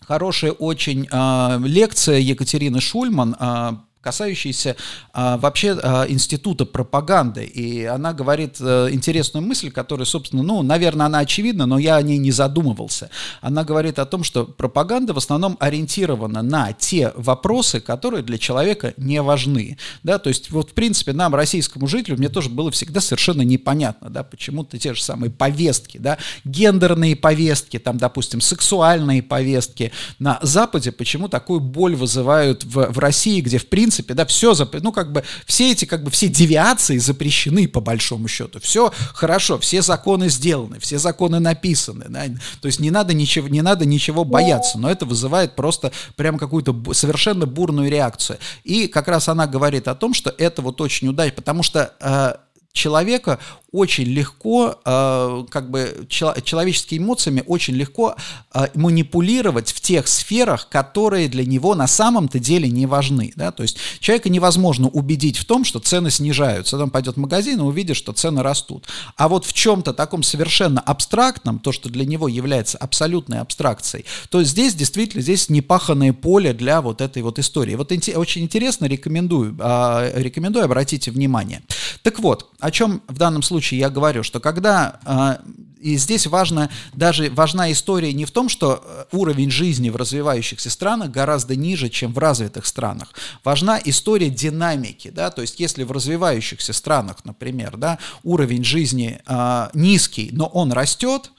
хорошая 0.10 0.54
очень 0.54 1.08
э, 1.12 1.60
лекция 1.64 2.18
Екатерины 2.18 2.82
Шульман, 2.82 3.36
э, 3.39 3.74
касающаяся 4.02 4.76
а, 5.14 5.38
вообще 5.38 5.78
а, 5.82 6.06
института 6.08 6.66
пропаганды. 6.66 7.43
И 7.43 7.84
она 7.84 8.14
говорит 8.14 8.58
а, 8.62 8.88
интересную 8.89 9.45
мысль, 9.45 9.72
которая, 9.72 10.06
собственно, 10.06 10.41
ну, 10.41 10.62
наверное, 10.62 11.08
она 11.08 11.20
очевидна, 11.20 11.66
но 11.66 11.78
я 11.78 11.97
о 11.97 12.02
ней 12.02 12.18
не 12.18 12.32
задумывался. 12.32 13.10
Она 13.41 13.64
говорит 13.64 14.00
о 14.00 14.06
том, 14.06 14.24
что 14.24 14.45
пропаганда 14.45 15.14
в 15.14 15.18
основном 15.18 15.58
ориентирована 15.60 16.41
на 16.41 16.72
те 16.72 17.12
вопросы, 17.16 17.82
которые 17.82 18.24
для 18.24 18.38
человека 18.38 18.93
не 18.95 19.22
важны. 19.22 19.78
Да? 20.04 20.18
То 20.18 20.30
есть, 20.30 20.50
вот, 20.50 20.72
в 20.72 20.74
принципе, 20.74 21.12
нам, 21.12 21.36
российскому 21.36 21.88
жителю, 21.88 22.18
мне 22.18 22.30
тоже 22.30 22.50
было 22.50 22.72
всегда 22.72 23.02
совершенно 23.02 23.41
непонятно, 23.41 24.10
да, 24.10 24.24
почему-то 24.24 24.78
те 24.78 24.93
же 24.93 25.04
самые 25.04 25.30
повестки, 25.30 25.97
да, 25.97 26.18
гендерные 26.45 27.16
повестки, 27.16 27.80
там, 27.80 27.97
допустим, 27.97 28.39
сексуальные 28.41 29.24
повестки 29.24 29.91
на 30.20 30.39
Западе, 30.41 30.91
почему 30.91 31.28
такую 31.28 31.60
боль 31.60 31.95
вызывают 31.95 32.64
в, 32.64 32.91
в 32.91 33.00
России, 33.00 33.41
где, 33.41 33.58
в 33.58 33.68
принципе, 33.68 33.89
принципе, 33.90 34.14
да, 34.14 34.26
все, 34.26 34.54
ну, 34.84 34.92
как 34.92 35.12
бы, 35.12 35.24
все 35.48 35.72
эти, 35.72 35.86
как 35.86 36.04
бы, 36.04 36.12
все 36.12 36.28
девиации 36.28 37.00
запрещены, 37.00 37.68
по 37.68 37.82
большому 37.82 38.28
счету. 38.28 38.60
Все 38.60 38.94
хорошо, 39.14 39.58
все 39.58 39.82
законы 39.82 40.30
сделаны, 40.30 40.80
все 40.80 41.00
законы 41.00 41.40
написаны, 41.40 42.06
да, 42.08 42.26
то 42.62 42.68
есть 42.68 42.80
не 42.80 42.92
надо 42.92 43.16
ничего, 43.16 43.48
не 43.48 43.64
надо 43.64 43.86
ничего 43.86 44.26
бояться, 44.26 44.78
но 44.78 44.92
это 44.92 45.06
вызывает 45.06 45.56
просто 45.56 45.92
прям 46.16 46.38
какую-то 46.38 46.94
совершенно 46.94 47.48
бурную 47.48 47.90
реакцию. 47.90 48.38
И 48.64 48.88
как 48.88 49.08
раз 49.08 49.28
она 49.28 49.48
говорит 49.48 49.88
о 49.88 49.96
том, 49.96 50.14
что 50.14 50.34
это 50.38 50.62
вот 50.62 50.80
очень 50.82 51.08
удачно, 51.08 51.36
потому 51.36 51.64
что 51.64 51.94
э, 52.00 52.34
человека 52.74 53.39
очень 53.72 54.05
легко, 54.05 54.80
э, 54.84 55.45
как 55.49 55.70
бы 55.70 56.07
чел- 56.09 56.34
человеческими 56.41 56.99
эмоциями 56.99 57.43
очень 57.45 57.76
легко 57.76 58.15
э, 58.53 58.67
манипулировать 58.74 59.72
в 59.72 59.80
тех 59.80 60.07
сферах, 60.07 60.70
которые 60.70 61.28
для 61.28 61.45
него 61.45 61.76
на 61.76 61.88
самом-то 61.88 62.39
деле 62.39 62.67
не 62.70 62.88
важны. 62.88 63.32
Да? 63.36 63.51
То 63.51 63.63
есть 63.63 63.78
человека 63.99 64.30
невозможно 64.30 64.88
убедить 64.88 65.38
в 65.38 65.45
том, 65.45 65.65
что 65.65 65.80
цены 65.80 66.09
снижаются. 66.09 66.78
Он 66.78 66.89
пойдет 66.89 67.15
в 67.15 67.20
магазин 67.20 67.59
и 67.59 67.63
увидит, 67.63 67.95
что 67.95 68.11
цены 68.11 68.41
растут. 68.41 68.88
А 69.17 69.28
вот 69.28 69.45
в 69.45 69.53
чем-то 69.53 69.93
таком 69.93 70.24
совершенно 70.24 70.82
абстрактном, 70.82 71.59
то, 71.59 71.72
что 71.72 71.89
для 71.89 72.05
него 72.05 72.28
является 72.28 72.78
абсолютной 72.80 73.39
абстракцией, 73.39 74.05
то 74.30 74.43
здесь 74.43 74.74
действительно 74.74 75.22
здесь 75.22 75.49
непаханное 75.49 76.13
поле 76.13 76.53
для 76.53 76.82
вот 76.82 77.01
этой 77.01 77.22
вот 77.22 77.38
истории. 77.38 77.76
Вот 77.76 77.91
очень 77.91 78.43
интересно, 78.43 78.86
рекомендую, 78.86 79.55
э, 79.59 80.11
рекомендую, 80.15 80.65
обратите 80.65 81.11
внимание. 81.11 81.61
Так 82.01 82.20
вот, 82.20 82.49
о 82.59 82.68
чем 82.72 83.01
в 83.07 83.17
данном 83.17 83.41
случае 83.43 83.59
случае 83.59 83.80
я 83.82 83.89
говорю, 83.89 84.24
что 84.24 84.39
когда 84.39 84.99
а, 85.05 85.41
и 85.82 85.97
здесь 85.97 86.28
важно, 86.28 86.70
даже 86.93 87.30
важна 87.30 87.72
история 87.72 88.13
не 88.13 88.26
в 88.26 88.32
том, 88.32 88.49
что 88.49 88.84
э, 88.84 89.05
уровень 89.15 89.49
жизни 89.49 89.89
в 89.89 89.95
развивающихся 89.95 90.70
странах 90.70 91.09
гораздо 91.09 91.55
ниже, 91.55 91.88
чем 91.89 92.13
в 92.13 92.17
развитых 92.17 92.65
странах. 92.65 93.13
Важна 93.45 93.80
история 93.86 94.30
динамики, 94.30 95.09
да, 95.09 95.30
то 95.32 95.41
есть 95.41 95.59
если 95.59 95.84
в 95.84 95.91
развивающихся 95.91 96.74
странах, 96.74 97.17
например, 97.24 97.78
да, 97.78 97.97
уровень 98.24 98.63
жизни 98.65 99.22
э, 99.26 99.70
низкий, 99.74 100.30
но 100.34 100.47
он 100.47 100.74
растет, 100.74 101.32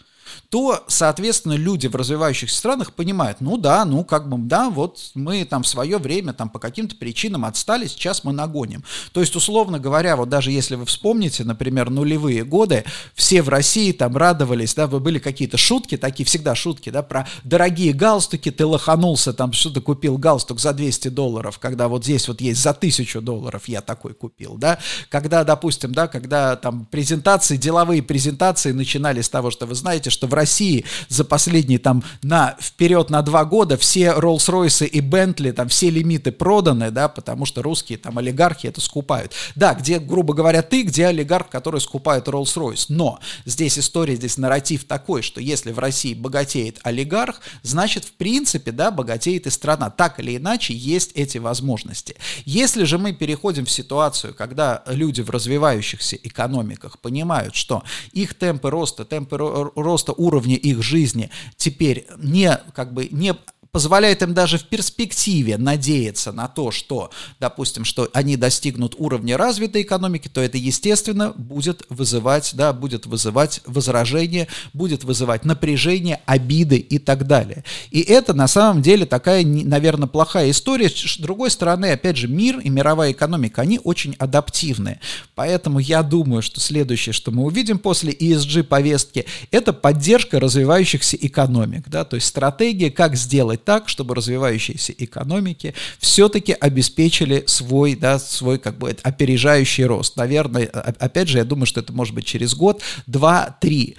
то, 0.51 0.83
соответственно, 0.89 1.53
люди 1.53 1.87
в 1.87 1.95
развивающихся 1.95 2.57
странах 2.57 2.93
понимают, 2.93 3.41
ну 3.41 3.57
да, 3.57 3.85
ну 3.85 4.05
как 4.05 4.29
бы, 4.29 4.37
да, 4.37 4.69
вот 4.69 4.99
мы 5.15 5.45
там 5.45 5.63
в 5.63 5.69
свое 5.69 5.99
время 5.99 6.33
там 6.33 6.49
по 6.49 6.59
каким-то 6.59 6.97
причинам 6.97 7.45
отстали, 7.45 7.87
сейчас 7.87 8.25
мы 8.25 8.33
нагоним. 8.33 8.83
То 9.13 9.21
есть, 9.21 9.37
условно 9.37 9.79
говоря, 9.79 10.17
вот 10.17 10.29
даже 10.29 10.51
если 10.51 10.75
вы 10.75 10.87
вспомните, 10.87 11.45
например, 11.45 11.89
нулевые 11.89 12.45
годы, 12.45 12.85
все 13.15 13.43
в 13.43 13.49
России 13.49 13.93
там 13.93 14.17
радовались, 14.17 14.75
да, 14.75 14.89
были 14.89 15.21
какие-то 15.21 15.57
шутки, 15.57 15.97
такие 15.97 16.27
всегда 16.27 16.57
шутки, 16.57 16.91
да, 16.91 17.03
про 17.03 17.29
дорогие 17.45 17.93
галстуки, 17.93 18.51
ты 18.51 18.67
лоханулся, 18.67 19.33
там 19.33 19.53
что-то 19.53 19.81
купил 19.81 20.19
галстук 20.19 20.59
за 20.59 20.73
200 20.73 21.09
долларов, 21.09 21.61
когда 21.61 21.87
вот 21.87 22.03
здесь 22.03 22.27
вот 22.27 22.41
есть 22.41 22.61
за 22.61 22.71
1000 22.71 23.21
долларов, 23.21 23.69
я 23.69 23.83
такой 23.83 24.15
купил, 24.15 24.57
да, 24.57 24.81
когда, 25.11 25.45
допустим, 25.45 25.93
да, 25.93 26.09
когда 26.09 26.57
там 26.57 26.87
презентации, 26.87 27.57
деловые 27.57 28.03
презентации 28.03 28.73
начинали 28.73 29.21
с 29.21 29.29
того, 29.29 29.53
что 29.53 29.67
вы 29.67 29.77
знаете, 29.77 30.11
что 30.11 30.27
в 30.27 30.40
России 30.41 30.85
за 31.09 31.25
последние 31.25 31.79
там 31.79 32.03
на 32.23 32.57
вперед 32.61 33.11
на 33.11 33.23
два 33.23 33.45
года 33.45 33.77
все 33.77 34.07
Rolls-Royce 34.17 34.87
и 34.87 35.01
Bentley, 35.01 35.53
там 35.53 35.69
все 35.69 35.91
лимиты 35.91 36.33
проданы, 36.33 36.91
да, 36.91 37.09
потому 37.09 37.45
что 37.45 37.63
русские 37.63 37.99
там 37.99 38.19
олигархи 38.19 38.67
это 38.69 38.81
скупают. 38.81 39.33
Да, 39.55 39.75
где, 39.75 39.99
грубо 39.99 40.33
говоря, 40.35 40.63
ты, 40.63 40.83
где 40.83 41.07
олигарх, 41.07 41.49
который 41.51 41.81
скупает 41.81 42.29
Rolls-Royce. 42.29 42.87
Но 42.89 43.19
здесь 43.45 43.79
история, 43.79 44.17
здесь 44.17 44.39
нарратив 44.39 44.85
такой, 44.85 45.23
что 45.23 45.41
если 45.41 45.73
в 45.73 45.79
России 45.79 46.15
богатеет 46.15 46.79
олигарх, 46.83 47.41
значит, 47.63 48.05
в 48.05 48.13
принципе, 48.13 48.73
да, 48.73 48.91
богатеет 48.91 49.47
и 49.47 49.51
страна. 49.51 49.91
Так 49.91 50.21
или 50.21 50.37
иначе, 50.37 50.75
есть 50.75 51.13
эти 51.15 51.39
возможности. 51.39 52.17
Если 52.47 52.85
же 52.85 52.97
мы 52.99 53.13
переходим 53.13 53.67
в 53.67 53.71
ситуацию, 53.71 54.35
когда 54.35 54.83
люди 54.87 55.21
в 55.21 55.31
развивающихся 55.31 56.17
экономиках 56.17 56.99
понимают, 56.99 57.55
что 57.55 57.83
их 58.13 58.35
темпы 58.35 58.71
роста, 58.71 59.05
темпы 59.05 59.37
роста 59.37 60.13
уровня 60.13 60.30
уровня 60.31 60.57
их 60.57 60.83
жизни. 60.83 61.31
Теперь 61.57 62.07
не, 62.19 62.57
как 62.73 62.95
бы, 62.95 63.09
не 63.11 63.35
позволяет 63.73 64.23
им 64.23 64.35
даже 64.35 64.59
в 64.59 64.65
перспективе 64.65 65.57
надеяться 65.59 66.33
на 66.33 66.49
то, 66.49 66.71
что, 66.71 67.11
допустим, 67.39 67.85
что 67.85 68.09
они 68.13 68.37
достигнут 68.37 68.95
уровня 68.99 69.37
развитой 69.37 69.83
экономики, 69.83 70.29
то 70.29 70.41
это, 70.41 70.59
естественно, 70.59 71.33
будет 71.37 71.85
вызывать, 71.89 72.53
да, 72.55 72.73
будет 72.73 73.07
вызывать 73.07 73.61
возражения, 73.67 74.49
будет 74.73 75.05
вызывать 75.05 75.45
напряжение, 75.45 76.21
обиды 76.27 76.77
и 76.77 76.99
так 76.99 77.27
далее. 77.27 77.65
И 77.91 78.01
это 78.01 78.35
на 78.35 78.49
самом 78.49 78.83
деле 78.83 79.07
такая, 79.07 79.45
наверное, 79.45 80.09
плохая 80.09 80.51
история. 80.51 80.89
С 80.91 81.19
другой 81.19 81.51
стороны, 81.51 81.93
опять 81.93 82.17
же, 82.17 82.29
мир 82.29 82.59
и 82.59 82.69
мировая 82.69 83.13
экономика, 83.13 83.63
они 83.63 83.81
очень 83.83 84.15
адаптивны. 84.19 85.01
Поэтому 85.35 85.79
я 85.79 86.03
думаю, 86.03 86.43
что 86.43 86.61
следующее, 86.61 87.13
что 87.13 87.31
мы 87.31 87.45
увидим 87.45 87.79
после 87.79 88.13
ESG-повестки, 88.13 89.27
это 89.51 89.73
поддержка 89.73 90.41
развивающихся 90.41 91.17
экономик. 91.17 91.89
Да? 91.89 92.05
То 92.05 92.17
есть 92.17 92.27
стратегия, 92.27 92.91
как 92.91 93.17
сделать 93.17 93.60
сделать 93.61 93.65
так, 93.65 93.89
чтобы 93.89 94.15
развивающиеся 94.15 94.95
экономики 94.99 95.75
все-таки 95.99 96.53
обеспечили 96.53 97.45
свой, 97.47 97.95
да, 97.95 98.19
свой 98.19 98.59
как 98.59 98.79
бы 98.79 98.97
опережающий 99.03 99.85
рост. 99.87 100.17
Наверное, 100.17 100.67
опять 100.67 101.29
же, 101.29 101.39
я 101.39 101.45
думаю, 101.45 101.67
что 101.67 101.81
это 101.81 101.93
может 101.93 102.15
быть 102.15 102.25
через 102.25 102.55
год, 102.55 102.83
два, 103.07 103.57
три 103.61 103.97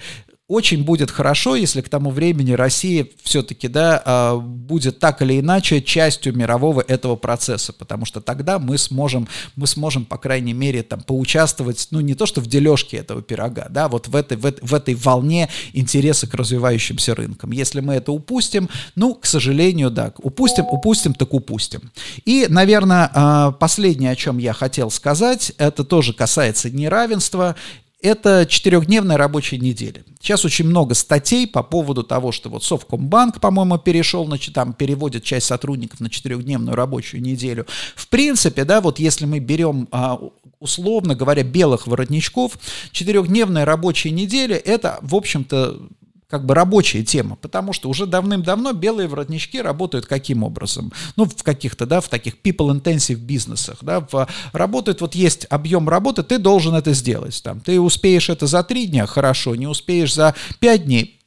очень 0.52 0.84
будет 0.84 1.10
хорошо, 1.10 1.56
если 1.56 1.80
к 1.80 1.88
тому 1.88 2.10
времени 2.10 2.52
Россия 2.52 3.06
все-таки 3.22 3.68
да, 3.68 4.02
а, 4.04 4.36
будет 4.36 4.98
так 4.98 5.22
или 5.22 5.40
иначе 5.40 5.80
частью 5.80 6.36
мирового 6.36 6.82
этого 6.86 7.16
процесса, 7.16 7.72
потому 7.72 8.04
что 8.04 8.20
тогда 8.20 8.58
мы 8.58 8.76
сможем, 8.76 9.28
мы 9.56 9.66
сможем, 9.66 10.04
по 10.04 10.18
крайней 10.18 10.52
мере, 10.52 10.82
там, 10.82 11.00
поучаствовать, 11.00 11.88
ну, 11.90 12.00
не 12.00 12.14
то 12.14 12.26
что 12.26 12.42
в 12.42 12.46
дележке 12.46 12.98
этого 12.98 13.22
пирога, 13.22 13.68
да, 13.70 13.88
вот 13.88 14.08
в 14.08 14.14
этой, 14.14 14.36
в, 14.36 14.52
в 14.60 14.74
этой 14.74 14.94
волне 14.94 15.48
интереса 15.72 16.26
к 16.26 16.34
развивающимся 16.34 17.14
рынкам. 17.14 17.52
Если 17.52 17.80
мы 17.80 17.94
это 17.94 18.12
упустим, 18.12 18.68
ну, 18.94 19.14
к 19.14 19.24
сожалению, 19.24 19.90
да, 19.90 20.12
упустим, 20.18 20.66
упустим, 20.66 21.14
так 21.14 21.32
упустим. 21.32 21.90
И, 22.26 22.46
наверное, 22.50 23.10
а, 23.14 23.52
последнее, 23.52 24.10
о 24.10 24.16
чем 24.16 24.36
я 24.36 24.52
хотел 24.52 24.90
сказать, 24.90 25.52
это 25.56 25.82
тоже 25.82 26.12
касается 26.12 26.68
неравенства, 26.68 27.56
это 28.02 28.46
четырехдневная 28.46 29.16
рабочая 29.16 29.58
неделя. 29.58 30.04
Сейчас 30.20 30.44
очень 30.44 30.66
много 30.66 30.94
статей 30.94 31.46
по 31.46 31.62
поводу 31.62 32.02
того, 32.02 32.32
что 32.32 32.50
вот 32.50 32.64
Совкомбанк, 32.64 33.40
по-моему, 33.40 33.78
перешел, 33.78 34.26
значит, 34.26 34.54
там 34.54 34.72
переводит 34.72 35.24
часть 35.24 35.46
сотрудников 35.46 36.00
на 36.00 36.10
четырехдневную 36.10 36.76
рабочую 36.76 37.22
неделю. 37.22 37.66
В 37.94 38.08
принципе, 38.08 38.64
да, 38.64 38.80
вот 38.80 38.98
если 38.98 39.24
мы 39.24 39.38
берем 39.38 39.88
а, 39.90 40.18
условно 40.62 41.14
говоря, 41.16 41.42
белых 41.42 41.86
воротничков, 41.86 42.58
четырехдневная 42.92 43.64
рабочая 43.64 44.10
неделя– 44.10 44.56
это, 44.64 44.98
в 45.02 45.14
общем-то, 45.14 45.88
как 46.32 46.46
бы 46.46 46.54
рабочая 46.54 47.04
тема, 47.04 47.36
потому 47.36 47.74
что 47.74 47.90
уже 47.90 48.06
давным-давно 48.06 48.72
белые 48.72 49.06
воротнички 49.06 49.60
работают 49.60 50.06
каким 50.06 50.44
образом? 50.44 50.90
Ну, 51.16 51.26
в 51.26 51.42
каких-то, 51.42 51.84
да, 51.84 52.00
в 52.00 52.08
таких 52.08 52.36
people-intensive 52.42 53.16
бизнесах, 53.16 53.80
да, 53.82 54.00
в, 54.00 54.26
работают, 54.54 55.02
вот 55.02 55.14
есть 55.14 55.46
объем 55.50 55.90
работы, 55.90 56.22
ты 56.22 56.38
должен 56.38 56.74
это 56.74 56.94
сделать, 56.94 57.42
там, 57.42 57.60
ты 57.60 57.78
успеешь 57.78 58.30
это 58.30 58.46
за 58.46 58.62
три 58.62 58.86
дня, 58.86 59.04
хорошо, 59.04 59.54
не 59.56 59.66
успеешь 59.66 60.14
за 60.14 60.34
пять 60.58 60.86
дней, 60.86 61.20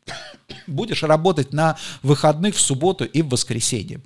будешь 0.65 1.03
работать 1.03 1.53
на 1.53 1.77
выходных 2.01 2.55
в 2.55 2.59
субботу 2.59 3.05
и 3.05 3.21
в 3.21 3.29
воскресенье. 3.29 4.01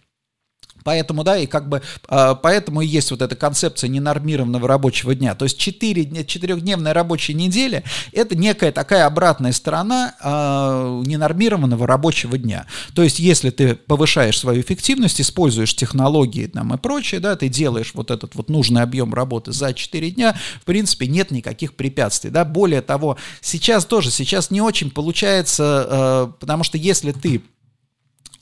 Поэтому, 0.84 1.24
да, 1.24 1.38
и 1.38 1.46
как 1.46 1.70
бы, 1.70 1.82
э, 2.08 2.36
поэтому 2.42 2.82
и 2.82 2.88
есть 2.88 3.12
вот 3.12 3.22
эта 3.22 3.36
концепция 3.36 3.88
ненормированного 3.90 4.68
рабочего 4.68 5.16
дня. 5.16 5.36
То 5.36 5.46
есть 5.46 5.58
4, 5.58 6.04
4-дневная 6.04 6.94
рабочая 6.94 7.34
неделя– 7.34 7.84
это 8.12 8.36
некая 8.36 8.72
такая 8.72 9.06
обратная 9.06 9.52
сторона 9.52 10.16
э, 10.22 11.04
ненормированного 11.06 11.86
рабочего 11.88 12.38
дня. 12.38 12.66
То 12.94 13.04
есть 13.04 13.20
если 13.20 13.50
ты 13.50 13.76
повышаешь 13.76 14.40
свою 14.40 14.62
эффективность, 14.62 15.22
используешь 15.22 15.76
технологии 15.76 16.48
там, 16.48 16.74
и 16.74 16.78
прочее, 16.78 17.20
да, 17.20 17.36
ты 17.36 17.50
делаешь 17.50 17.92
вот 17.94 18.12
этот 18.12 18.36
вот 18.36 18.50
нужный 18.50 18.82
объем 18.82 19.14
работы 19.14 19.52
за 19.52 19.74
4 19.74 20.12
дня, 20.12 20.36
в 20.62 20.66
принципе, 20.66 21.08
нет 21.08 21.32
никаких 21.32 21.76
препятствий. 21.76 22.30
Да. 22.30 22.46
Более 22.46 22.82
того, 22.82 23.18
сейчас 23.42 23.86
тоже, 23.86 24.12
сейчас 24.12 24.52
не 24.52 24.62
очень 24.62 24.92
получается, 24.92 25.88
э, 25.90 26.32
потому 26.40 26.64
что 26.64 26.78
если 26.78 27.12
ты 27.12 27.42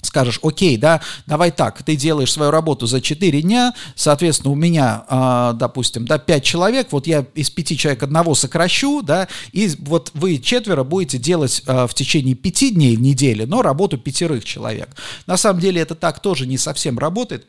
скажешь, 0.07 0.39
окей, 0.41 0.77
да, 0.77 1.01
давай 1.25 1.51
так, 1.51 1.83
ты 1.83 1.95
делаешь 1.95 2.31
свою 2.31 2.51
работу 2.51 2.87
за 2.87 3.01
4 3.01 3.41
дня, 3.41 3.73
соответственно, 3.95 4.51
у 4.51 4.55
меня, 4.55 5.03
э, 5.09 5.53
допустим, 5.55 6.05
да, 6.05 6.17
5 6.17 6.43
человек, 6.43 6.87
вот 6.91 7.05
я 7.07 7.25
из 7.35 7.49
5 7.49 7.77
человек 7.77 8.03
одного 8.03 8.33
сокращу, 8.33 9.01
да, 9.01 9.27
и 9.51 9.69
вот 9.79 10.11
вы 10.13 10.39
четверо 10.39 10.83
будете 10.83 11.17
делать 11.17 11.61
э, 11.67 11.87
в 11.87 11.93
течение 11.93 12.35
5 12.35 12.73
дней 12.73 12.95
в 12.95 13.01
неделю, 13.01 13.47
но 13.47 13.61
работу 13.61 13.97
пятерых 13.97 14.43
человек. 14.45 14.89
На 15.27 15.37
самом 15.37 15.59
деле 15.59 15.81
это 15.81 15.95
так 15.95 16.19
тоже 16.19 16.47
не 16.47 16.57
совсем 16.57 16.97
работает, 16.97 17.45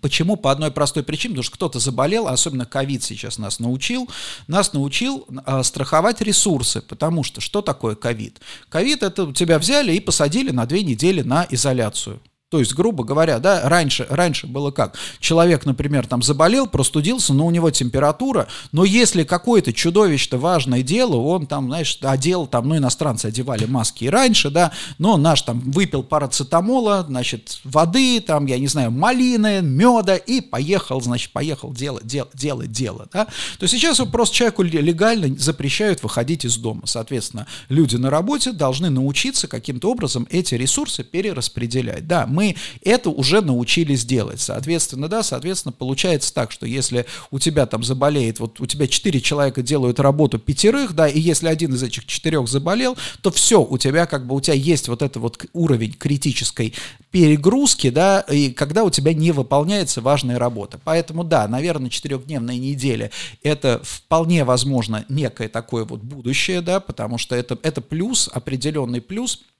Почему? 0.00 0.36
По 0.36 0.50
одной 0.50 0.70
простой 0.70 1.02
причине, 1.02 1.34
потому 1.34 1.44
что 1.44 1.54
кто-то 1.54 1.78
заболел, 1.78 2.28
особенно 2.28 2.66
ковид 2.66 3.02
сейчас 3.02 3.38
нас 3.38 3.58
научил, 3.58 4.08
нас 4.46 4.72
научил 4.72 5.26
э, 5.46 5.62
страховать 5.62 6.20
ресурсы, 6.20 6.80
потому 6.82 7.22
что 7.22 7.40
что 7.40 7.62
такое 7.62 7.94
ковид? 7.94 8.40
Ковид 8.68 9.02
это 9.02 9.32
тебя 9.32 9.58
взяли 9.58 9.92
и 9.92 10.00
посадили 10.00 10.50
на 10.50 10.66
две 10.66 10.82
недели 10.82 11.22
на 11.22 11.46
изоляцию. 11.50 12.20
То 12.54 12.60
есть, 12.60 12.72
грубо 12.72 13.02
говоря, 13.02 13.40
да, 13.40 13.68
раньше, 13.68 14.06
раньше 14.08 14.46
было 14.46 14.70
как? 14.70 14.96
Человек, 15.18 15.66
например, 15.66 16.06
там 16.06 16.22
заболел, 16.22 16.68
простудился, 16.68 17.34
но 17.34 17.46
у 17.46 17.50
него 17.50 17.68
температура, 17.72 18.46
но 18.70 18.84
если 18.84 19.24
какое-то 19.24 19.72
чудовищно 19.72 20.38
важное 20.38 20.84
дело, 20.84 21.16
он 21.16 21.48
там, 21.48 21.66
знаешь, 21.66 21.98
одел, 22.00 22.46
там, 22.46 22.68
ну, 22.68 22.76
иностранцы 22.76 23.26
одевали 23.26 23.64
маски 23.64 24.04
и 24.04 24.08
раньше, 24.08 24.50
да, 24.50 24.70
но 24.98 25.16
наш 25.16 25.42
там 25.42 25.58
выпил 25.58 26.04
парацетамола, 26.04 27.04
значит, 27.08 27.58
воды, 27.64 28.20
там, 28.20 28.46
я 28.46 28.60
не 28.60 28.68
знаю, 28.68 28.92
малины, 28.92 29.60
меда 29.60 30.14
и 30.14 30.40
поехал, 30.40 31.00
значит, 31.00 31.32
поехал 31.32 31.72
делать, 31.72 32.06
дел, 32.06 32.28
делать 32.34 32.70
дело, 32.70 33.08
да. 33.12 33.26
То 33.58 33.66
сейчас 33.66 33.98
просто 34.12 34.36
человеку 34.36 34.62
легально 34.62 35.36
запрещают 35.40 36.04
выходить 36.04 36.44
из 36.44 36.56
дома. 36.56 36.82
Соответственно, 36.84 37.48
люди 37.68 37.96
на 37.96 38.10
работе 38.10 38.52
должны 38.52 38.90
научиться 38.90 39.48
каким-то 39.48 39.90
образом 39.90 40.28
эти 40.30 40.54
ресурсы 40.54 41.02
перераспределять. 41.02 42.06
Да, 42.06 42.28
мы 42.28 42.43
мы 42.44 42.56
это 42.82 43.10
уже 43.10 43.40
научились 43.40 44.04
делать. 44.04 44.40
Соответственно, 44.40 45.08
да, 45.08 45.22
соответственно, 45.22 45.72
получается 45.72 46.32
так, 46.34 46.52
что 46.52 46.66
если 46.66 47.06
у 47.30 47.38
тебя 47.38 47.66
там 47.66 47.82
заболеет, 47.82 48.40
вот 48.40 48.60
у 48.60 48.66
тебя 48.66 48.86
четыре 48.86 49.20
человека 49.20 49.62
делают 49.62 50.00
работу 50.00 50.38
пятерых, 50.38 50.94
да, 50.94 51.08
и 51.08 51.18
если 51.18 51.48
один 51.48 51.74
из 51.74 51.82
этих 51.82 52.06
четырех 52.06 52.48
заболел, 52.48 52.96
то 53.22 53.30
все, 53.30 53.62
у 53.62 53.78
тебя 53.78 54.06
как 54.06 54.26
бы, 54.26 54.34
у 54.34 54.40
тебя 54.40 54.54
есть 54.54 54.88
вот 54.88 55.02
этот 55.02 55.16
вот 55.16 55.44
уровень 55.52 55.92
критической 55.92 56.74
перегрузки, 57.10 57.90
да, 57.90 58.20
и 58.20 58.50
когда 58.50 58.84
у 58.84 58.90
тебя 58.90 59.14
не 59.14 59.32
выполняется 59.32 60.00
важная 60.00 60.38
работа. 60.38 60.78
Поэтому, 60.82 61.24
да, 61.24 61.48
наверное, 61.48 61.90
четырехдневная 61.90 62.56
неделя– 62.56 63.10
это 63.42 63.80
вполне 63.84 64.44
возможно 64.44 65.04
некое 65.08 65.48
такое 65.48 65.84
вот 65.84 66.00
будущее, 66.00 66.60
да, 66.60 66.80
потому 66.80 67.18
что 67.18 67.34
это, 67.36 67.58
это 67.62 67.80
плюс, 67.80 68.28
определенный 68.32 69.00
плюс– 69.00 69.42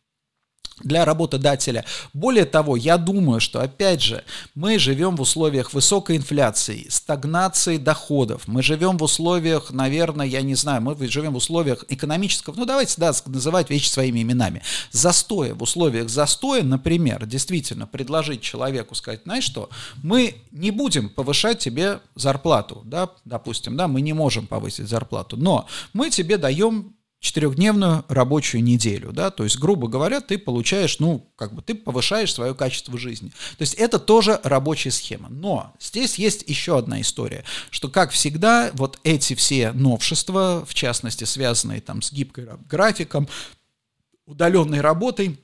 для 0.83 1.05
работодателя. 1.05 1.85
Более 2.13 2.45
того, 2.45 2.77
я 2.77 2.99
думаю, 2.99 3.41
что, 3.41 3.61
опять 3.61 4.03
же, 4.03 4.25
мы 4.55 4.79
живем 4.79 5.17
в 5.17 5.21
условиях 5.21 5.73
высокой 5.73 6.17
инфляции, 6.17 6.87
стагнации 6.89 7.77
доходов, 7.77 8.43
мы 8.47 8.63
живем 8.63 8.99
в 8.99 9.03
условиях, 9.03 9.71
наверное, 9.71 10.27
я 10.27 10.43
не 10.43 10.55
знаю, 10.55 10.83
мы 10.83 10.97
живем 11.09 11.33
в 11.33 11.37
условиях 11.37 11.85
экономического, 11.89 12.55
ну 12.57 12.65
давайте, 12.65 12.95
да, 12.99 13.13
называть 13.27 13.71
вещи 13.71 13.89
своими 13.89 14.23
именами, 14.23 14.63
застоя. 14.91 15.55
В 15.55 15.63
условиях 15.63 16.09
застоя, 16.09 16.63
например, 16.63 17.27
действительно 17.27 17.87
предложить 17.87 18.41
человеку 18.41 18.95
сказать, 18.95 19.23
знаешь 19.25 19.45
что, 19.45 19.71
мы 20.03 20.37
не 20.51 20.71
будем 20.71 21.09
повышать 21.09 21.59
тебе 21.59 22.01
зарплату, 22.15 22.83
да, 22.85 23.11
допустим, 23.25 23.77
да, 23.77 23.89
мы 23.89 24.01
не 24.01 24.13
можем 24.13 24.47
повысить 24.47 24.89
зарплату, 24.89 25.37
но 25.37 25.67
мы 25.93 26.11
тебе 26.11 26.37
даем 26.37 26.95
четырехдневную 27.25 28.05
рабочую 28.09 28.63
неделю, 28.63 29.11
да, 29.11 29.31
то 29.31 29.45
есть, 29.45 29.59
грубо 29.59 29.89
говоря, 29.89 30.21
ты 30.21 30.37
получаешь, 30.37 30.99
ну, 30.99 31.27
как 31.37 31.55
бы 31.55 31.63
ты 31.63 31.75
повышаешь 31.75 32.33
свое 32.35 32.55
качество 32.55 32.99
жизни. 32.99 33.31
То 33.57 33.63
есть 33.63 33.73
это 33.75 33.99
тоже 33.99 34.39
рабочая 34.45 34.91
схема. 34.91 35.31
Но 35.31 35.73
здесь 35.81 36.17
есть 36.17 36.45
еще 36.47 36.77
одна 36.77 37.01
история, 37.01 37.43
что, 37.71 37.89
как 37.89 38.11
всегда, 38.11 38.71
вот 38.75 39.01
эти 39.05 39.35
все 39.35 39.73
новшества, 39.73 40.67
в 40.69 40.75
частности, 40.75 41.25
связанные 41.25 41.81
там 41.81 42.03
с 42.03 42.13
гибкой 42.13 42.47
графиком, 42.69 43.27
удаленной 44.27 44.83
работой, 44.83 45.41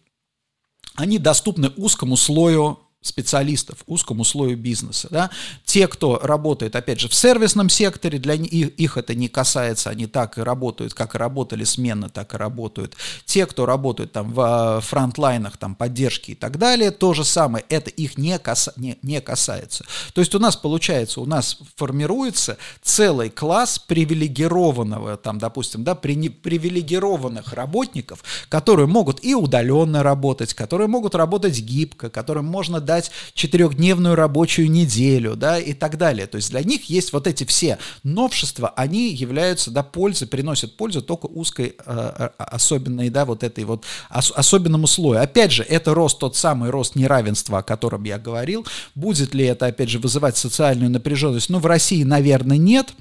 они 0.96 1.16
доступны 1.18 1.72
узкому 1.78 2.18
слою 2.18 2.78
специалистов, 3.02 3.78
узкому 3.86 4.24
слою 4.24 4.58
бизнеса. 4.58 5.08
Да? 5.10 5.30
Те, 5.64 5.88
кто 5.88 6.18
работает, 6.22 6.76
опять 6.76 7.00
же, 7.00 7.08
в 7.08 7.14
сервисном 7.14 7.70
секторе, 7.70 8.18
для 8.18 8.36
них, 8.36 8.52
их 8.52 8.96
это 8.98 9.14
не 9.14 9.28
касается, 9.28 9.88
они 9.88 10.06
так 10.06 10.36
и 10.36 10.42
работают, 10.42 10.92
как 10.92 11.14
и 11.14 11.18
работали 11.18 11.64
сменно, 11.64 12.10
так 12.10 12.34
и 12.34 12.36
работают. 12.36 12.94
Те, 13.24 13.46
кто 13.46 13.64
работают 13.64 14.12
там 14.12 14.32
в 14.32 14.40
а, 14.40 14.80
фронтлайнах, 14.80 15.56
там, 15.56 15.74
поддержки 15.74 16.32
и 16.32 16.34
так 16.34 16.58
далее, 16.58 16.90
то 16.90 17.14
же 17.14 17.24
самое, 17.24 17.64
это 17.70 17.88
их 17.88 18.18
не, 18.18 18.38
каса, 18.38 18.74
не, 18.76 18.98
не 19.00 19.22
касается. 19.22 19.86
То 20.12 20.20
есть 20.20 20.34
у 20.34 20.38
нас 20.38 20.56
получается, 20.56 21.22
у 21.22 21.26
нас 21.26 21.58
формируется 21.76 22.58
целый 22.82 23.30
класс 23.30 23.78
привилегированного, 23.78 25.16
там, 25.16 25.38
допустим, 25.38 25.84
да, 25.84 25.94
при, 25.94 26.28
привилегированных 26.28 27.54
работников, 27.54 28.22
которые 28.50 28.86
могут 28.86 29.24
и 29.24 29.34
удаленно 29.34 30.02
работать, 30.02 30.52
которые 30.52 30.88
могут 30.88 31.14
работать 31.14 31.58
гибко, 31.60 32.10
которым 32.10 32.44
можно 32.44 32.78
дать 32.90 33.12
четырехдневную 33.34 34.16
рабочую 34.16 34.68
неделю, 34.68 35.36
да, 35.36 35.60
и 35.60 35.74
так 35.74 35.96
далее. 35.96 36.26
То 36.26 36.34
есть 36.36 36.50
для 36.50 36.64
них 36.64 36.90
есть 36.90 37.12
вот 37.12 37.28
эти 37.28 37.44
все 37.44 37.78
новшества, 38.02 38.70
они 38.70 39.14
являются, 39.14 39.70
да, 39.70 39.84
пользы, 39.84 40.26
приносят 40.26 40.76
пользу 40.76 41.00
только 41.00 41.26
узкой, 41.26 41.76
э, 41.86 42.30
особенной, 42.36 43.08
да, 43.08 43.24
вот 43.24 43.44
этой 43.44 43.62
вот, 43.62 43.84
ос, 44.12 44.32
особенному 44.34 44.88
слою. 44.88 45.22
Опять 45.22 45.52
же, 45.52 45.62
это 45.62 45.94
рост, 45.94 46.18
тот 46.18 46.34
самый 46.34 46.70
рост 46.70 46.96
неравенства, 46.96 47.58
о 47.58 47.62
котором 47.62 48.02
я 48.02 48.18
говорил. 48.18 48.66
Будет 48.96 49.34
ли 49.34 49.44
это, 49.44 49.66
опять 49.66 49.88
же, 49.88 50.00
вызывать 50.00 50.36
социальную 50.36 50.90
напряженность? 50.90 51.48
Ну, 51.48 51.60
в 51.60 51.66
России, 51.66 52.02
наверное, 52.02 52.56
нет. 52.56 52.92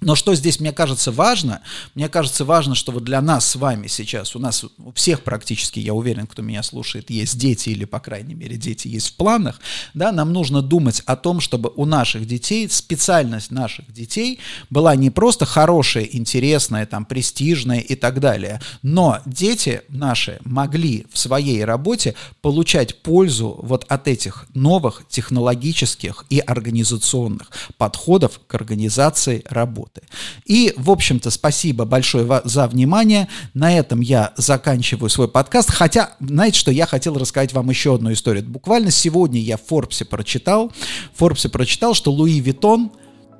Но 0.00 0.14
что 0.14 0.34
здесь, 0.36 0.60
мне 0.60 0.72
кажется, 0.72 1.10
важно, 1.10 1.60
мне 1.96 2.08
кажется 2.08 2.44
важно, 2.44 2.76
что 2.76 2.92
вот 2.92 3.02
для 3.02 3.20
нас 3.20 3.48
с 3.48 3.56
вами 3.56 3.88
сейчас, 3.88 4.36
у 4.36 4.38
нас 4.38 4.64
у 4.64 4.92
всех 4.92 5.22
практически, 5.22 5.80
я 5.80 5.92
уверен, 5.92 6.28
кто 6.28 6.40
меня 6.40 6.62
слушает, 6.62 7.10
есть 7.10 7.36
дети 7.36 7.70
или, 7.70 7.84
по 7.84 7.98
крайней 7.98 8.34
мере, 8.34 8.56
дети 8.56 8.86
есть 8.86 9.08
в 9.08 9.14
планах, 9.14 9.60
да, 9.94 10.12
нам 10.12 10.32
нужно 10.32 10.62
думать 10.62 11.02
о 11.04 11.16
том, 11.16 11.40
чтобы 11.40 11.72
у 11.74 11.84
наших 11.84 12.28
детей, 12.28 12.68
специальность 12.68 13.50
наших 13.50 13.92
детей 13.92 14.38
была 14.70 14.94
не 14.94 15.10
просто 15.10 15.46
хорошая, 15.46 16.04
интересная, 16.04 16.86
там, 16.86 17.04
престижная 17.04 17.80
и 17.80 17.96
так 17.96 18.20
далее, 18.20 18.60
но 18.82 19.18
дети 19.26 19.82
наши 19.88 20.38
могли 20.44 21.06
в 21.12 21.18
своей 21.18 21.64
работе 21.64 22.14
получать 22.40 23.02
пользу 23.02 23.58
вот 23.62 23.84
от 23.88 24.06
этих 24.06 24.46
новых 24.54 25.02
технологических 25.08 26.24
и 26.30 26.38
организационных 26.38 27.50
подходов 27.78 28.40
к 28.46 28.54
организации 28.54 29.42
работы 29.48 29.87
работы. 29.88 30.02
И, 30.44 30.72
в 30.76 30.90
общем-то, 30.90 31.30
спасибо 31.30 31.84
большое 31.84 32.42
за 32.44 32.66
внимание. 32.66 33.28
На 33.54 33.76
этом 33.76 34.00
я 34.00 34.32
заканчиваю 34.36 35.10
свой 35.10 35.28
подкаст. 35.28 35.70
Хотя, 35.70 36.10
знаете 36.20 36.58
что, 36.58 36.70
я 36.70 36.86
хотел 36.86 37.16
рассказать 37.16 37.52
вам 37.52 37.70
еще 37.70 37.94
одну 37.94 38.12
историю. 38.12 38.44
Буквально 38.44 38.90
сегодня 38.90 39.40
я 39.40 39.56
в 39.56 39.62
Форбсе 39.66 40.04
прочитал, 40.04 40.72
в 41.14 41.18
Форбсе 41.18 41.48
прочитал, 41.48 41.94
что 41.94 42.12
Луи 42.12 42.40
Виттон 42.40 42.90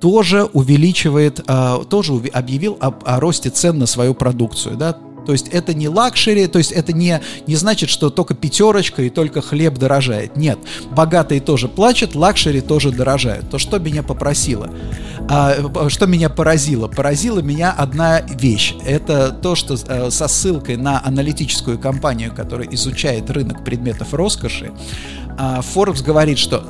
тоже 0.00 0.44
увеличивает, 0.44 1.40
а, 1.48 1.82
тоже 1.84 2.12
объявил 2.32 2.76
о, 2.80 2.94
о 3.04 3.20
росте 3.20 3.50
цен 3.50 3.78
на 3.78 3.86
свою 3.86 4.14
продукцию, 4.14 4.76
да, 4.76 4.96
то 5.28 5.32
есть 5.32 5.48
это 5.48 5.74
не 5.74 5.90
лакшери, 5.90 6.46
то 6.46 6.56
есть 6.56 6.72
это 6.72 6.94
не, 6.94 7.20
не 7.46 7.54
значит, 7.54 7.90
что 7.90 8.08
только 8.08 8.32
пятерочка 8.32 9.02
и 9.02 9.10
только 9.10 9.42
хлеб 9.42 9.74
дорожает. 9.74 10.38
Нет, 10.38 10.58
богатые 10.90 11.42
тоже 11.42 11.68
плачут, 11.68 12.14
лакшери 12.14 12.62
тоже 12.62 12.92
дорожают. 12.92 13.50
То 13.50 13.58
что 13.58 13.78
меня 13.78 14.02
поразило? 14.02 14.70
А, 15.28 15.88
что 15.90 16.06
меня 16.06 16.30
поразило? 16.30 16.88
Поразила 16.88 17.40
меня 17.40 17.72
одна 17.72 18.22
вещь. 18.22 18.74
Это 18.86 19.28
то, 19.28 19.54
что 19.54 19.76
а, 19.88 20.10
со 20.10 20.28
ссылкой 20.28 20.78
на 20.78 21.04
аналитическую 21.04 21.78
компанию, 21.78 22.34
которая 22.34 22.66
изучает 22.68 23.28
рынок 23.28 23.66
предметов 23.66 24.14
роскоши, 24.14 24.72
а, 25.36 25.60
Forbes 25.60 26.02
говорит, 26.02 26.38
что 26.38 26.64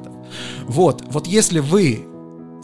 Вот, 0.66 1.04
вот 1.12 1.28
если 1.28 1.60
вы 1.60 2.04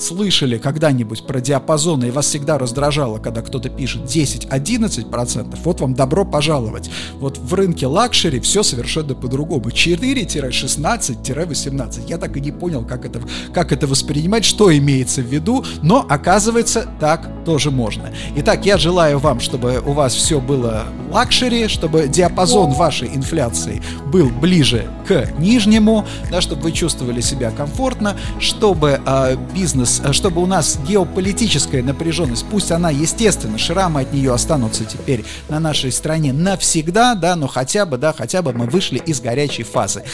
слышали 0.01 0.59
когда-нибудь 0.59 1.27
про 1.27 1.41
диапазоны 1.41 2.07
и 2.07 2.11
вас 2.11 2.27
всегда 2.27 2.59
раздражало, 2.59 3.19
когда 3.19 3.43
кто-то 3.43 3.69
пишет 3.69 4.03
10-11%, 4.05 5.59
вот 5.63 5.81
вам 5.81 5.95
добро 5.95 6.25
пожаловать. 6.25 6.91
Вот 7.15 7.39
в 7.39 7.55
рынке 7.55 7.87
лакшери 7.87 8.41
все 8.41 8.63
совершенно 8.63 9.15
по-другому. 9.15 9.71
4-16-18. 9.71 12.09
Я 12.09 12.19
так 12.19 12.37
и 12.37 12.41
не 12.41 12.53
понял, 12.53 12.85
как 12.85 13.05
это, 13.05 13.21
как 13.53 13.73
это 13.73 13.87
воспринимать, 13.87 14.45
что 14.45 14.77
имеется 14.77 15.23
в 15.23 15.27
виду, 15.27 15.65
но 15.83 16.05
оказывается, 16.09 16.89
так 16.99 17.31
тоже 17.45 17.71
можно. 17.71 18.11
Итак, 18.37 18.67
я 18.67 18.79
желаю 18.79 19.19
вам, 19.19 19.41
чтобы 19.41 19.83
у 19.85 19.93
вас 19.93 20.15
все 20.15 20.41
было 20.41 20.85
лакшери, 21.11 21.69
чтобы 21.69 22.09
диапазон 22.09 22.73
вашей 22.73 23.09
инфляции 23.09 23.83
был 24.07 24.31
ближе 24.31 24.87
к 25.07 25.29
нижнему, 25.39 26.07
да, 26.31 26.41
чтобы 26.41 26.63
вы 26.63 26.73
чувствовали 26.73 27.21
себя 27.21 27.51
комфортно, 27.51 28.17
чтобы 28.39 28.99
э, 29.05 29.37
бизнес, 29.55 29.90
э, 29.99 30.13
чтобы 30.13 30.41
у 30.43 30.47
нас 30.47 30.79
геополитическая 30.87 31.83
напряженность, 31.83 32.45
пусть 32.49 32.71
она, 32.71 32.91
естественно, 32.91 33.59
шрамы 33.59 34.03
от 34.03 34.13
нее 34.13 34.33
останутся 34.33 34.85
теперь 34.85 35.25
на 35.49 35.59
нашей 35.59 35.91
стране 35.91 36.33
навсегда, 36.33 37.17
да, 37.17 37.35
но 37.35 37.49
хотя 37.49 37.87
бы, 37.87 37.99
да, 37.99 38.13
хотя 38.13 38.43
бы 38.43 38.53
мы 38.53 38.67
вышли 38.67 38.99
из 38.99 39.21
горячей 39.21 39.65
фазы. 39.65 40.05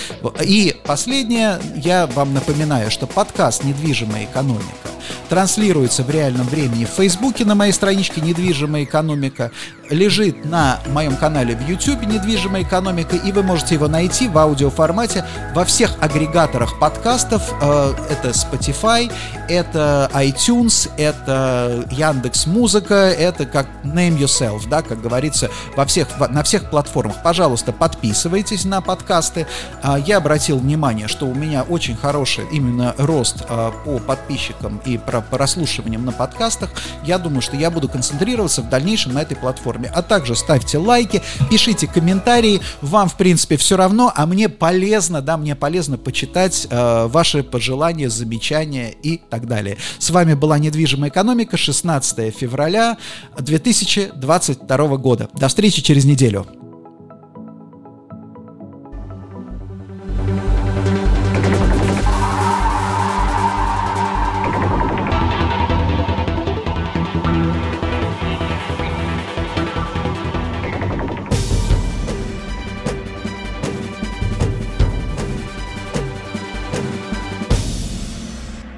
И 0.42 0.74
последнее, 0.84 1.58
я 1.76 2.06
вам 2.06 2.32
напоминаю, 2.32 2.90
что 2.90 3.06
подкаст 3.06 3.64
«Недвижимая 3.64 4.24
экономика» 4.24 4.95
транслируется 5.28 6.02
в 6.02 6.10
реальном 6.10 6.46
времени 6.46 6.84
в 6.84 6.90
Фейсбуке 6.90 7.44
на 7.44 7.54
моей 7.54 7.72
страничке 7.72 8.20
«Недвижимая 8.20 8.84
экономика», 8.84 9.50
лежит 9.90 10.44
на 10.44 10.80
моем 10.88 11.16
канале 11.16 11.56
в 11.56 11.68
YouTube 11.68 12.02
«Недвижимая 12.02 12.62
экономика», 12.62 13.16
и 13.16 13.32
вы 13.32 13.42
можете 13.42 13.74
его 13.74 13.88
найти 13.88 14.28
в 14.28 14.36
аудиоформате 14.38 15.24
во 15.54 15.64
всех 15.64 15.92
агрегаторах 16.00 16.78
подкастов. 16.78 17.42
Э, 17.62 17.94
это 18.10 18.30
Spotify, 18.30 19.12
это 19.48 20.10
iTunes, 20.14 20.90
это 20.96 21.86
Яндекс 21.90 22.46
Музыка, 22.46 22.94
это 22.94 23.46
как 23.46 23.68
Name 23.84 24.18
Yourself, 24.18 24.68
да, 24.68 24.82
как 24.82 25.00
говорится, 25.00 25.50
во 25.76 25.84
всех, 25.86 26.08
на 26.30 26.42
всех 26.42 26.70
платформах. 26.70 27.22
Пожалуйста, 27.22 27.72
подписывайтесь 27.72 28.64
на 28.64 28.80
подкасты. 28.80 29.46
А, 29.82 29.98
я 29.98 30.18
обратил 30.18 30.58
внимание, 30.58 31.08
что 31.08 31.26
у 31.26 31.34
меня 31.34 31.62
очень 31.62 31.96
хороший 31.96 32.44
именно 32.52 32.94
рост 32.98 33.44
а, 33.48 33.70
по 33.84 33.98
подписчикам 33.98 34.80
и 34.84 34.95
про 34.98 35.20
прослушиваниям 35.20 36.04
на 36.04 36.12
подкастах. 36.12 36.70
Я 37.04 37.18
думаю, 37.18 37.42
что 37.42 37.56
я 37.56 37.70
буду 37.70 37.88
концентрироваться 37.88 38.62
в 38.62 38.68
дальнейшем 38.68 39.14
на 39.14 39.22
этой 39.22 39.36
платформе. 39.36 39.90
А 39.94 40.02
также 40.02 40.34
ставьте 40.34 40.78
лайки, 40.78 41.22
пишите 41.50 41.86
комментарии. 41.86 42.60
Вам, 42.82 43.08
в 43.08 43.16
принципе, 43.16 43.56
все 43.56 43.76
равно, 43.76 44.12
а 44.14 44.26
мне 44.26 44.48
полезно, 44.48 45.22
да, 45.22 45.36
мне 45.36 45.54
полезно 45.54 45.98
почитать 45.98 46.66
э, 46.68 47.06
ваши 47.06 47.42
пожелания, 47.42 48.10
замечания 48.10 48.90
и 48.90 49.18
так 49.18 49.46
далее. 49.46 49.78
С 49.98 50.10
вами 50.10 50.34
была 50.34 50.58
«Недвижимая 50.58 51.10
экономика», 51.10 51.56
16 51.56 52.34
февраля 52.34 52.96
2022 53.38 54.96
года. 54.96 55.28
До 55.34 55.48
встречи 55.48 55.82
через 55.82 56.04
неделю. 56.04 56.46